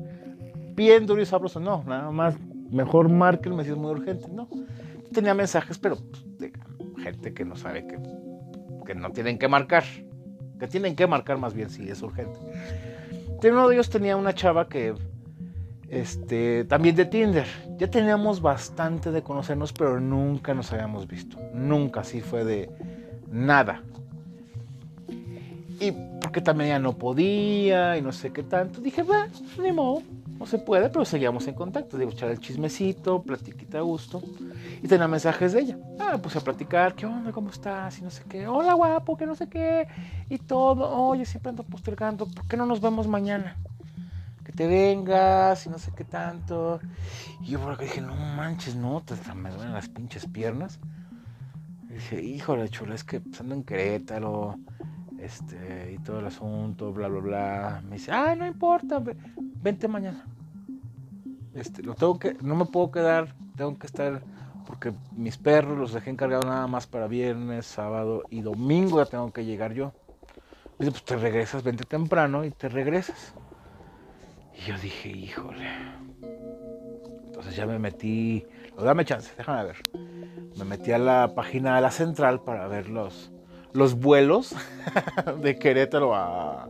bien 0.75 1.05
duro 1.05 1.21
y 1.21 1.25
sabroso. 1.25 1.59
No, 1.59 1.83
nada 1.85 2.11
más, 2.11 2.35
mejor 2.69 3.09
márquenme 3.09 3.63
si 3.63 3.71
es 3.71 3.77
muy 3.77 3.91
urgente. 3.91 4.27
No. 4.29 4.47
Tenía 5.13 5.33
mensajes, 5.33 5.77
pero 5.77 5.95
pues, 5.95 6.25
de 6.37 6.51
gente 7.01 7.33
que 7.33 7.45
no 7.45 7.55
sabe 7.55 7.87
que, 7.87 7.97
que 8.85 8.95
no 8.95 9.11
tienen 9.11 9.37
que 9.37 9.47
marcar. 9.47 9.83
Que 10.59 10.67
tienen 10.67 10.95
que 10.95 11.07
marcar 11.07 11.37
más 11.37 11.53
bien 11.53 11.69
si 11.69 11.89
es 11.89 12.01
urgente. 12.01 12.39
Uno 13.43 13.67
de 13.67 13.75
ellos 13.75 13.89
tenía 13.89 14.15
una 14.15 14.33
chava 14.33 14.67
que 14.67 14.95
este, 15.89 16.65
también 16.65 16.95
de 16.95 17.05
Tinder. 17.05 17.45
Ya 17.77 17.89
teníamos 17.89 18.41
bastante 18.41 19.11
de 19.11 19.21
conocernos, 19.21 19.73
pero 19.73 19.99
nunca 19.99 20.53
nos 20.53 20.71
habíamos 20.71 21.07
visto. 21.07 21.37
Nunca, 21.53 22.01
así 22.01 22.21
fue 22.21 22.43
de 22.43 22.69
nada. 23.29 23.83
Y 25.79 25.91
porque 26.21 26.41
también 26.41 26.69
ya 26.69 26.79
no 26.79 26.93
podía 26.93 27.97
y 27.97 28.01
no 28.01 28.11
sé 28.11 28.31
qué 28.31 28.43
tanto. 28.43 28.81
Dije, 28.81 29.03
va, 29.03 29.27
ni 29.61 29.71
modo, 29.71 30.01
no 30.37 30.45
se 30.45 30.59
puede, 30.59 30.89
pero 30.89 31.05
seguíamos 31.05 31.47
en 31.47 31.55
contacto. 31.55 31.97
Digo, 31.97 32.11
echar 32.11 32.29
el 32.29 32.39
chismecito, 32.39 33.21
platiquita 33.21 33.79
a 33.79 33.81
gusto. 33.81 34.21
Y 34.81 34.87
tenía 34.87 35.07
mensajes 35.07 35.53
de 35.53 35.61
ella. 35.61 35.77
Ah, 35.99 36.17
puse 36.17 36.37
a 36.37 36.41
platicar, 36.41 36.93
¿qué 36.93 37.05
onda? 37.05 37.31
¿Cómo 37.31 37.49
estás? 37.49 37.99
Y 37.99 38.01
no 38.03 38.09
sé 38.09 38.23
qué. 38.27 38.47
Hola, 38.47 38.73
guapo, 38.73 39.15
que 39.15 39.25
no 39.25 39.35
sé 39.35 39.47
qué. 39.47 39.87
Y 40.29 40.37
todo. 40.37 40.89
Oye, 40.89 41.25
siempre 41.25 41.49
ando 41.49 41.63
postergando. 41.63 42.27
¿Por 42.27 42.47
qué 42.47 42.57
no 42.57 42.65
nos 42.65 42.81
vemos 42.81 43.07
mañana? 43.07 43.55
que 44.45 44.51
te 44.51 44.67
vengas 44.67 45.65
y 45.65 45.69
no 45.69 45.79
sé 45.79 45.91
qué 45.97 46.03
tanto. 46.05 46.79
Y 47.41 47.47
yo 47.47 47.59
por 47.59 47.73
acá 47.73 47.83
dije, 47.83 47.99
no 47.99 48.15
manches, 48.15 48.75
no, 48.75 49.01
te, 49.01 49.15
me 49.33 49.49
duelen 49.49 49.73
las 49.73 49.89
pinches 49.89 50.27
piernas. 50.27 50.79
Y 51.89 51.93
dije, 51.93 52.21
híjole, 52.21 52.69
chula, 52.69 52.93
es 52.93 53.03
que 53.03 53.19
pues, 53.19 53.41
ando 53.41 53.55
en 53.55 53.63
Querétaro, 53.63 54.59
este, 55.25 55.93
y 55.93 56.03
todo 56.03 56.19
el 56.19 56.27
asunto, 56.27 56.93
bla, 56.93 57.07
bla, 57.07 57.19
bla. 57.19 57.81
Me 57.83 57.95
dice, 57.95 58.11
ah, 58.11 58.35
no 58.35 58.45
importa, 58.45 59.01
vente 59.35 59.87
mañana. 59.87 60.23
Este, 61.55 61.81
lo 61.81 61.95
tengo 61.95 62.19
que, 62.19 62.35
no 62.41 62.55
me 62.55 62.65
puedo 62.65 62.91
quedar, 62.91 63.33
tengo 63.55 63.77
que 63.79 63.87
estar, 63.87 64.21
porque 64.67 64.93
mis 65.15 65.37
perros 65.37 65.77
los 65.77 65.93
dejé 65.93 66.11
encargados 66.11 66.45
nada 66.45 66.67
más 66.67 66.85
para 66.85 67.07
viernes, 67.07 67.65
sábado 67.65 68.23
y 68.29 68.41
domingo 68.41 69.03
ya 69.03 69.09
tengo 69.09 69.31
que 69.33 69.45
llegar 69.45 69.73
yo. 69.73 69.93
dice, 70.77 70.91
pues 70.91 71.03
te 71.03 71.15
regresas, 71.15 71.63
vente 71.63 71.85
temprano 71.85 72.45
y 72.45 72.51
te 72.51 72.69
regresas. 72.69 73.33
Y 74.53 74.69
yo 74.69 74.77
dije, 74.77 75.09
híjole. 75.09 75.67
Entonces 77.25 77.55
ya 77.55 77.65
me 77.65 77.79
metí, 77.79 78.45
dame 78.77 79.05
chance, 79.05 79.31
déjame 79.37 79.63
ver. 79.63 79.77
Me 80.57 80.65
metí 80.65 80.91
a 80.91 80.97
la 80.97 81.33
página 81.35 81.75
de 81.75 81.81
la 81.81 81.91
central 81.91 82.41
para 82.41 82.67
ver 82.67 82.89
los, 82.89 83.31
los 83.75 83.95
vuelos 83.95 84.55
de 85.41 85.59
Querétaro 85.59 86.15
a, 86.15 86.69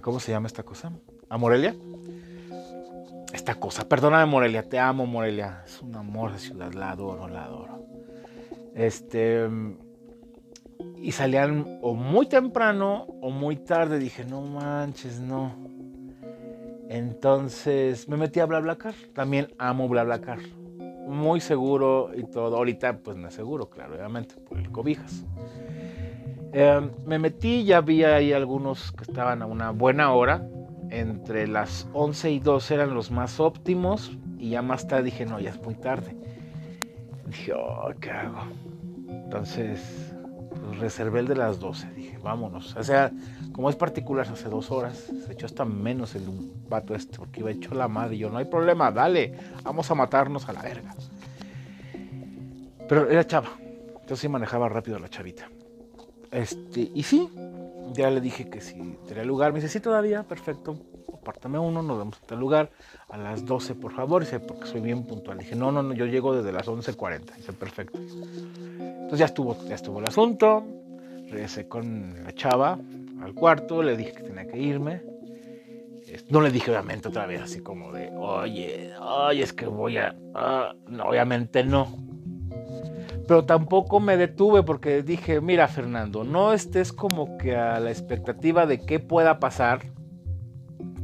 ¿cómo 0.00 0.18
se 0.18 0.32
llama 0.32 0.46
esta 0.46 0.62
cosa? 0.62 0.90
¿A 1.28 1.36
Morelia? 1.36 1.76
Esta 3.32 3.54
cosa, 3.54 3.88
perdóname 3.88 4.26
Morelia, 4.26 4.62
te 4.62 4.78
amo 4.78 5.06
Morelia. 5.06 5.62
Es 5.66 5.80
un 5.82 5.94
amor 5.94 6.32
de 6.32 6.38
ciudad, 6.38 6.72
la 6.72 6.90
adoro, 6.90 7.28
la 7.28 7.44
adoro. 7.44 7.86
Este 8.74 9.48
y 10.96 11.12
salían 11.12 11.78
o 11.82 11.94
muy 11.94 12.26
temprano 12.26 13.06
o 13.20 13.30
muy 13.30 13.56
tarde. 13.56 13.98
Dije, 13.98 14.24
no 14.24 14.40
manches, 14.42 15.20
no. 15.20 15.54
Entonces 16.88 18.08
me 18.08 18.16
metí 18.16 18.40
a 18.40 18.46
BlaBlaCar. 18.46 18.94
También 19.14 19.48
amo 19.58 19.88
BlaBlaCar. 19.88 20.38
Muy 21.06 21.40
seguro 21.40 22.10
y 22.14 22.24
todo. 22.24 22.56
Ahorita 22.56 22.98
pues 22.98 23.16
no 23.16 23.28
es 23.28 23.34
seguro, 23.34 23.68
claro, 23.68 23.94
obviamente, 23.96 24.36
por 24.36 24.58
el 24.58 24.70
cobijas. 24.70 25.24
Em, 26.52 26.90
me 27.06 27.18
metí, 27.18 27.64
ya 27.64 27.80
vi 27.80 28.04
ahí 28.04 28.32
algunos 28.32 28.92
que 28.92 29.04
estaban 29.04 29.42
a 29.42 29.46
una 29.46 29.70
buena 29.70 30.12
hora. 30.12 30.46
Entre 30.90 31.46
las 31.46 31.88
11 31.94 32.30
y 32.30 32.38
12 32.38 32.74
eran 32.74 32.94
los 32.94 33.10
más 33.10 33.40
óptimos. 33.40 34.16
Y 34.38 34.50
ya 34.50 34.62
más 34.62 34.86
tarde 34.86 35.04
dije, 35.04 35.24
no, 35.24 35.40
ya 35.40 35.50
es 35.50 35.62
muy 35.62 35.74
tarde. 35.74 36.14
Dije, 37.26 37.52
oh, 37.54 37.90
¿qué 38.00 38.10
hago? 38.10 38.42
Entonces 39.08 40.12
Pues 40.50 40.78
reservé 40.78 41.20
el 41.20 41.26
de 41.26 41.36
las 41.36 41.58
12. 41.58 41.90
Dije, 41.94 42.18
vámonos. 42.18 42.76
O 42.76 42.82
sea, 42.82 43.10
como 43.52 43.70
es 43.70 43.76
particular, 43.76 44.26
hace 44.30 44.48
dos 44.48 44.70
horas, 44.70 45.10
se 45.26 45.32
echó 45.32 45.46
hasta 45.46 45.64
menos 45.64 46.14
el 46.14 46.24
vato 46.68 46.94
este, 46.94 47.18
porque 47.18 47.40
iba 47.40 47.50
hecho 47.50 47.74
la 47.74 47.88
madre. 47.88 48.16
Y 48.16 48.18
yo, 48.18 48.30
no 48.30 48.38
hay 48.38 48.44
problema, 48.44 48.90
dale, 48.90 49.32
vamos 49.62 49.90
a 49.90 49.94
matarnos 49.94 50.48
a 50.48 50.52
la 50.52 50.62
verga. 50.62 50.94
Pero 52.88 53.08
era 53.08 53.26
chava. 53.26 53.48
Entonces 53.60 54.18
sí 54.18 54.28
manejaba 54.28 54.68
rápido 54.68 54.98
la 54.98 55.08
chavita. 55.08 55.48
Este, 56.32 56.90
y 56.94 57.02
sí, 57.02 57.28
ya 57.92 58.10
le 58.10 58.20
dije 58.20 58.48
que 58.48 58.60
si 58.60 58.74
tenía 59.06 59.22
lugar. 59.22 59.52
Me 59.52 59.60
dice, 59.60 59.68
sí, 59.68 59.80
todavía, 59.80 60.22
perfecto. 60.22 60.76
Apártame 61.12 61.58
uno, 61.58 61.82
nos 61.82 61.98
vemos 61.98 62.18
en 62.20 62.26
tal 62.26 62.40
lugar 62.40 62.70
a 63.10 63.18
las 63.18 63.44
12, 63.44 63.74
por 63.74 63.92
favor. 63.92 64.24
Dice, 64.24 64.40
porque 64.40 64.66
soy 64.66 64.80
bien 64.80 65.04
puntual. 65.04 65.38
dije, 65.38 65.54
no, 65.54 65.70
no, 65.70 65.82
no, 65.82 65.94
yo 65.94 66.06
llego 66.06 66.34
desde 66.34 66.50
las 66.50 66.66
11.40. 66.66 67.36
Dice, 67.36 67.52
perfecto. 67.52 67.98
Entonces 67.98 69.18
ya 69.18 69.26
estuvo, 69.26 69.56
ya 69.68 69.74
estuvo 69.74 70.00
el 70.00 70.08
asunto. 70.08 70.64
Regresé 71.28 71.68
con 71.68 72.24
la 72.24 72.32
chava 72.32 72.78
al 73.22 73.34
cuarto, 73.34 73.82
le 73.82 73.96
dije 73.96 74.12
que 74.12 74.22
tenía 74.22 74.46
que 74.46 74.58
irme. 74.58 75.02
No 76.28 76.40
le 76.40 76.50
dije 76.50 76.70
obviamente 76.70 77.08
otra 77.08 77.26
vez 77.26 77.40
así 77.40 77.60
como 77.60 77.92
de, 77.92 78.10
oye, 78.14 78.92
oye, 78.98 79.42
es 79.42 79.52
que 79.52 79.66
voy 79.66 79.96
a... 79.96 80.14
Ah, 80.34 80.74
no, 80.88 81.04
obviamente 81.04 81.64
no 81.64 81.88
pero 83.32 83.46
tampoco 83.46 83.98
me 83.98 84.18
detuve 84.18 84.62
porque 84.62 85.02
dije, 85.02 85.40
mira 85.40 85.66
Fernando, 85.66 86.22
no 86.22 86.52
estés 86.52 86.92
como 86.92 87.38
que 87.38 87.56
a 87.56 87.80
la 87.80 87.90
expectativa 87.90 88.66
de 88.66 88.78
qué 88.78 89.00
pueda 89.00 89.40
pasar, 89.40 89.90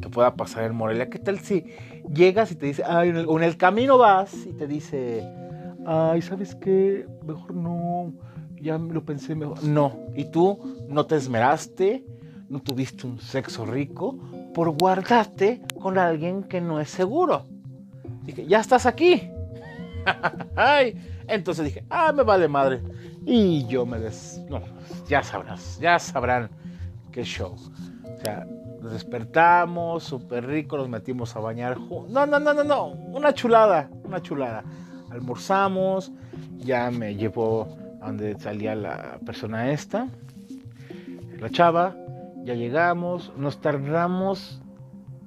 que 0.03 0.11
pueda 0.11 0.35
pasar 0.35 0.65
en 0.65 0.77
Morelia. 0.77 1.09
¿Qué 1.09 1.19
tal 1.19 1.39
si 1.39 1.65
llegas 2.13 2.53
y 2.53 2.57
te 2.57 2.67
dice, 2.67 2.83
ay, 2.87 3.13
o 3.27 3.39
en 3.39 3.45
el 3.45 3.57
camino 3.57 3.97
vas 3.97 4.45
y 4.45 4.53
te 4.53 4.67
dice, 4.67 5.27
ay, 5.87 6.21
¿sabes 6.21 6.55
qué? 6.55 7.07
Mejor 7.25 7.55
no, 7.55 8.13
ya 8.61 8.77
lo 8.77 9.03
pensé 9.07 9.35
mejor. 9.35 9.65
No, 9.65 9.99
y 10.15 10.27
tú 10.27 10.85
no 10.87 11.07
te 11.07 11.17
esmeraste, 11.17 12.05
no 12.51 12.61
tuviste 12.61 13.07
un 13.07 13.21
sexo 13.21 13.65
rico 13.65 14.19
por 14.53 14.69
guardarte 14.79 15.63
con 15.81 15.97
alguien 15.97 16.43
que 16.43 16.61
no 16.61 16.79
es 16.79 16.91
seguro. 16.91 17.47
Dije, 18.25 18.45
ya 18.45 18.61
estás 18.61 18.85
aquí. 18.85 19.31
ay, 20.57 20.95
entonces 21.29 21.65
dije, 21.65 21.85
ah, 21.91 22.13
me 22.13 22.23
vale 22.23 22.49
madre. 22.49 22.83
Y 23.25 23.67
yo 23.67 23.85
me 23.87 23.99
des... 23.99 24.41
No, 24.49 24.61
ya 25.07 25.23
sabrás, 25.23 25.79
ya 25.81 25.99
sabrán 25.99 26.51
qué 27.13 27.23
show. 27.23 27.55
O 27.55 28.21
sea, 28.23 28.47
nos 28.81 28.93
despertamos, 28.93 30.05
súper 30.05 30.47
rico, 30.47 30.77
nos 30.77 30.89
metimos 30.89 31.35
a 31.37 31.41
bañar. 31.41 31.79
No, 31.79 32.27
no, 32.27 32.39
no, 32.39 32.55
no, 32.55 32.65
no, 32.65 32.87
una 32.87 33.33
chulada, 33.35 33.91
una 34.05 34.21
chulada. 34.23 34.65
Almorzamos, 35.11 36.13
ya 36.59 36.91
me 36.91 37.15
llevó 37.15 37.77
a 38.01 38.07
donde 38.07 38.39
salía 38.39 38.75
la 38.75 39.19
persona 39.25 39.71
esta, 39.71 40.09
la 41.39 41.51
chava, 41.51 41.97
ya 42.45 42.55
llegamos, 42.55 43.33
nos 43.37 43.61
tardamos 43.61 44.61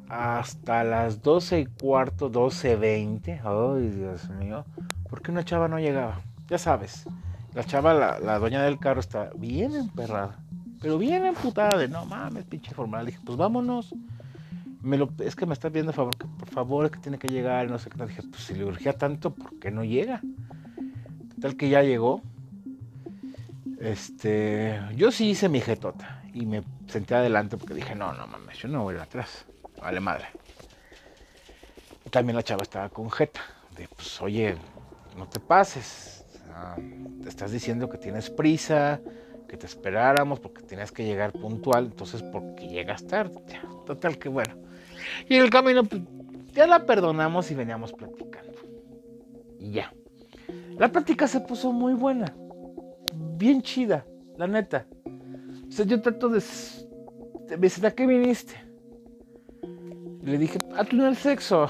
hasta 0.09 0.83
las 0.83 1.21
12 1.21 1.59
y 1.61 1.65
cuarto, 1.65 2.29
12.20. 2.29 3.41
Ay, 3.43 3.89
Dios 3.89 4.29
mío. 4.31 4.65
¿Por 5.11 5.21
qué 5.21 5.29
una 5.29 5.43
chava 5.43 5.67
no 5.67 5.77
llegaba? 5.77 6.21
Ya 6.47 6.57
sabes, 6.57 7.05
la 7.53 7.65
chava, 7.65 7.93
la, 7.93 8.39
dueña 8.39 8.63
del 8.63 8.79
carro, 8.79 9.01
está 9.01 9.29
bien 9.35 9.75
emperrada. 9.75 10.39
Pero 10.81 10.97
bien 10.97 11.25
emputada 11.25 11.77
de 11.77 11.89
no 11.89 12.05
mames, 12.05 12.45
pinche 12.45 12.73
formal. 12.73 13.05
dije, 13.05 13.19
pues 13.25 13.37
vámonos. 13.37 13.93
Me 14.81 14.97
lo, 14.97 15.11
es 15.19 15.35
que 15.35 15.45
me 15.45 15.53
está 15.53 15.67
viendo, 15.67 15.91
favor, 15.91 16.17
que, 16.17 16.25
por 16.25 16.47
favor, 16.47 16.85
es 16.85 16.91
que 16.91 16.99
tiene 16.99 17.19
que 17.19 17.27
llegar. 17.27 17.69
No 17.69 17.77
sé 17.77 17.89
qué. 17.89 18.03
Dije, 18.05 18.23
pues 18.23 18.43
si 18.43 18.55
le 18.55 18.63
urgía 18.63 18.93
tanto, 18.93 19.35
¿por 19.35 19.59
qué 19.59 19.69
no 19.69 19.83
llega? 19.83 20.21
Tal 21.41 21.57
que 21.57 21.69
ya 21.69 21.83
llegó. 21.83 22.21
Este, 23.81 24.79
yo 24.95 25.11
sí 25.11 25.31
hice 25.31 25.49
mi 25.49 25.59
jetota 25.59 26.23
y 26.33 26.45
me 26.45 26.63
senté 26.87 27.15
adelante 27.15 27.57
porque 27.57 27.73
dije, 27.73 27.95
no, 27.95 28.13
no 28.13 28.27
mames, 28.27 28.57
yo 28.59 28.69
no 28.69 28.83
voy 28.83 28.93
a 28.93 28.97
ir 28.97 29.03
atrás. 29.03 29.45
Vale 29.81 29.99
madre. 29.99 30.27
También 32.09 32.37
la 32.37 32.43
chava 32.43 32.63
estaba 32.63 32.87
con 32.89 33.11
jeta. 33.11 33.41
De, 33.75 33.87
pues, 33.87 34.21
oye, 34.21 34.57
no 35.17 35.27
te 35.27 35.39
pases. 35.39 36.25
te 37.21 37.29
estás 37.29 37.51
diciendo 37.51 37.89
que 37.89 37.97
tienes 37.97 38.29
prisa, 38.29 39.01
que 39.47 39.57
te 39.57 39.65
esperáramos 39.65 40.39
porque 40.39 40.61
tenías 40.63 40.91
que 40.91 41.05
llegar 41.05 41.31
puntual, 41.33 41.85
entonces 41.85 42.23
porque 42.23 42.67
llegas 42.67 43.05
tarde. 43.05 43.35
Total 43.85 44.17
que 44.17 44.29
bueno. 44.29 44.55
Y 45.27 45.35
en 45.35 45.43
el 45.43 45.49
camino 45.49 45.83
pues, 45.83 46.01
ya 46.53 46.67
la 46.67 46.85
perdonamos 46.85 47.51
y 47.51 47.55
veníamos 47.55 47.93
platicando. 47.93 48.59
Y 49.59 49.71
ya. 49.71 49.93
La 50.77 50.91
plática 50.91 51.27
se 51.27 51.41
puso 51.41 51.71
muy 51.71 51.93
buena. 51.93 52.33
Bien 53.13 53.61
chida, 53.61 54.05
la 54.37 54.47
neta. 54.47 54.85
O 55.05 55.83
yo 55.83 56.01
trato 56.01 56.29
de... 56.29 56.41
Me 57.57 57.87
¿a 57.87 57.91
qué 57.91 58.07
viniste? 58.07 58.71
le 60.23 60.37
dije, 60.37 60.59
a 60.75 60.83
tener 60.83 61.15
sexo. 61.15 61.67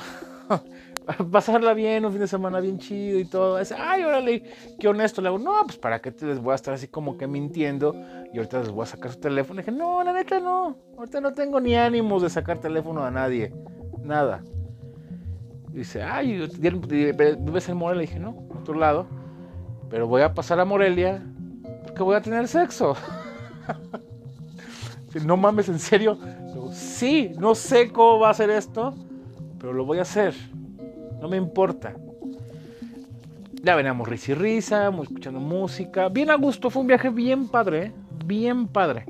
pasarla 1.31 1.73
bien, 1.73 2.05
un 2.05 2.11
fin 2.11 2.21
de 2.21 2.27
semana 2.27 2.59
bien 2.59 2.77
chido 2.77 3.19
y 3.19 3.25
todo. 3.25 3.57
Dice, 3.57 3.75
ay, 3.77 4.03
órale, 4.03 4.43
qué 4.79 4.87
honesto. 4.87 5.21
Le 5.21 5.29
digo, 5.29 5.39
no, 5.39 5.63
pues 5.65 5.77
para 5.77 5.99
qué 5.99 6.11
te 6.11 6.25
les 6.25 6.39
voy 6.39 6.51
a 6.51 6.55
estar 6.55 6.73
así 6.73 6.87
como 6.87 7.17
que 7.17 7.27
mintiendo 7.27 7.95
y 8.33 8.37
ahorita 8.37 8.59
les 8.59 8.69
voy 8.69 8.83
a 8.83 8.87
sacar 8.87 9.11
su 9.11 9.19
teléfono. 9.19 9.55
Le 9.55 9.65
dije, 9.65 9.77
no, 9.77 10.03
la 10.03 10.13
neta 10.13 10.39
no, 10.39 10.77
ahorita 10.97 11.21
no 11.21 11.33
tengo 11.33 11.59
ni 11.59 11.75
ánimos 11.75 12.21
de 12.21 12.29
sacar 12.29 12.59
teléfono 12.59 13.03
a 13.03 13.11
nadie, 13.11 13.53
nada. 14.03 14.43
Dice, 15.69 16.03
ay, 16.03 16.47
¿vives 16.59 17.69
en 17.69 17.77
Morelia? 17.77 18.01
Le 18.01 18.07
dije, 18.07 18.19
no, 18.19 18.45
a 18.53 18.59
otro 18.59 18.73
lado, 18.73 19.07
pero 19.89 20.07
voy 20.07 20.21
a 20.21 20.33
pasar 20.33 20.59
a 20.59 20.65
Morelia 20.65 21.23
porque 21.83 22.03
voy 22.03 22.15
a 22.15 22.21
tener 22.21 22.47
sexo. 22.47 22.95
no 25.25 25.37
mames, 25.37 25.69
en 25.69 25.79
serio. 25.79 26.17
sí, 26.73 27.31
no 27.37 27.55
sé 27.55 27.91
cómo 27.91 28.19
va 28.19 28.31
a 28.31 28.33
ser 28.33 28.49
esto, 28.49 28.93
pero 29.59 29.71
lo 29.71 29.85
voy 29.85 29.99
a 29.99 30.01
hacer 30.01 30.33
no 31.21 31.29
me 31.29 31.37
importa. 31.37 31.95
Ya 33.63 33.75
veníamos 33.75 34.07
risa 34.07 34.31
y 34.31 34.35
risa, 34.35 34.91
escuchando 35.03 35.39
música, 35.39 36.09
bien 36.09 36.31
a 36.31 36.35
gusto, 36.35 36.71
fue 36.71 36.81
un 36.81 36.87
viaje 36.87 37.09
bien 37.09 37.47
padre, 37.47 37.85
¿eh? 37.85 37.91
bien 38.25 38.67
padre. 38.67 39.05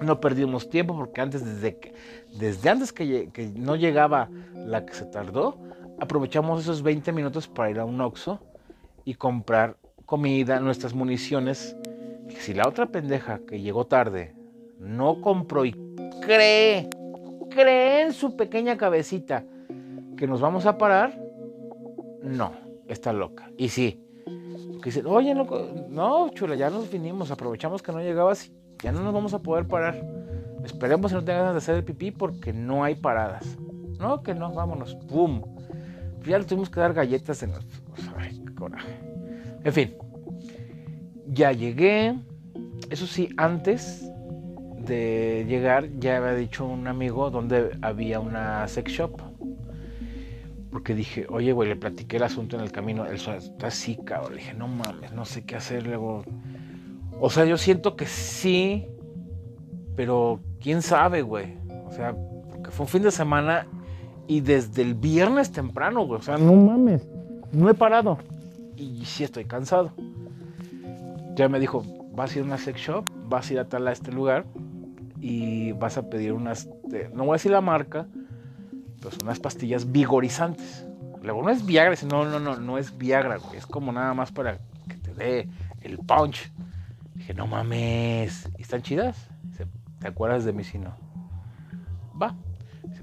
No 0.00 0.20
perdimos 0.20 0.70
tiempo 0.70 0.96
porque 0.96 1.20
antes, 1.20 1.44
desde, 1.44 1.78
que, 1.78 1.94
desde 2.38 2.70
antes 2.70 2.92
que, 2.92 3.30
que, 3.32 3.48
no 3.48 3.74
llegaba 3.74 4.28
la 4.54 4.86
que 4.86 4.94
se 4.94 5.06
tardó, 5.06 5.58
aprovechamos 5.98 6.60
esos 6.60 6.82
20 6.82 7.10
minutos 7.12 7.48
para 7.48 7.70
ir 7.70 7.80
a 7.80 7.84
un 7.84 8.00
Oxxo 8.00 8.38
y 9.04 9.14
comprar 9.14 9.76
comida, 10.04 10.60
nuestras 10.60 10.94
municiones. 10.94 11.76
si 12.38 12.54
la 12.54 12.68
otra 12.68 12.86
pendeja 12.86 13.40
que 13.40 13.60
llegó 13.60 13.86
tarde 13.86 14.34
no 14.78 15.20
compró 15.20 15.64
y 15.64 15.72
cree, 16.20 16.88
cree 17.50 18.02
en 18.02 18.12
su 18.12 18.36
pequeña 18.36 18.76
cabecita 18.76 19.44
que 20.16 20.26
nos 20.26 20.40
vamos 20.40 20.66
a 20.66 20.78
parar, 20.78 21.18
no, 22.22 22.52
está 22.88 23.12
loca. 23.12 23.50
Y 23.56 23.68
sí, 23.68 24.02
que 24.82 24.90
dice, 24.90 25.02
oye, 25.04 25.34
no, 25.34 26.28
chula, 26.30 26.54
ya 26.54 26.70
nos 26.70 26.90
vinimos, 26.90 27.30
aprovechamos 27.30 27.82
que 27.82 27.92
no 27.92 28.00
llegabas, 28.00 28.50
ya 28.82 28.92
no 28.92 29.02
nos 29.02 29.12
vamos 29.12 29.34
a 29.34 29.40
poder 29.40 29.66
parar. 29.66 30.02
Esperemos 30.64 31.12
que 31.12 31.18
no 31.18 31.24
tengas 31.24 31.42
ganas 31.42 31.54
de 31.54 31.58
hacer 31.58 31.76
el 31.76 31.84
pipí 31.84 32.10
porque 32.10 32.52
no 32.52 32.82
hay 32.82 32.94
paradas. 32.96 33.56
No, 33.98 34.22
que 34.22 34.34
no, 34.34 34.52
vámonos, 34.52 34.94
¡pum! 35.08 35.42
Ya 36.24 36.38
le 36.38 36.44
tuvimos 36.44 36.70
que 36.70 36.80
dar 36.80 36.92
galletas 36.92 37.42
en 37.42 37.52
los... 37.52 37.64
Ay, 38.16 38.42
qué 38.44 38.54
coraje. 38.54 38.98
En 39.62 39.72
fin, 39.72 39.94
ya 41.28 41.52
llegué. 41.52 42.18
Eso 42.90 43.06
sí, 43.06 43.28
antes 43.36 44.10
de 44.78 45.44
llegar 45.48 45.88
ya 45.98 46.18
había 46.18 46.34
dicho 46.34 46.64
un 46.64 46.86
amigo 46.86 47.30
donde 47.30 47.76
había 47.82 48.20
una 48.20 48.66
sex 48.68 48.92
shop 48.92 49.20
porque 50.76 50.94
dije, 50.94 51.24
oye, 51.30 51.54
güey, 51.54 51.70
le 51.70 51.76
platiqué 51.76 52.18
el 52.18 52.24
asunto 52.24 52.54
en 52.54 52.62
el 52.62 52.70
camino. 52.70 53.06
Él 53.06 53.14
está 53.14 53.66
así, 53.66 53.96
cabrón. 54.04 54.32
Le 54.32 54.42
dije, 54.42 54.52
no 54.52 54.68
mames, 54.68 55.10
no 55.14 55.24
sé 55.24 55.42
qué 55.42 55.56
hacer. 55.56 55.86
Luego, 55.86 56.22
o 57.18 57.30
sea, 57.30 57.46
yo 57.46 57.56
siento 57.56 57.96
que 57.96 58.04
sí, 58.04 58.86
pero 59.96 60.38
quién 60.60 60.82
sabe, 60.82 61.22
güey. 61.22 61.56
O 61.86 61.92
sea, 61.92 62.14
porque 62.50 62.70
fue 62.70 62.84
un 62.84 62.90
fin 62.90 63.02
de 63.02 63.10
semana 63.10 63.66
y 64.28 64.42
desde 64.42 64.82
el 64.82 64.92
viernes 64.92 65.50
temprano, 65.50 66.04
güey. 66.04 66.20
O 66.20 66.22
sea, 66.22 66.36
no 66.36 66.52
mames, 66.52 67.08
no 67.52 67.70
he 67.70 67.74
parado. 67.74 68.18
Y 68.76 69.02
sí 69.06 69.24
estoy 69.24 69.46
cansado. 69.46 69.92
Ya 71.36 71.48
me 71.48 71.58
dijo, 71.58 71.84
vas 72.12 72.32
a 72.32 72.38
ir 72.38 72.42
a 72.42 72.48
una 72.48 72.58
sex 72.58 72.78
shop, 72.78 73.08
vas 73.30 73.48
a 73.48 73.52
ir 73.54 73.60
a 73.60 73.64
tal 73.66 73.88
a 73.88 73.92
este 73.92 74.12
lugar 74.12 74.44
y 75.22 75.72
vas 75.72 75.96
a 75.96 76.10
pedir 76.10 76.34
unas, 76.34 76.68
no 77.14 77.24
voy 77.24 77.30
a 77.30 77.36
decir 77.36 77.52
la 77.52 77.62
marca, 77.62 78.08
son 79.00 79.22
unas 79.22 79.38
pastillas 79.38 79.90
vigorizantes. 79.90 80.86
No 81.22 81.50
es 81.50 81.66
Viagra, 81.66 81.96
no, 82.08 82.24
no, 82.24 82.38
no, 82.38 82.56
no 82.56 82.78
es 82.78 82.96
Viagra, 82.96 83.38
Es 83.52 83.66
como 83.66 83.90
nada 83.90 84.14
más 84.14 84.30
para 84.30 84.58
que 84.88 84.96
te 84.96 85.12
dé 85.12 85.48
el 85.80 85.98
punch. 85.98 86.52
Dije, 87.14 87.34
no 87.34 87.48
mames. 87.48 88.48
¿Y 88.56 88.62
están 88.62 88.82
chidas? 88.82 89.28
¿Te 89.98 90.08
acuerdas 90.08 90.44
de 90.44 90.52
mí 90.52 90.62
si 90.62 90.78
no? 90.78 90.94
Va. 92.20 92.34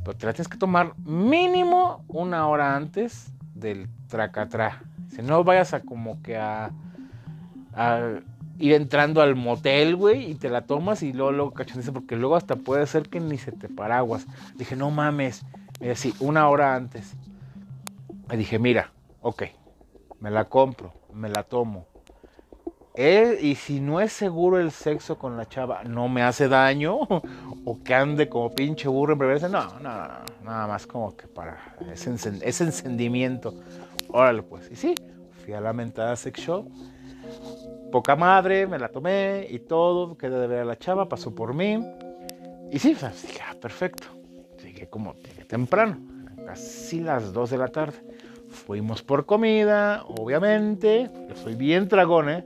pero 0.03 0.15
te 0.15 0.25
la 0.25 0.33
tienes 0.33 0.47
que 0.47 0.57
tomar 0.57 0.97
mínimo 0.99 2.03
una 2.07 2.47
hora 2.47 2.75
antes 2.75 3.33
del 3.53 3.89
tracatrá. 4.07 4.83
Si 5.09 5.21
no 5.21 5.43
vayas 5.43 5.73
a 5.73 5.81
como 5.81 6.21
que 6.21 6.37
a, 6.37 6.71
a 7.73 8.19
ir 8.57 8.73
entrando 8.73 9.21
al 9.21 9.35
motel, 9.35 9.95
güey, 9.95 10.31
y 10.31 10.35
te 10.35 10.49
la 10.49 10.61
tomas 10.61 11.03
y 11.03 11.13
luego, 11.13 11.31
luego 11.31 11.51
cachondiza, 11.51 11.91
porque 11.91 12.15
luego 12.15 12.35
hasta 12.35 12.55
puede 12.55 12.85
ser 12.87 13.09
que 13.09 13.19
ni 13.19 13.37
se 13.37 13.51
te 13.51 13.67
paraguas. 13.69 14.27
Dije, 14.55 14.75
no 14.75 14.91
mames. 14.91 15.45
Me 15.79 15.87
decía, 15.87 16.13
una 16.19 16.49
hora 16.49 16.75
antes. 16.75 17.15
Me 18.27 18.37
dije, 18.37 18.59
mira, 18.59 18.91
ok, 19.21 19.43
me 20.19 20.31
la 20.31 20.45
compro, 20.45 20.93
me 21.13 21.29
la 21.29 21.43
tomo. 21.43 21.87
Y 22.95 23.55
si 23.55 23.79
no 23.79 23.99
es 23.99 24.13
seguro 24.13 24.59
el 24.59 24.71
sexo 24.71 25.17
con 25.17 25.35
la 25.35 25.47
chava, 25.47 25.83
no 25.83 26.09
me 26.09 26.21
hace 26.21 26.47
daño, 26.47 26.99
o 27.65 27.83
que 27.83 27.95
ande 27.95 28.29
como 28.29 28.53
pinche 28.53 28.87
burro 28.87 29.13
en 29.13 29.19
reversa, 29.19 29.49
no, 29.49 29.79
no, 29.79 29.89
no, 29.89 30.09
nada 30.43 30.67
más 30.67 30.85
como 30.85 31.15
que 31.15 31.27
para 31.27 31.75
ese, 31.91 32.11
encendimiento. 32.11 33.55
Órale, 34.09 34.43
pues, 34.43 34.69
y 34.71 34.75
sí, 34.75 34.93
fui 35.43 35.53
a 35.53 35.61
la 35.61 35.73
mentada 35.73 36.15
sex 36.15 36.39
shop 36.39 36.67
poca 37.93 38.15
madre, 38.15 38.65
me 38.65 38.79
la 38.79 38.89
tomé 38.89 39.45
y 39.47 39.59
todo, 39.59 40.17
quedé 40.17 40.39
de 40.39 40.47
ver 40.47 40.59
a 40.61 40.65
la 40.65 40.79
chava, 40.79 41.07
pasó 41.07 41.35
por 41.35 41.53
mí. 41.53 41.77
Y 42.71 42.79
sí, 42.79 42.95
dije, 42.95 43.39
ah, 43.47 43.53
perfecto. 43.61 44.07
Como 44.89 45.15
temprano, 45.47 45.97
casi 46.45 46.99
las 46.99 47.33
2 47.33 47.49
de 47.49 47.57
la 47.57 47.67
tarde. 47.67 47.97
Fuimos 48.49 49.01
por 49.01 49.25
comida, 49.25 50.03
obviamente. 50.07 51.09
Yo 51.27 51.35
soy 51.35 51.55
bien 51.55 51.87
dragón, 51.87 52.29
¿eh? 52.29 52.45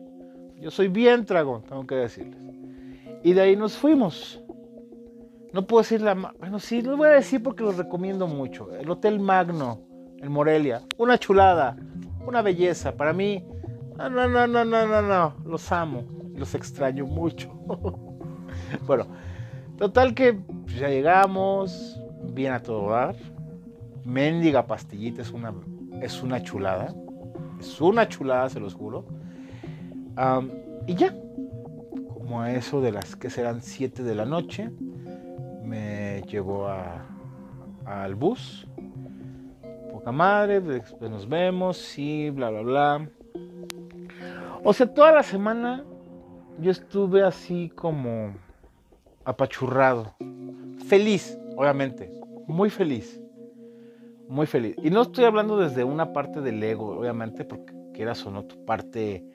Yo 0.59 0.71
soy 0.71 0.87
bien 0.87 1.25
dragón, 1.25 1.63
tengo 1.63 1.85
que 1.85 1.95
decirles. 1.95 2.39
Y 3.23 3.33
de 3.33 3.41
ahí 3.41 3.55
nos 3.55 3.77
fuimos. 3.77 4.41
No 5.53 5.65
puedo 5.65 5.81
decir 5.81 6.01
la... 6.01 6.13
Bueno, 6.13 6.59
sí, 6.59 6.81
lo 6.81 6.97
voy 6.97 7.09
a 7.09 7.13
decir 7.13 7.43
porque 7.43 7.63
lo 7.63 7.71
recomiendo 7.71 8.27
mucho. 8.27 8.73
El 8.73 8.89
Hotel 8.89 9.19
Magno, 9.19 9.81
en 10.17 10.31
Morelia. 10.31 10.81
Una 10.97 11.17
chulada, 11.17 11.77
una 12.25 12.41
belleza. 12.41 12.95
Para 12.95 13.13
mí, 13.13 13.43
no, 13.97 14.09
no, 14.09 14.27
no, 14.27 14.47
no, 14.47 14.65
no, 14.65 14.87
no, 14.87 15.01
no. 15.01 15.33
Los 15.45 15.71
amo. 15.71 16.03
Los 16.35 16.53
extraño 16.55 17.05
mucho. 17.05 17.51
bueno, 18.85 19.07
total 19.77 20.13
que 20.13 20.39
ya 20.77 20.89
llegamos. 20.89 21.99
Bien 22.33 22.53
a 22.53 22.61
todo 22.61 22.91
dar. 22.91 23.15
Méndiga 24.03 24.65
pastillita 24.65 25.21
es 25.21 25.31
una, 25.31 25.53
es 26.01 26.21
una 26.23 26.41
chulada. 26.41 26.93
Es 27.59 27.81
una 27.81 28.07
chulada, 28.07 28.49
se 28.49 28.59
los 28.59 28.73
juro. 28.73 29.05
y 30.85 30.95
ya. 30.95 31.13
Como 32.13 32.41
a 32.41 32.51
eso 32.51 32.81
de 32.81 32.91
las 32.91 33.15
que 33.15 33.29
serán 33.29 33.61
7 33.61 34.03
de 34.03 34.15
la 34.15 34.25
noche. 34.25 34.69
Me 35.63 36.23
llevó 36.27 36.67
al 37.85 38.15
bus. 38.15 38.67
Poca 39.91 40.11
madre. 40.11 40.61
Después 40.61 41.09
nos 41.09 41.27
vemos. 41.27 41.77
Sí, 41.77 42.29
bla, 42.29 42.49
bla, 42.49 42.61
bla 42.61 43.09
o 44.63 44.73
sea, 44.73 44.93
toda 44.93 45.13
la 45.13 45.23
semana 45.23 45.85
yo 46.59 46.71
estuve 46.71 47.23
así 47.23 47.71
como 47.73 48.35
apachurrado. 49.23 50.13
Feliz, 50.87 51.37
obviamente. 51.57 52.09
Muy 52.47 52.69
feliz. 52.69 53.19
Muy 54.29 54.45
feliz. 54.45 54.75
Y 54.81 54.89
no 54.89 55.01
estoy 55.01 55.25
hablando 55.25 55.57
desde 55.57 55.83
una 55.83 56.13
parte 56.13 56.39
del 56.41 56.63
ego, 56.63 56.97
obviamente, 56.97 57.43
porque 57.43 57.73
quieras 57.93 58.25
o 58.25 58.31
no 58.31 58.45
tu 58.45 58.63
parte 58.63 59.25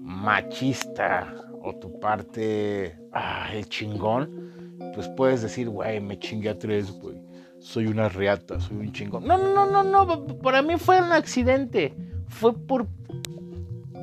machista 0.00 1.34
o 1.62 1.74
tu 1.76 2.00
parte, 2.00 2.98
ah, 3.12 3.48
el 3.52 3.68
chingón, 3.68 4.78
pues 4.94 5.08
puedes 5.08 5.42
decir, 5.42 5.68
güey, 5.68 6.00
me 6.00 6.18
chingué 6.18 6.48
a 6.48 6.58
tres, 6.58 6.90
güey. 6.90 7.20
Soy 7.58 7.86
una 7.86 8.08
reata, 8.08 8.58
soy 8.58 8.78
un 8.78 8.92
chingón. 8.92 9.26
No, 9.26 9.36
no, 9.36 9.66
no, 9.66 9.82
no, 9.84 10.06
no. 10.06 10.26
Para 10.38 10.62
mí 10.62 10.78
fue 10.78 10.98
un 10.98 11.12
accidente. 11.12 11.94
Fue 12.28 12.54
por 12.54 12.86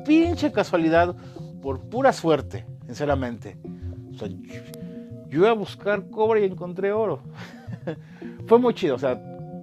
pinche 0.06 0.52
casualidad, 0.52 1.16
por 1.60 1.80
pura 1.80 2.12
suerte, 2.12 2.64
sinceramente. 2.86 3.58
O 4.12 4.14
sea, 4.14 4.28
yo, 5.28 5.40
iba 5.40 5.50
a 5.50 5.54
buscar 5.54 6.10
cobre 6.10 6.42
y 6.42 6.44
encontré 6.44 6.92
oro. 6.92 7.20
fue 8.46 8.58
muy 8.58 8.74
chido, 8.74 8.96
o 8.96 8.98
sea, 8.98 9.20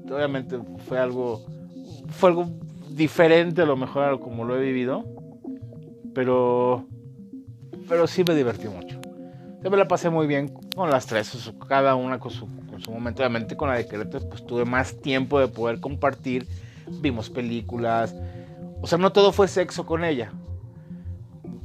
obviamente 0.10 0.58
fue 0.88 1.00
algo, 1.00 1.46
fue 2.10 2.30
algo 2.30 2.48
diferente 2.90 3.62
a 3.62 3.66
lo 3.66 3.76
mejor 3.76 4.04
a 4.04 4.18
como 4.18 4.46
lo 4.46 4.58
he 4.58 4.62
vivido, 4.62 5.04
pero, 6.14 6.86
pero 7.88 8.08
sí 8.08 8.24
me 8.28 8.36
divertí 8.36 8.68
mucho. 8.68 9.00
Yo 9.64 9.72
me 9.72 9.78
la 9.78 9.88
pasé 9.88 10.10
muy 10.10 10.28
bien 10.28 10.54
con 10.76 10.92
las 10.92 11.08
tres, 11.08 11.52
cada 11.68 11.96
una 11.96 12.20
con 12.20 12.32
su, 12.32 12.48
con 12.68 12.82
su 12.82 12.92
momento. 12.92 13.24
Obviamente 13.24 13.58
con 13.58 13.68
la 13.68 13.76
de 13.76 13.88
Querétaro 13.88 14.30
pues 14.30 14.46
tuve 14.46 14.64
más 14.64 15.00
tiempo 15.02 15.40
de 15.40 15.48
poder 15.48 15.80
compartir. 15.80 16.48
Vimos 17.02 17.32
películas, 17.32 18.16
o 18.82 18.88
sea, 18.88 19.00
no 19.00 19.12
todo 19.12 19.32
fue 19.32 19.48
sexo 19.48 19.88
con 19.88 20.04
ella. 20.04 20.32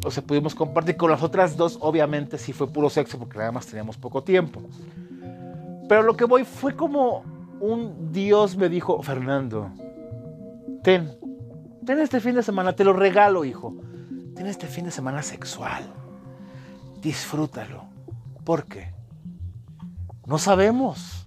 O 0.05 0.11
sea, 0.11 0.23
pudimos 0.23 0.55
compartir 0.55 0.97
con 0.97 1.11
las 1.11 1.23
otras 1.23 1.57
dos, 1.57 1.79
obviamente 1.81 2.39
sí 2.39 2.53
fue 2.53 2.69
puro 2.69 2.89
sexo 2.89 3.19
porque 3.19 3.39
además 3.39 3.67
teníamos 3.67 3.97
poco 3.97 4.23
tiempo. 4.23 4.63
Pero 5.89 6.03
lo 6.03 6.17
que 6.17 6.25
voy 6.25 6.45
fue 6.45 6.75
como 6.75 7.25
un 7.61 8.13
Dios 8.13 8.57
me 8.57 8.69
dijo, 8.69 9.03
Fernando, 9.03 9.71
ten, 10.83 11.19
ten 11.85 11.99
este 11.99 12.21
fin 12.21 12.35
de 12.35 12.43
semana, 12.43 12.75
te 12.75 12.85
lo 12.85 12.93
regalo, 12.93 13.45
hijo. 13.45 13.75
Ten 14.35 14.47
este 14.47 14.67
fin 14.67 14.87
de 14.87 14.91
semana 14.91 15.23
sexual. 15.23 15.85
Disfrútalo. 17.03 17.85
¿Por 18.45 18.65
qué? 18.65 18.95
No 20.27 20.39
sabemos. 20.39 21.27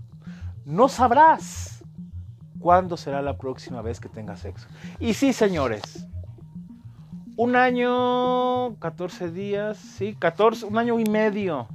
No 0.66 0.88
sabrás. 0.88 1.84
¿Cuándo 2.60 2.98
será 2.98 3.22
la 3.22 3.38
próxima 3.38 3.82
vez 3.82 4.00
que 4.00 4.10
tenga 4.10 4.36
sexo? 4.38 4.68
Y 5.00 5.14
sí, 5.14 5.34
señores, 5.34 6.08
un 7.36 7.56
año, 7.56 8.76
14 8.80 9.32
días, 9.32 9.78
sí, 9.78 10.16
14, 10.18 10.66
un 10.66 10.78
año 10.78 11.00
y 11.00 11.06
medio, 11.06 11.68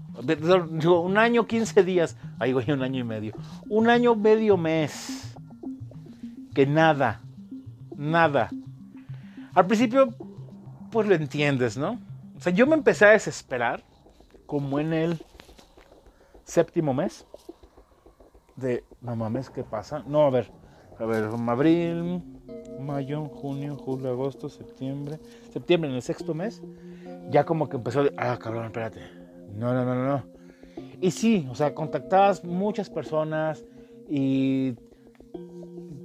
un 0.84 1.18
año, 1.18 1.46
15 1.46 1.82
días, 1.82 2.16
ahí 2.38 2.52
voy, 2.52 2.70
un 2.70 2.82
año 2.82 3.00
y 3.00 3.04
medio, 3.04 3.34
un 3.68 3.88
año, 3.88 4.14
medio 4.14 4.56
mes, 4.56 5.34
que 6.54 6.66
nada, 6.66 7.20
nada. 7.96 8.50
Al 9.54 9.66
principio, 9.66 10.14
pues 10.90 11.08
lo 11.08 11.14
entiendes, 11.14 11.76
¿no? 11.76 11.98
O 12.36 12.40
sea, 12.40 12.52
yo 12.52 12.66
me 12.66 12.74
empecé 12.74 13.06
a 13.06 13.10
desesperar, 13.10 13.82
como 14.46 14.78
en 14.78 14.92
el 14.92 15.24
séptimo 16.44 16.94
mes, 16.94 17.26
de, 18.56 18.84
no 19.00 19.16
mames, 19.16 19.50
¿qué 19.50 19.64
pasa? 19.64 20.02
No, 20.06 20.22
a 20.22 20.30
ver, 20.30 20.50
a 20.98 21.04
ver, 21.04 21.24
abril, 21.24 22.22
mayo, 22.80 23.26
junio, 23.26 23.76
julio, 23.76 24.10
agosto, 24.10 24.48
septiembre. 24.48 25.18
Septiembre, 25.52 25.90
en 25.90 25.96
el 25.96 26.02
sexto 26.02 26.34
mes, 26.34 26.62
ya 27.30 27.44
como 27.44 27.68
que 27.68 27.76
empezó, 27.76 28.02
ah, 28.16 28.38
cabrón, 28.38 28.66
espérate. 28.66 29.00
No, 29.54 29.72
no, 29.72 29.84
no, 29.84 29.94
no. 29.94 30.22
Y 31.00 31.10
sí, 31.10 31.46
o 31.50 31.54
sea, 31.54 31.74
contactabas 31.74 32.44
muchas 32.44 32.90
personas 32.90 33.64
y 34.08 34.74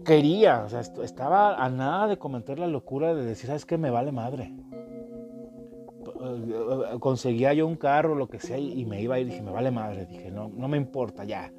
quería, 0.06 0.64
o 0.66 0.70
sea, 0.70 0.82
estaba 0.82 1.64
a 1.64 1.70
nada 1.70 2.08
de 2.08 2.18
comentar 2.18 2.60
la 2.60 2.68
locura 2.68 3.16
de 3.16 3.24
decir, 3.24 3.48
¿sabes 3.48 3.66
qué? 3.66 3.78
Me 3.78 3.90
vale 3.90 4.12
madre. 4.12 4.54
Conseguía 7.00 7.54
yo 7.54 7.68
un 7.68 7.76
carro, 7.76 8.16
lo 8.16 8.30
que 8.30 8.40
sea, 8.40 8.58
y 8.58 8.86
me 8.86 9.02
iba 9.02 9.20
y 9.20 9.26
dije, 9.26 9.42
me 9.42 9.52
vale 9.52 9.72
madre. 9.72 10.06
Dije, 10.06 10.32
no, 10.32 10.50
no 10.50 10.68
me 10.68 10.78
importa, 10.78 11.24
ya. 11.24 11.52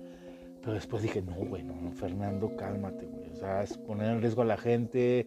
Pero 0.64 0.74
después 0.74 1.02
dije, 1.02 1.20
no, 1.20 1.34
güey, 1.34 1.62
no, 1.62 1.74
Fernando, 1.92 2.56
cálmate, 2.56 3.04
güey. 3.04 3.30
O 3.30 3.36
sea, 3.36 3.62
es 3.62 3.76
poner 3.76 4.10
en 4.10 4.22
riesgo 4.22 4.40
a 4.40 4.46
la 4.46 4.56
gente. 4.56 5.26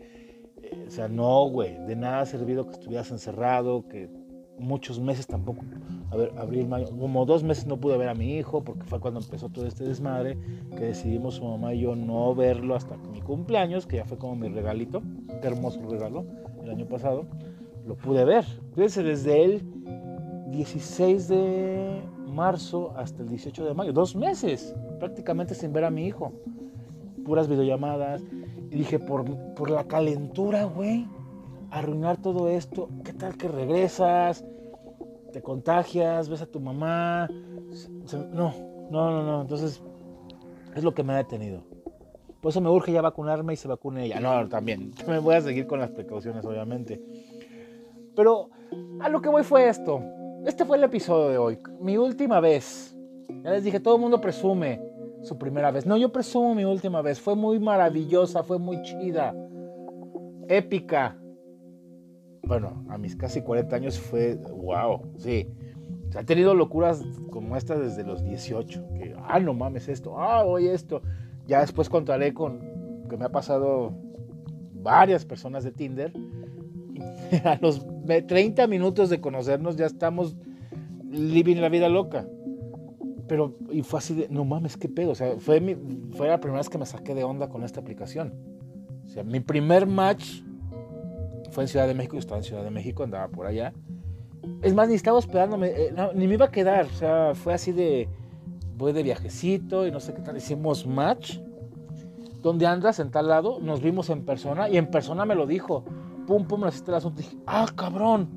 Eh, 0.63 0.85
o 0.87 0.89
sea, 0.89 1.07
no, 1.07 1.47
güey, 1.47 1.77
de 1.85 1.95
nada 1.95 2.21
ha 2.21 2.25
servido 2.25 2.65
que 2.65 2.71
estuvieras 2.71 3.11
encerrado, 3.11 3.87
que 3.87 4.09
muchos 4.57 4.99
meses 4.99 5.27
tampoco. 5.27 5.61
A 6.09 6.15
ver, 6.15 6.33
abril, 6.37 6.67
mayo, 6.67 6.89
como 6.89 7.25
dos 7.27 7.43
meses 7.43 7.67
no 7.67 7.77
pude 7.77 7.97
ver 7.97 8.09
a 8.09 8.15
mi 8.15 8.37
hijo, 8.37 8.63
porque 8.63 8.83
fue 8.85 8.99
cuando 8.99 9.19
empezó 9.19 9.49
todo 9.49 9.67
este 9.67 9.83
desmadre, 9.83 10.39
que 10.75 10.85
decidimos 10.85 11.35
su 11.35 11.45
mamá 11.45 11.75
y 11.75 11.81
yo 11.81 11.95
no 11.95 12.33
verlo 12.33 12.73
hasta 12.75 12.97
mi 12.97 13.21
cumpleaños, 13.21 13.85
que 13.85 13.97
ya 13.97 14.05
fue 14.05 14.17
como 14.17 14.35
mi 14.35 14.49
regalito, 14.49 15.03
qué 15.41 15.47
hermoso 15.47 15.79
regalo, 15.87 16.25
el 16.63 16.71
año 16.71 16.87
pasado. 16.87 17.27
Lo 17.85 17.95
pude 17.95 18.25
ver. 18.25 18.43
Fíjense, 18.73 19.03
desde 19.03 19.45
el 19.45 19.61
16 20.49 21.27
de 21.27 22.01
marzo 22.37 22.93
hasta 22.95 23.23
el 23.23 23.29
18 23.29 23.65
de 23.65 23.73
mayo, 23.73 23.91
dos 23.91 24.15
meses 24.15 24.73
prácticamente 24.99 25.55
sin 25.55 25.73
ver 25.73 25.83
a 25.83 25.89
mi 25.89 26.05
hijo. 26.05 26.31
Puras 27.25 27.47
videollamadas. 27.49 28.21
Y 28.69 28.75
dije, 28.75 28.99
por, 28.99 29.25
por 29.55 29.69
la 29.69 29.85
calentura, 29.85 30.65
güey, 30.65 31.07
arruinar 31.71 32.17
todo 32.17 32.47
esto. 32.47 32.89
¿Qué 33.03 33.11
tal 33.11 33.35
que 33.37 33.47
regresas? 33.47 34.45
Te 35.33 35.41
contagias, 35.41 36.29
ves 36.29 36.41
a 36.41 36.45
tu 36.45 36.59
mamá. 36.59 37.27
No, 38.33 38.53
no, 38.91 39.11
no, 39.11 39.23
no. 39.23 39.41
Entonces, 39.41 39.81
es 40.75 40.83
lo 40.83 40.93
que 40.93 41.03
me 41.03 41.13
ha 41.13 41.17
detenido. 41.17 41.63
Por 42.41 42.51
eso 42.51 42.61
me 42.61 42.69
urge 42.69 42.91
ya 42.91 43.01
vacunarme 43.01 43.53
y 43.53 43.57
se 43.57 43.67
vacune 43.67 44.05
ella. 44.05 44.19
No, 44.19 44.47
también. 44.47 44.91
Me 45.07 45.19
voy 45.19 45.35
a 45.35 45.41
seguir 45.41 45.65
con 45.65 45.79
las 45.79 45.89
precauciones, 45.89 46.45
obviamente. 46.45 47.01
Pero 48.15 48.51
a 49.01 49.09
lo 49.09 49.21
que 49.21 49.29
voy 49.29 49.43
fue 49.43 49.67
esto. 49.67 50.01
Este 50.45 50.65
fue 50.65 50.77
el 50.77 50.83
episodio 50.83 51.29
de 51.29 51.37
hoy. 51.37 51.59
Mi 51.81 51.97
última 51.97 52.39
vez. 52.39 52.95
Ya 53.43 53.51
les 53.51 53.63
dije, 53.63 53.79
todo 53.79 53.95
el 53.95 54.01
mundo 54.01 54.21
presume 54.21 54.81
su 55.21 55.37
primera 55.37 55.71
vez. 55.71 55.85
No, 55.85 55.97
yo 55.97 56.11
presumo 56.11 56.55
mi 56.55 56.65
última 56.65 57.01
vez. 57.01 57.19
Fue 57.19 57.35
muy 57.35 57.59
maravillosa, 57.59 58.43
fue 58.43 58.57
muy 58.57 58.81
chida, 58.83 59.35
épica. 60.47 61.17
bueno, 62.43 62.85
a 62.89 62.97
mis 62.97 63.15
casi 63.15 63.41
40 63.41 63.75
años 63.75 63.99
fue, 63.99 64.35
wow, 64.35 65.01
sí. 65.17 65.49
O 66.07 66.11
sea, 66.11 66.21
he 66.21 66.25
tenido 66.25 66.53
locuras 66.53 67.03
como 67.29 67.57
esta 67.57 67.77
desde 67.77 68.03
los 68.03 68.23
18. 68.23 68.87
Que, 68.93 69.15
ah, 69.17 69.39
no 69.39 69.53
mames 69.53 69.89
esto, 69.89 70.17
ah, 70.17 70.45
hoy 70.45 70.67
esto. 70.67 71.01
Ya 71.45 71.59
después 71.59 71.89
contaré 71.89 72.33
con 72.33 72.59
que 73.09 73.17
me 73.17 73.25
ha 73.25 73.31
pasado 73.31 73.93
varias 74.73 75.25
personas 75.25 75.63
de 75.63 75.71
Tinder. 75.71 76.13
A 77.43 77.57
los 77.61 77.85
30 78.05 78.67
minutos 78.67 79.09
de 79.09 79.19
conocernos 79.19 79.75
ya 79.77 79.85
estamos 79.85 80.35
living 81.11 81.57
la 81.57 81.69
vida 81.69 81.89
loca. 81.89 82.27
Pero, 83.27 83.57
y 83.71 83.81
fue 83.81 83.99
así 83.99 84.13
de, 84.15 84.29
no 84.29 84.45
mames, 84.45 84.77
qué 84.77 84.87
pedo. 84.87 85.11
O 85.11 85.15
sea, 85.15 85.35
fue, 85.37 85.77
fue 86.11 86.27
la 86.27 86.39
primera 86.39 86.59
vez 86.59 86.69
que 86.69 86.77
me 86.77 86.85
saqué 86.85 87.13
de 87.13 87.23
onda 87.23 87.49
con 87.49 87.63
esta 87.63 87.81
aplicación. 87.81 88.33
O 89.05 89.09
sea, 89.09 89.23
mi 89.23 89.39
primer 89.39 89.85
match 89.85 90.41
fue 91.51 91.63
en 91.63 91.67
Ciudad 91.67 91.87
de 91.87 91.93
México, 91.93 92.13
yo 92.15 92.19
estaba 92.19 92.37
en 92.37 92.43
Ciudad 92.43 92.63
de 92.63 92.71
México, 92.71 93.03
andaba 93.03 93.27
por 93.27 93.45
allá. 93.45 93.73
Es 94.61 94.73
más, 94.73 94.87
ni 94.87 94.95
estaba 94.95 95.17
hospedándome, 95.17 95.67
eh, 95.67 95.93
ni 96.13 96.27
me 96.27 96.35
iba 96.35 96.45
a 96.45 96.51
quedar. 96.51 96.85
O 96.85 96.93
sea, 96.93 97.33
fue 97.35 97.53
así 97.53 97.71
de, 97.71 98.07
voy 98.77 98.93
de 98.93 99.03
viajecito 99.03 99.85
y 99.85 99.91
no 99.91 99.99
sé 99.99 100.13
qué 100.13 100.21
tal. 100.21 100.37
Hicimos 100.37 100.85
match. 100.85 101.39
¿Dónde 102.41 102.65
andas? 102.65 102.99
En 102.99 103.11
tal 103.11 103.27
lado. 103.27 103.59
Nos 103.61 103.81
vimos 103.81 104.09
en 104.09 104.23
persona 104.23 104.69
y 104.69 104.77
en 104.77 104.87
persona 104.87 105.25
me 105.25 105.35
lo 105.35 105.47
dijo. 105.47 105.83
Pum, 106.27 106.45
pum, 106.45 106.59
me 106.59 106.67
el 106.67 106.93
asunto. 106.93 107.21
Dije, 107.21 107.37
ah, 107.47 107.65
cabrón. 107.73 108.27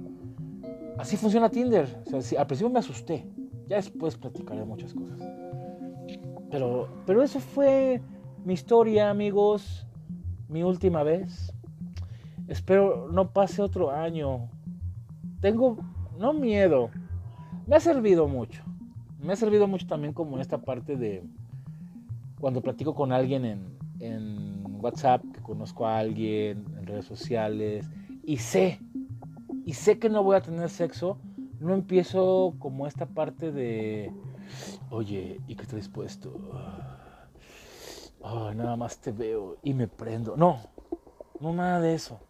Así 0.97 1.17
funciona 1.17 1.51
Tinder. 1.51 2.05
O 2.13 2.23
sea, 2.23 2.41
al 2.41 2.47
principio 2.47 2.71
me 2.71 2.79
asusté. 2.79 3.29
Ya 3.67 3.77
después 3.77 4.17
platicaré 4.17 4.65
muchas 4.65 4.95
cosas. 4.95 5.21
Pero, 6.53 6.89
pero 7.05 7.23
eso 7.23 7.41
fue 7.41 8.01
mi 8.45 8.55
historia, 8.55 9.11
amigos. 9.11 9.89
Mi 10.49 10.63
última 10.63 11.03
vez. 11.03 11.53
Espero 12.47 13.09
no 13.11 13.33
pase 13.33 13.61
otro 13.61 13.91
año. 13.91 14.49
Tengo, 15.41 15.79
no 16.17 16.33
miedo. 16.33 16.91
Me 17.67 17.75
ha 17.75 17.81
servido 17.81 18.29
mucho. 18.29 18.63
Me 19.21 19.33
ha 19.33 19.37
servido 19.37 19.67
mucho 19.67 19.89
también 19.89 20.15
como 20.15 20.39
esta 20.39 20.59
parte 20.59 20.97
de 20.97 21.25
cuando 22.41 22.63
platico 22.63 22.95
con 22.95 23.13
alguien 23.13 23.45
en, 23.45 23.79
en 23.99 24.40
WhatsApp, 24.81 25.23
que 25.33 25.41
conozco 25.41 25.87
a 25.87 25.99
alguien, 25.99 26.65
en 26.79 26.87
redes 26.87 27.05
sociales, 27.05 27.89
y 28.25 28.39
sé, 28.39 28.81
y 29.65 29.75
sé 29.75 29.99
que 29.99 30.09
no 30.09 30.23
voy 30.23 30.37
a 30.37 30.41
tener 30.41 30.69
sexo, 30.69 31.19
no 31.61 31.75
empiezo 31.75 32.55
como 32.59 32.87
esta 32.87 33.07
parte 33.07 33.53
de, 33.53 34.13
oye, 34.91 35.41
¿y 35.47 35.55
qué 35.55 35.67
te 35.67 35.77
dispuesto? 35.77 36.33
Oh, 38.23 38.53
nada 38.53 38.77
más 38.77 38.99
te 38.99 39.13
veo 39.13 39.57
y 39.63 39.75
me 39.75 39.89
prendo. 39.89 40.37
No, 40.37 40.59
no 41.41 41.53
nada 41.53 41.81
de 41.81 41.95
eso. 41.95 42.21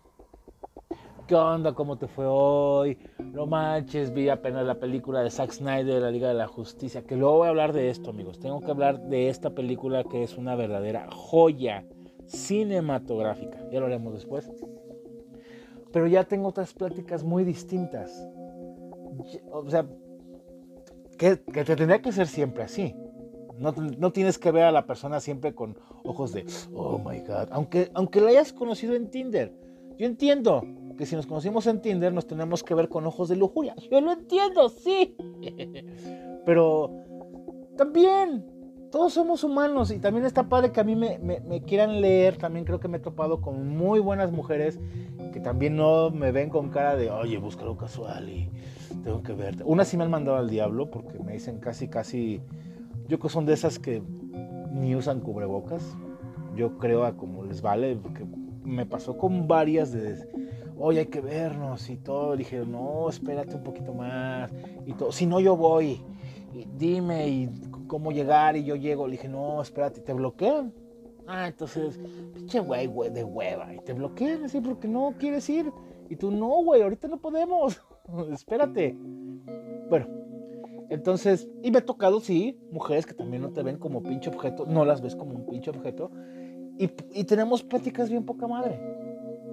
¿Qué 1.27 1.37
onda? 1.37 1.75
¿Cómo 1.75 1.97
te 1.97 2.09
fue 2.09 2.27
hoy? 2.27 2.99
No 3.21 3.47
manches, 3.47 4.13
vi 4.13 4.29
apenas 4.29 4.67
la 4.67 4.81
película 4.81 5.21
de 5.23 5.31
Zack 5.31 5.53
Snyder 5.53 5.95
de 5.95 6.01
la 6.01 6.11
Liga 6.11 6.27
de 6.27 6.35
la 6.35 6.49
Justicia. 6.49 7.07
Que 7.07 7.15
luego 7.15 7.39
voy 7.39 7.47
a 7.47 7.51
hablar 7.51 7.73
de 7.73 7.89
esto, 7.89 8.11
amigos. 8.11 8.41
Tengo 8.41 8.61
que 8.61 8.71
hablar 8.71 9.01
de 9.01 9.29
esta 9.29 9.51
película 9.51 10.03
que 10.03 10.25
es 10.25 10.37
una 10.37 10.57
verdadera 10.57 11.09
joya 11.13 11.85
cinematográfica. 12.31 13.59
Ya 13.71 13.81
lo 13.81 13.87
haremos 13.87 14.15
después. 14.15 14.51
Pero 15.93 16.07
ya 16.07 16.25
tengo 16.25 16.49
otras 16.49 16.73
pláticas 16.73 17.25
muy 17.25 17.45
distintas 17.45 18.27
o 19.53 19.71
sea, 19.71 19.87
que, 21.19 21.37
te 21.37 21.77
tendría 21.77 22.01
que 22.01 22.13
ser 22.13 22.27
siempre 22.27 22.63
así. 22.63 22.95
No, 23.59 23.73
no, 23.73 24.11
tienes 24.11 24.39
que 24.39 24.51
ver 24.51 24.65
a 24.65 24.73
la 24.73 24.87
persona 24.87 25.21
siempre 25.21 25.55
con 25.55 25.77
ojos 26.03 26.33
de, 26.33 26.47
oh 26.75 26.99
my 26.99 27.21
God, 27.21 27.49
aunque, 27.51 27.91
aunque 27.93 28.21
la 28.23 28.31
hayas 28.31 28.55
conocido 28.55 28.95
en 28.95 29.11
Tinder. 29.11 29.53
Yo 29.99 30.07
entiendo 30.07 30.63
que 30.97 31.05
si 31.05 31.15
nos 31.15 31.27
conocimos 31.27 31.67
en 31.67 31.83
Tinder 31.83 32.11
nos 32.13 32.27
tenemos 32.27 32.63
que 32.63 32.75
ver 32.75 32.89
con 32.89 33.07
ojos 33.07 33.29
de 33.29 33.37
lujuria. 33.37 33.75
Yo 33.91 34.01
lo 34.01 34.13
entiendo, 34.13 34.71
sí. 34.71 35.15
Pero 36.47 36.91
también, 37.77 38.47
todos 38.91 39.13
somos 39.13 39.45
humanos 39.45 39.91
y 39.91 39.99
también 39.99 40.27
está 40.27 40.49
padre 40.49 40.73
que 40.73 40.81
a 40.81 40.85
mí 40.85 40.97
me, 40.97 41.19
me, 41.19 41.63
quieran 41.63 42.01
leer. 42.01 42.37
También 42.37 42.65
creo 42.65 42.81
que 42.81 42.89
me 42.89 42.99
he 42.99 43.01
topado 43.01 43.41
con 43.41 43.69
muy 43.69 44.01
buenas 44.01 44.33
mujeres 44.33 44.79
que 45.33 45.41
también 45.41 45.77
no 45.77 46.11
me 46.11 46.33
ven 46.33 46.51
con 46.51 46.71
cara 46.71 46.97
de, 46.97 47.11
oye, 47.11 47.39
búscalo 47.39 47.77
casual 47.77 48.29
y 48.29 48.51
tengo 49.05 49.23
que 49.23 49.33
verte. 49.33 49.63
Una 49.65 49.85
sí 49.85 49.97
me 49.97 50.05
han 50.05 50.11
mandado 50.11 50.37
al 50.37 50.51
diablo 50.51 50.91
porque 50.91 51.19
me 51.19 51.33
dicen 51.33 51.59
casi, 51.59 51.89
casi. 51.89 52.41
Yo 53.09 53.19
que 53.19 53.29
son 53.29 53.47
de 53.47 53.55
esas 53.55 53.79
que 53.79 54.03
ni 54.73 54.95
usan 54.97 55.21
cubrebocas. 55.21 55.97
Yo 56.57 56.79
creo 56.79 57.05
a 57.05 57.17
como 57.17 57.45
les 57.45 57.63
vale. 57.63 57.97
Porque 57.97 58.25
me 58.65 58.87
pasó 58.87 59.17
con 59.17 59.47
varias 59.47 59.93
de. 59.93 60.17
Oye, 60.77 61.01
hay 61.01 61.07
que 61.07 61.21
vernos 61.21 61.91
y 61.91 61.97
todo. 61.97 62.37
Dije, 62.37 62.65
no, 62.67 63.09
espérate 63.09 63.55
un 63.55 63.63
poquito 63.63 63.95
más. 63.95 64.53
Y 64.87 64.95
todo. 64.95 65.13
Si 65.13 65.27
no, 65.27 65.41
yo 65.41 65.57
voy. 65.57 66.03
dime 66.77 67.29
y 67.29 67.49
cómo 67.91 68.13
llegar. 68.13 68.57
Y 68.57 68.65
yo 68.65 68.77
llego. 68.77 69.07
Le 69.07 69.13
dije, 69.13 69.29
no, 69.29 69.61
espérate, 69.61 70.01
te 70.01 70.13
bloquean. 70.13 70.73
Ah, 71.27 71.49
entonces, 71.49 71.99
pinche 72.33 72.61
güey, 72.61 72.87
güey, 72.87 73.11
de 73.11 73.25
hueva. 73.25 73.75
Y 73.75 73.81
te 73.81 73.93
bloquean 73.93 74.45
así 74.45 74.61
porque 74.61 74.89
no 74.89 75.15
quieres 75.19 75.51
ir. 75.51 75.71
Y 76.09 76.17
tú, 76.17 76.31
no, 76.31 76.63
güey, 76.63 76.83
ahorita 76.83 77.09
no 77.09 77.21
podemos. 77.21 77.83
espérate. 78.33 78.97
Bueno, 79.89 80.07
entonces, 80.89 81.49
y 81.63 81.71
me 81.71 81.79
ha 81.79 81.85
tocado, 81.85 82.21
sí, 82.21 82.61
mujeres 82.71 83.07
que 83.07 83.15
también 83.15 83.43
no 83.43 83.51
te 83.51 83.63
ven 83.63 83.79
como 83.79 84.03
pinche 84.03 84.31
objeto, 84.31 84.67
no 84.67 84.85
las 84.85 85.01
ves 85.01 85.17
como 85.17 85.35
un 85.35 85.47
pinche 85.47 85.71
objeto, 85.71 86.11
y, 86.79 86.91
y 87.13 87.25
tenemos 87.25 87.63
pláticas 87.63 88.09
bien 88.09 88.25
poca 88.25 88.47
madre. 88.47 88.81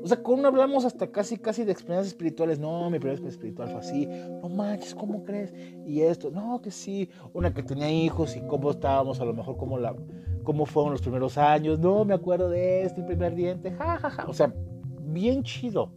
O 0.04 0.08
sea, 0.08 0.22
con 0.22 0.40
uno 0.40 0.48
hablamos 0.48 0.86
hasta 0.86 1.08
casi, 1.08 1.38
casi 1.38 1.64
de 1.64 1.72
experiencias 1.72 2.08
espirituales. 2.08 2.60
No, 2.60 2.90
mi 2.90 3.00
primera 3.00 3.14
experiencia 3.14 3.38
espiritual 3.38 3.70
fue 3.70 3.80
así. 3.80 4.08
No 4.42 4.50
manches, 4.50 4.96
¿cómo 4.96 5.24
crees? 5.24 5.54
Y 5.86 6.02
esto, 6.02 6.32
no, 6.32 6.62
que 6.62 6.72
sí. 6.72 7.10
Una 7.34 7.54
que 7.54 7.64
tenía 7.64 7.90
hijos 7.90 8.36
y 8.36 8.42
cómo 8.42 8.72
estábamos, 8.72 9.20
a 9.20 9.26
lo 9.26 9.34
mejor 9.34 9.58
cómo, 9.58 9.78
la, 9.78 9.96
cómo 10.44 10.66
fueron 10.66 10.92
los 10.92 11.02
primeros 11.02 11.38
años. 11.38 11.80
No, 11.80 12.06
me 12.06 12.14
acuerdo 12.14 12.50
de 12.50 12.84
este, 12.84 13.02
el 13.02 13.08
primer 13.08 13.36
diente. 13.36 13.72
Ja, 13.72 13.98
ja, 13.98 14.10
ja. 14.10 14.26
O 14.28 14.34
sea, 14.34 14.54
bien 15.02 15.44
chido. 15.44 15.92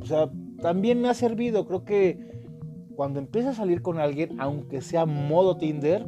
O 0.00 0.06
sea, 0.06 0.30
también 0.60 1.00
me 1.00 1.08
ha 1.08 1.14
servido. 1.14 1.66
Creo 1.66 1.84
que 1.84 2.28
cuando 2.96 3.18
empieza 3.18 3.50
a 3.50 3.54
salir 3.54 3.82
con 3.82 3.98
alguien, 3.98 4.40
aunque 4.40 4.80
sea 4.80 5.06
modo 5.06 5.56
Tinder, 5.56 6.06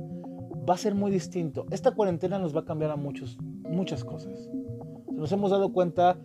va 0.69 0.75
a 0.75 0.79
ser 0.79 0.95
muy 0.95 1.11
distinto. 1.11 1.67
Esta 1.71 1.93
cuarentena 1.93 2.39
nos 2.39 2.55
va 2.55 2.61
a 2.61 2.65
cambiar 2.65 2.91
a 2.91 2.97
muchos, 2.97 3.39
muchas 3.69 4.05
cosas. 4.05 4.51
Nos 5.11 5.31
hemos 5.33 5.51
dado 5.51 5.73
cuenta 5.73 6.19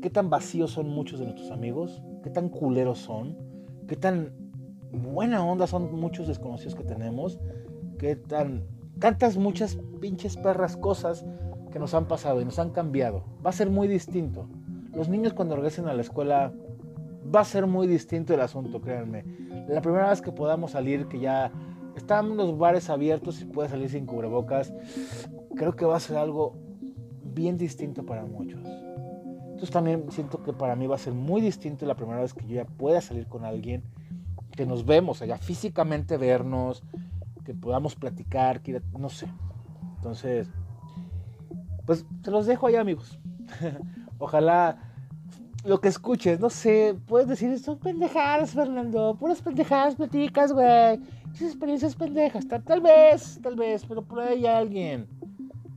qué 0.00 0.10
tan 0.10 0.30
vacíos 0.30 0.72
son 0.72 0.88
muchos 0.88 1.18
de 1.18 1.26
nuestros 1.26 1.50
amigos, 1.50 2.02
qué 2.22 2.30
tan 2.30 2.48
culeros 2.48 2.98
son, 2.98 3.36
qué 3.86 3.96
tan 3.96 4.32
buena 4.92 5.44
onda 5.44 5.66
son 5.66 5.94
muchos 5.94 6.26
desconocidos 6.26 6.74
que 6.74 6.84
tenemos, 6.84 7.40
qué 7.98 8.16
tan 8.16 8.64
tantas 9.00 9.36
muchas 9.36 9.78
pinches 10.00 10.36
perras 10.36 10.76
cosas 10.76 11.24
que 11.72 11.78
nos 11.78 11.94
han 11.94 12.06
pasado 12.06 12.40
y 12.40 12.44
nos 12.44 12.58
han 12.58 12.70
cambiado. 12.70 13.24
Va 13.44 13.50
a 13.50 13.54
ser 13.54 13.70
muy 13.70 13.88
distinto. 13.88 14.48
Los 14.92 15.08
niños 15.08 15.32
cuando 15.32 15.56
regresen 15.56 15.88
a 15.88 15.94
la 15.94 16.02
escuela 16.02 16.52
va 17.34 17.40
a 17.40 17.44
ser 17.44 17.66
muy 17.66 17.86
distinto 17.86 18.34
el 18.34 18.40
asunto, 18.40 18.80
créanme. 18.80 19.24
La 19.68 19.80
primera 19.80 20.10
vez 20.10 20.20
que 20.20 20.32
podamos 20.32 20.72
salir, 20.72 21.06
que 21.06 21.20
ya 21.20 21.50
están 21.96 22.36
los 22.36 22.58
bares 22.58 22.90
abiertos 22.90 23.40
y 23.40 23.46
puede 23.46 23.68
salir 23.68 23.88
sin 23.88 24.06
cubrebocas, 24.06 24.72
creo 25.56 25.74
que 25.74 25.84
va 25.84 25.96
a 25.96 26.00
ser 26.00 26.16
algo 26.16 26.54
bien 27.22 27.56
distinto 27.56 28.04
para 28.04 28.24
muchos. 28.24 28.60
Entonces 29.60 29.74
también 29.74 30.10
siento 30.10 30.42
que 30.42 30.54
para 30.54 30.74
mí 30.74 30.86
va 30.86 30.94
a 30.94 30.98
ser 30.98 31.12
muy 31.12 31.42
distinto 31.42 31.84
la 31.84 31.94
primera 31.94 32.22
vez 32.22 32.32
que 32.32 32.46
yo 32.46 32.54
ya 32.54 32.64
pueda 32.64 33.02
salir 33.02 33.26
con 33.26 33.44
alguien, 33.44 33.82
que 34.52 34.64
nos 34.64 34.86
vemos, 34.86 35.20
allá 35.20 35.36
físicamente 35.36 36.16
vernos, 36.16 36.82
que 37.44 37.52
podamos 37.52 37.94
platicar, 37.94 38.62
que 38.62 38.80
no 38.98 39.10
sé. 39.10 39.28
Entonces, 39.96 40.48
pues 41.84 42.06
te 42.22 42.30
los 42.30 42.46
dejo 42.46 42.68
ahí 42.68 42.76
amigos. 42.76 43.18
Ojalá 44.18 44.78
lo 45.66 45.78
que 45.78 45.88
escuches, 45.88 46.40
no 46.40 46.48
sé, 46.48 46.96
puedes 47.06 47.28
decir, 47.28 47.58
son 47.58 47.78
pendejadas, 47.80 48.52
Fernando, 48.52 49.14
puras 49.16 49.42
pendejadas 49.42 49.94
platicas, 49.94 50.54
güey. 50.54 50.98
Esas 51.34 51.48
experiencias 51.48 51.94
pendejas, 51.94 52.48
tal, 52.48 52.64
tal, 52.64 52.80
vez, 52.80 53.38
tal 53.42 53.56
vez, 53.56 53.84
pero 53.86 54.00
por 54.00 54.20
ahí 54.20 54.38
hay 54.38 54.46
alguien 54.46 55.06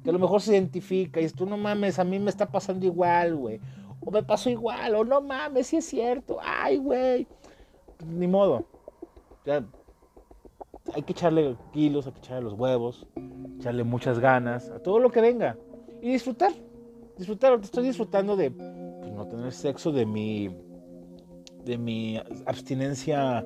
que 0.03 0.09
a 0.09 0.13
lo 0.13 0.19
mejor 0.19 0.41
se 0.41 0.53
identifica 0.53 1.21
y 1.21 1.29
tú 1.29 1.45
no 1.45 1.57
mames, 1.57 1.97
a 1.97 2.03
mí 2.03 2.19
me 2.19 2.29
está 2.29 2.47
pasando 2.47 2.85
igual, 2.85 3.35
güey. 3.35 3.61
O 4.05 4.11
me 4.11 4.21
pasó 4.21 4.49
igual, 4.49 4.95
o 4.95 5.05
no 5.05 5.21
mames, 5.21 5.67
sí 5.67 5.77
es 5.77 5.85
cierto, 5.85 6.37
ay, 6.41 6.77
güey. 6.77 7.27
Ni 8.05 8.27
modo. 8.27 8.65
Ya, 9.45 9.65
hay 10.93 11.03
que 11.03 11.13
echarle 11.13 11.55
kilos, 11.71 12.05
hay 12.05 12.13
que 12.13 12.19
echarle 12.19 12.43
los 12.43 12.53
huevos, 12.53 13.07
echarle 13.57 13.83
muchas 13.83 14.19
ganas 14.19 14.69
a 14.69 14.79
todo 14.79 14.99
lo 14.99 15.11
que 15.11 15.21
venga 15.21 15.57
y 16.01 16.11
disfrutar. 16.11 16.51
Disfrutar, 17.17 17.59
estoy 17.61 17.85
disfrutando 17.85 18.35
de 18.35 18.49
no 18.49 19.27
tener 19.27 19.51
sexo, 19.51 19.91
de 19.91 20.05
mi, 20.05 20.49
de 21.63 21.77
mi 21.77 22.17
abstinencia 22.45 23.45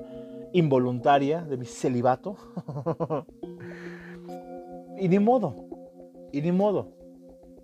involuntaria, 0.52 1.42
de 1.42 1.56
mi 1.56 1.66
celibato. 1.66 2.36
y 4.98 5.08
ni 5.08 5.18
modo, 5.18 5.67
y 6.32 6.42
ni 6.42 6.52
modo. 6.52 6.92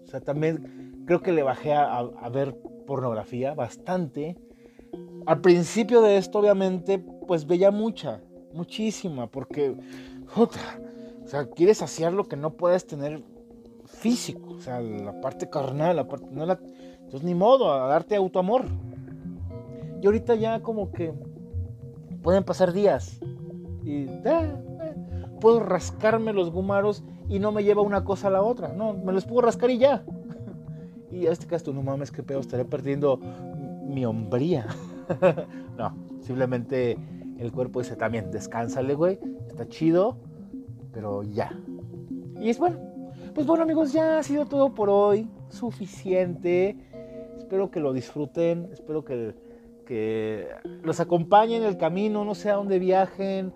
O 0.02 0.06
sea, 0.06 0.20
también 0.20 1.04
creo 1.06 1.22
que 1.22 1.32
le 1.32 1.42
bajé 1.42 1.72
a, 1.72 2.02
ver 2.32 2.56
pornografía 2.86 3.54
bastante. 3.54 4.36
al 5.26 5.40
principio 5.40 6.02
de 6.02 6.16
esto, 6.18 6.38
obviamente, 6.38 6.98
pues 6.98 7.46
veía 7.46 7.70
mucha, 7.70 8.20
muchísima, 8.52 9.26
porque, 9.26 9.74
o 10.36 10.48
sea, 11.26 11.48
quieres 11.50 11.78
saciar 11.78 12.12
lo 12.12 12.24
que 12.24 12.36
no 12.36 12.54
puedes 12.54 12.86
tener 12.86 13.22
físico, 13.86 14.54
o 14.54 14.60
sea, 14.60 14.80
la 14.80 15.20
parte 15.20 15.48
carnal, 15.48 15.96
la 15.96 16.08
parte, 16.08 16.26
no 16.30 16.46
la, 16.46 16.58
entonces 17.00 17.22
ni 17.22 17.34
modo, 17.34 17.72
a 17.72 17.88
darte 17.88 18.16
autoamor. 18.16 18.64
Y 20.02 20.06
ahorita 20.06 20.34
ya 20.34 20.60
como 20.60 20.92
que 20.92 21.14
pueden 22.22 22.44
pasar 22.44 22.72
días 22.72 23.20
y 23.84 24.04
eh, 24.04 24.22
eh, 24.24 24.54
puedo 25.40 25.60
rascarme 25.60 26.32
los 26.32 26.50
gumaros 26.50 27.04
y 27.29 27.39
no 27.39 27.53
me 27.53 27.64
lleva 27.64 27.83
una 27.83 28.05
cosa 28.05 28.29
a 28.29 28.31
la 28.31 28.43
otra, 28.43 28.72
no, 28.72 28.95
me 28.95 29.12
los 29.12 29.25
puedo 29.25 29.43
rascar 29.43 29.70
y 29.70 29.79
ya. 29.79 30.05
Y 31.11 31.29
a 31.29 31.31
este 31.31 31.47
caso, 31.47 31.72
no 31.72 31.81
mames, 31.81 32.11
qué 32.11 32.25
pedo, 32.25 32.41
estaré 32.41 32.64
perdiendo 32.64 33.20
mi 33.87 34.05
hombría. 34.05 34.66
no, 35.79 35.97
simplemente 36.20 36.99
el 37.39 37.53
cuerpo 37.53 37.79
dice 37.79 37.95
también, 37.95 38.33
descánsale, 38.33 38.95
güey, 38.95 39.20
está 39.47 39.68
chido, 39.68 40.16
pero 40.93 41.22
ya. 41.22 41.57
Y 42.41 42.51
es 42.51 42.59
bueno. 42.59 42.79
Pues 43.33 43.47
bueno, 43.47 43.62
amigos, 43.62 43.93
ya 43.93 44.18
ha 44.18 44.22
sido 44.25 44.47
todo 44.47 44.75
por 44.75 44.91
hoy. 44.91 45.29
Suficiente. 45.49 46.77
Espero 47.39 47.70
que 47.70 47.81
lo 47.81 47.93
disfruten. 47.93 48.68
Espero 48.72 49.05
que, 49.05 49.35
que 49.87 50.49
los 50.83 51.01
acompañen 51.01 51.62
en 51.62 51.68
el 51.68 51.77
camino. 51.77 52.25
No 52.25 52.35
sé 52.35 52.51
a 52.51 52.55
dónde 52.55 52.79
viajen 52.79 53.53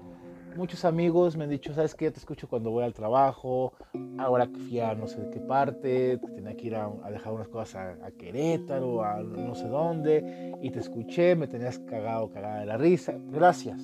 muchos 0.58 0.84
amigos 0.84 1.36
me 1.36 1.44
han 1.44 1.50
dicho, 1.50 1.72
¿sabes 1.72 1.94
qué? 1.94 2.10
Te 2.10 2.18
escucho 2.18 2.48
cuando 2.48 2.72
voy 2.72 2.82
al 2.82 2.92
trabajo, 2.92 3.72
ahora 4.18 4.48
que 4.48 4.58
fui 4.58 4.80
a 4.80 4.92
no 4.92 5.06
sé 5.06 5.20
de 5.20 5.30
qué 5.30 5.38
parte, 5.38 6.18
tenía 6.34 6.56
que 6.56 6.66
ir 6.66 6.74
a, 6.74 6.90
dejar 7.10 7.32
unas 7.32 7.46
cosas 7.46 7.96
a, 8.02 8.10
Querétaro, 8.10 9.04
a 9.04 9.22
no 9.22 9.54
sé 9.54 9.68
dónde, 9.68 10.52
y 10.60 10.70
te 10.70 10.80
escuché, 10.80 11.36
me 11.36 11.46
tenías 11.46 11.78
cagado, 11.78 12.28
cagada 12.30 12.58
de 12.58 12.66
la 12.66 12.76
risa. 12.76 13.14
Gracias. 13.30 13.80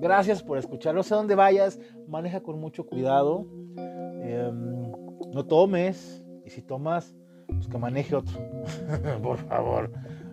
Gracias 0.00 0.42
por 0.42 0.56
escuchar. 0.56 0.94
No 0.94 1.02
sé 1.02 1.14
dónde 1.14 1.34
vayas, 1.34 1.78
maneja 2.08 2.40
con 2.40 2.58
mucho 2.58 2.86
cuidado. 2.86 3.46
Em, 3.76 4.90
no 5.34 5.44
tomes, 5.44 6.24
y 6.46 6.50
si 6.50 6.62
tomas, 6.62 7.14
pues 7.46 7.68
que 7.68 7.76
maneje 7.76 8.16
otro. 8.16 8.38
por 9.22 9.36
favor. 9.36 9.90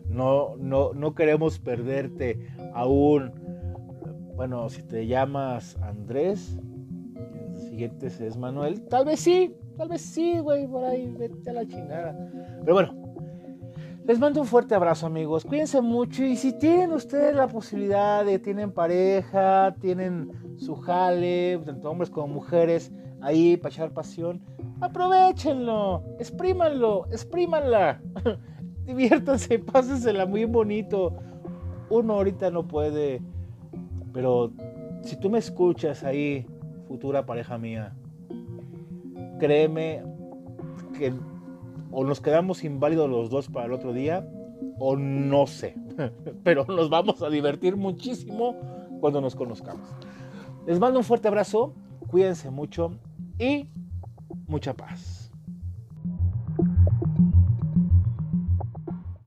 No, 0.07 0.55
no, 0.57 0.93
no 0.93 1.13
queremos 1.13 1.59
perderte 1.59 2.47
aún 2.73 3.33
bueno, 4.41 4.67
si 4.69 4.81
te 4.81 5.05
llamas 5.05 5.77
Andrés, 5.83 6.57
el 7.15 7.57
siguiente 7.57 8.07
es 8.07 8.37
Manuel, 8.37 8.81
tal 8.87 9.05
vez 9.05 9.19
sí, 9.19 9.55
tal 9.77 9.89
vez 9.89 10.01
sí, 10.01 10.39
güey, 10.39 10.67
por 10.67 10.83
ahí, 10.83 11.13
vete 11.15 11.51
a 11.51 11.53
la 11.53 11.67
chingada. 11.67 12.17
Pero 12.61 12.73
bueno, 12.73 13.13
les 14.03 14.17
mando 14.17 14.41
un 14.41 14.47
fuerte 14.47 14.73
abrazo, 14.73 15.05
amigos. 15.05 15.45
Cuídense 15.45 15.79
mucho 15.81 16.23
y 16.23 16.35
si 16.37 16.57
tienen 16.57 16.91
ustedes 16.91 17.35
la 17.35 17.47
posibilidad 17.47 18.25
de, 18.25 18.39
tienen 18.39 18.71
pareja, 18.71 19.75
tienen 19.79 20.31
su 20.57 20.75
jale, 20.75 21.59
tanto 21.63 21.91
hombres 21.91 22.09
como 22.09 22.33
mujeres, 22.33 22.91
ahí 23.21 23.57
para 23.57 23.71
echar 23.71 23.93
pasión, 23.93 24.41
aprovechenlo, 24.79 26.03
exprímanlo, 26.17 27.05
exprímanla. 27.11 28.01
Diviértanse, 28.85 29.59
pásensela 29.71 30.25
muy 30.25 30.45
bonito. 30.45 31.13
Uno 31.91 32.13
ahorita 32.15 32.49
no 32.49 32.67
puede 32.67 33.21
pero 34.13 34.51
si 35.03 35.15
tú 35.17 35.29
me 35.29 35.39
escuchas 35.39 36.03
ahí, 36.03 36.45
futura 36.87 37.25
pareja 37.25 37.57
mía, 37.57 37.93
créeme 39.39 40.03
que 40.97 41.13
o 41.91 42.03
nos 42.03 42.21
quedamos 42.21 42.63
inválidos 42.63 43.09
los 43.09 43.29
dos 43.29 43.49
para 43.49 43.65
el 43.65 43.73
otro 43.73 43.93
día, 43.93 44.27
o 44.79 44.95
no 44.95 45.45
sé. 45.45 45.75
Pero 46.43 46.65
nos 46.65 46.89
vamos 46.89 47.21
a 47.21 47.29
divertir 47.29 47.75
muchísimo 47.75 48.55
cuando 48.99 49.21
nos 49.21 49.35
conozcamos. 49.35 49.87
Les 50.65 50.79
mando 50.79 50.99
un 50.99 51.05
fuerte 51.05 51.27
abrazo, 51.27 51.73
cuídense 52.07 52.49
mucho 52.49 52.93
y 53.37 53.67
mucha 54.47 54.73
paz. 54.73 55.20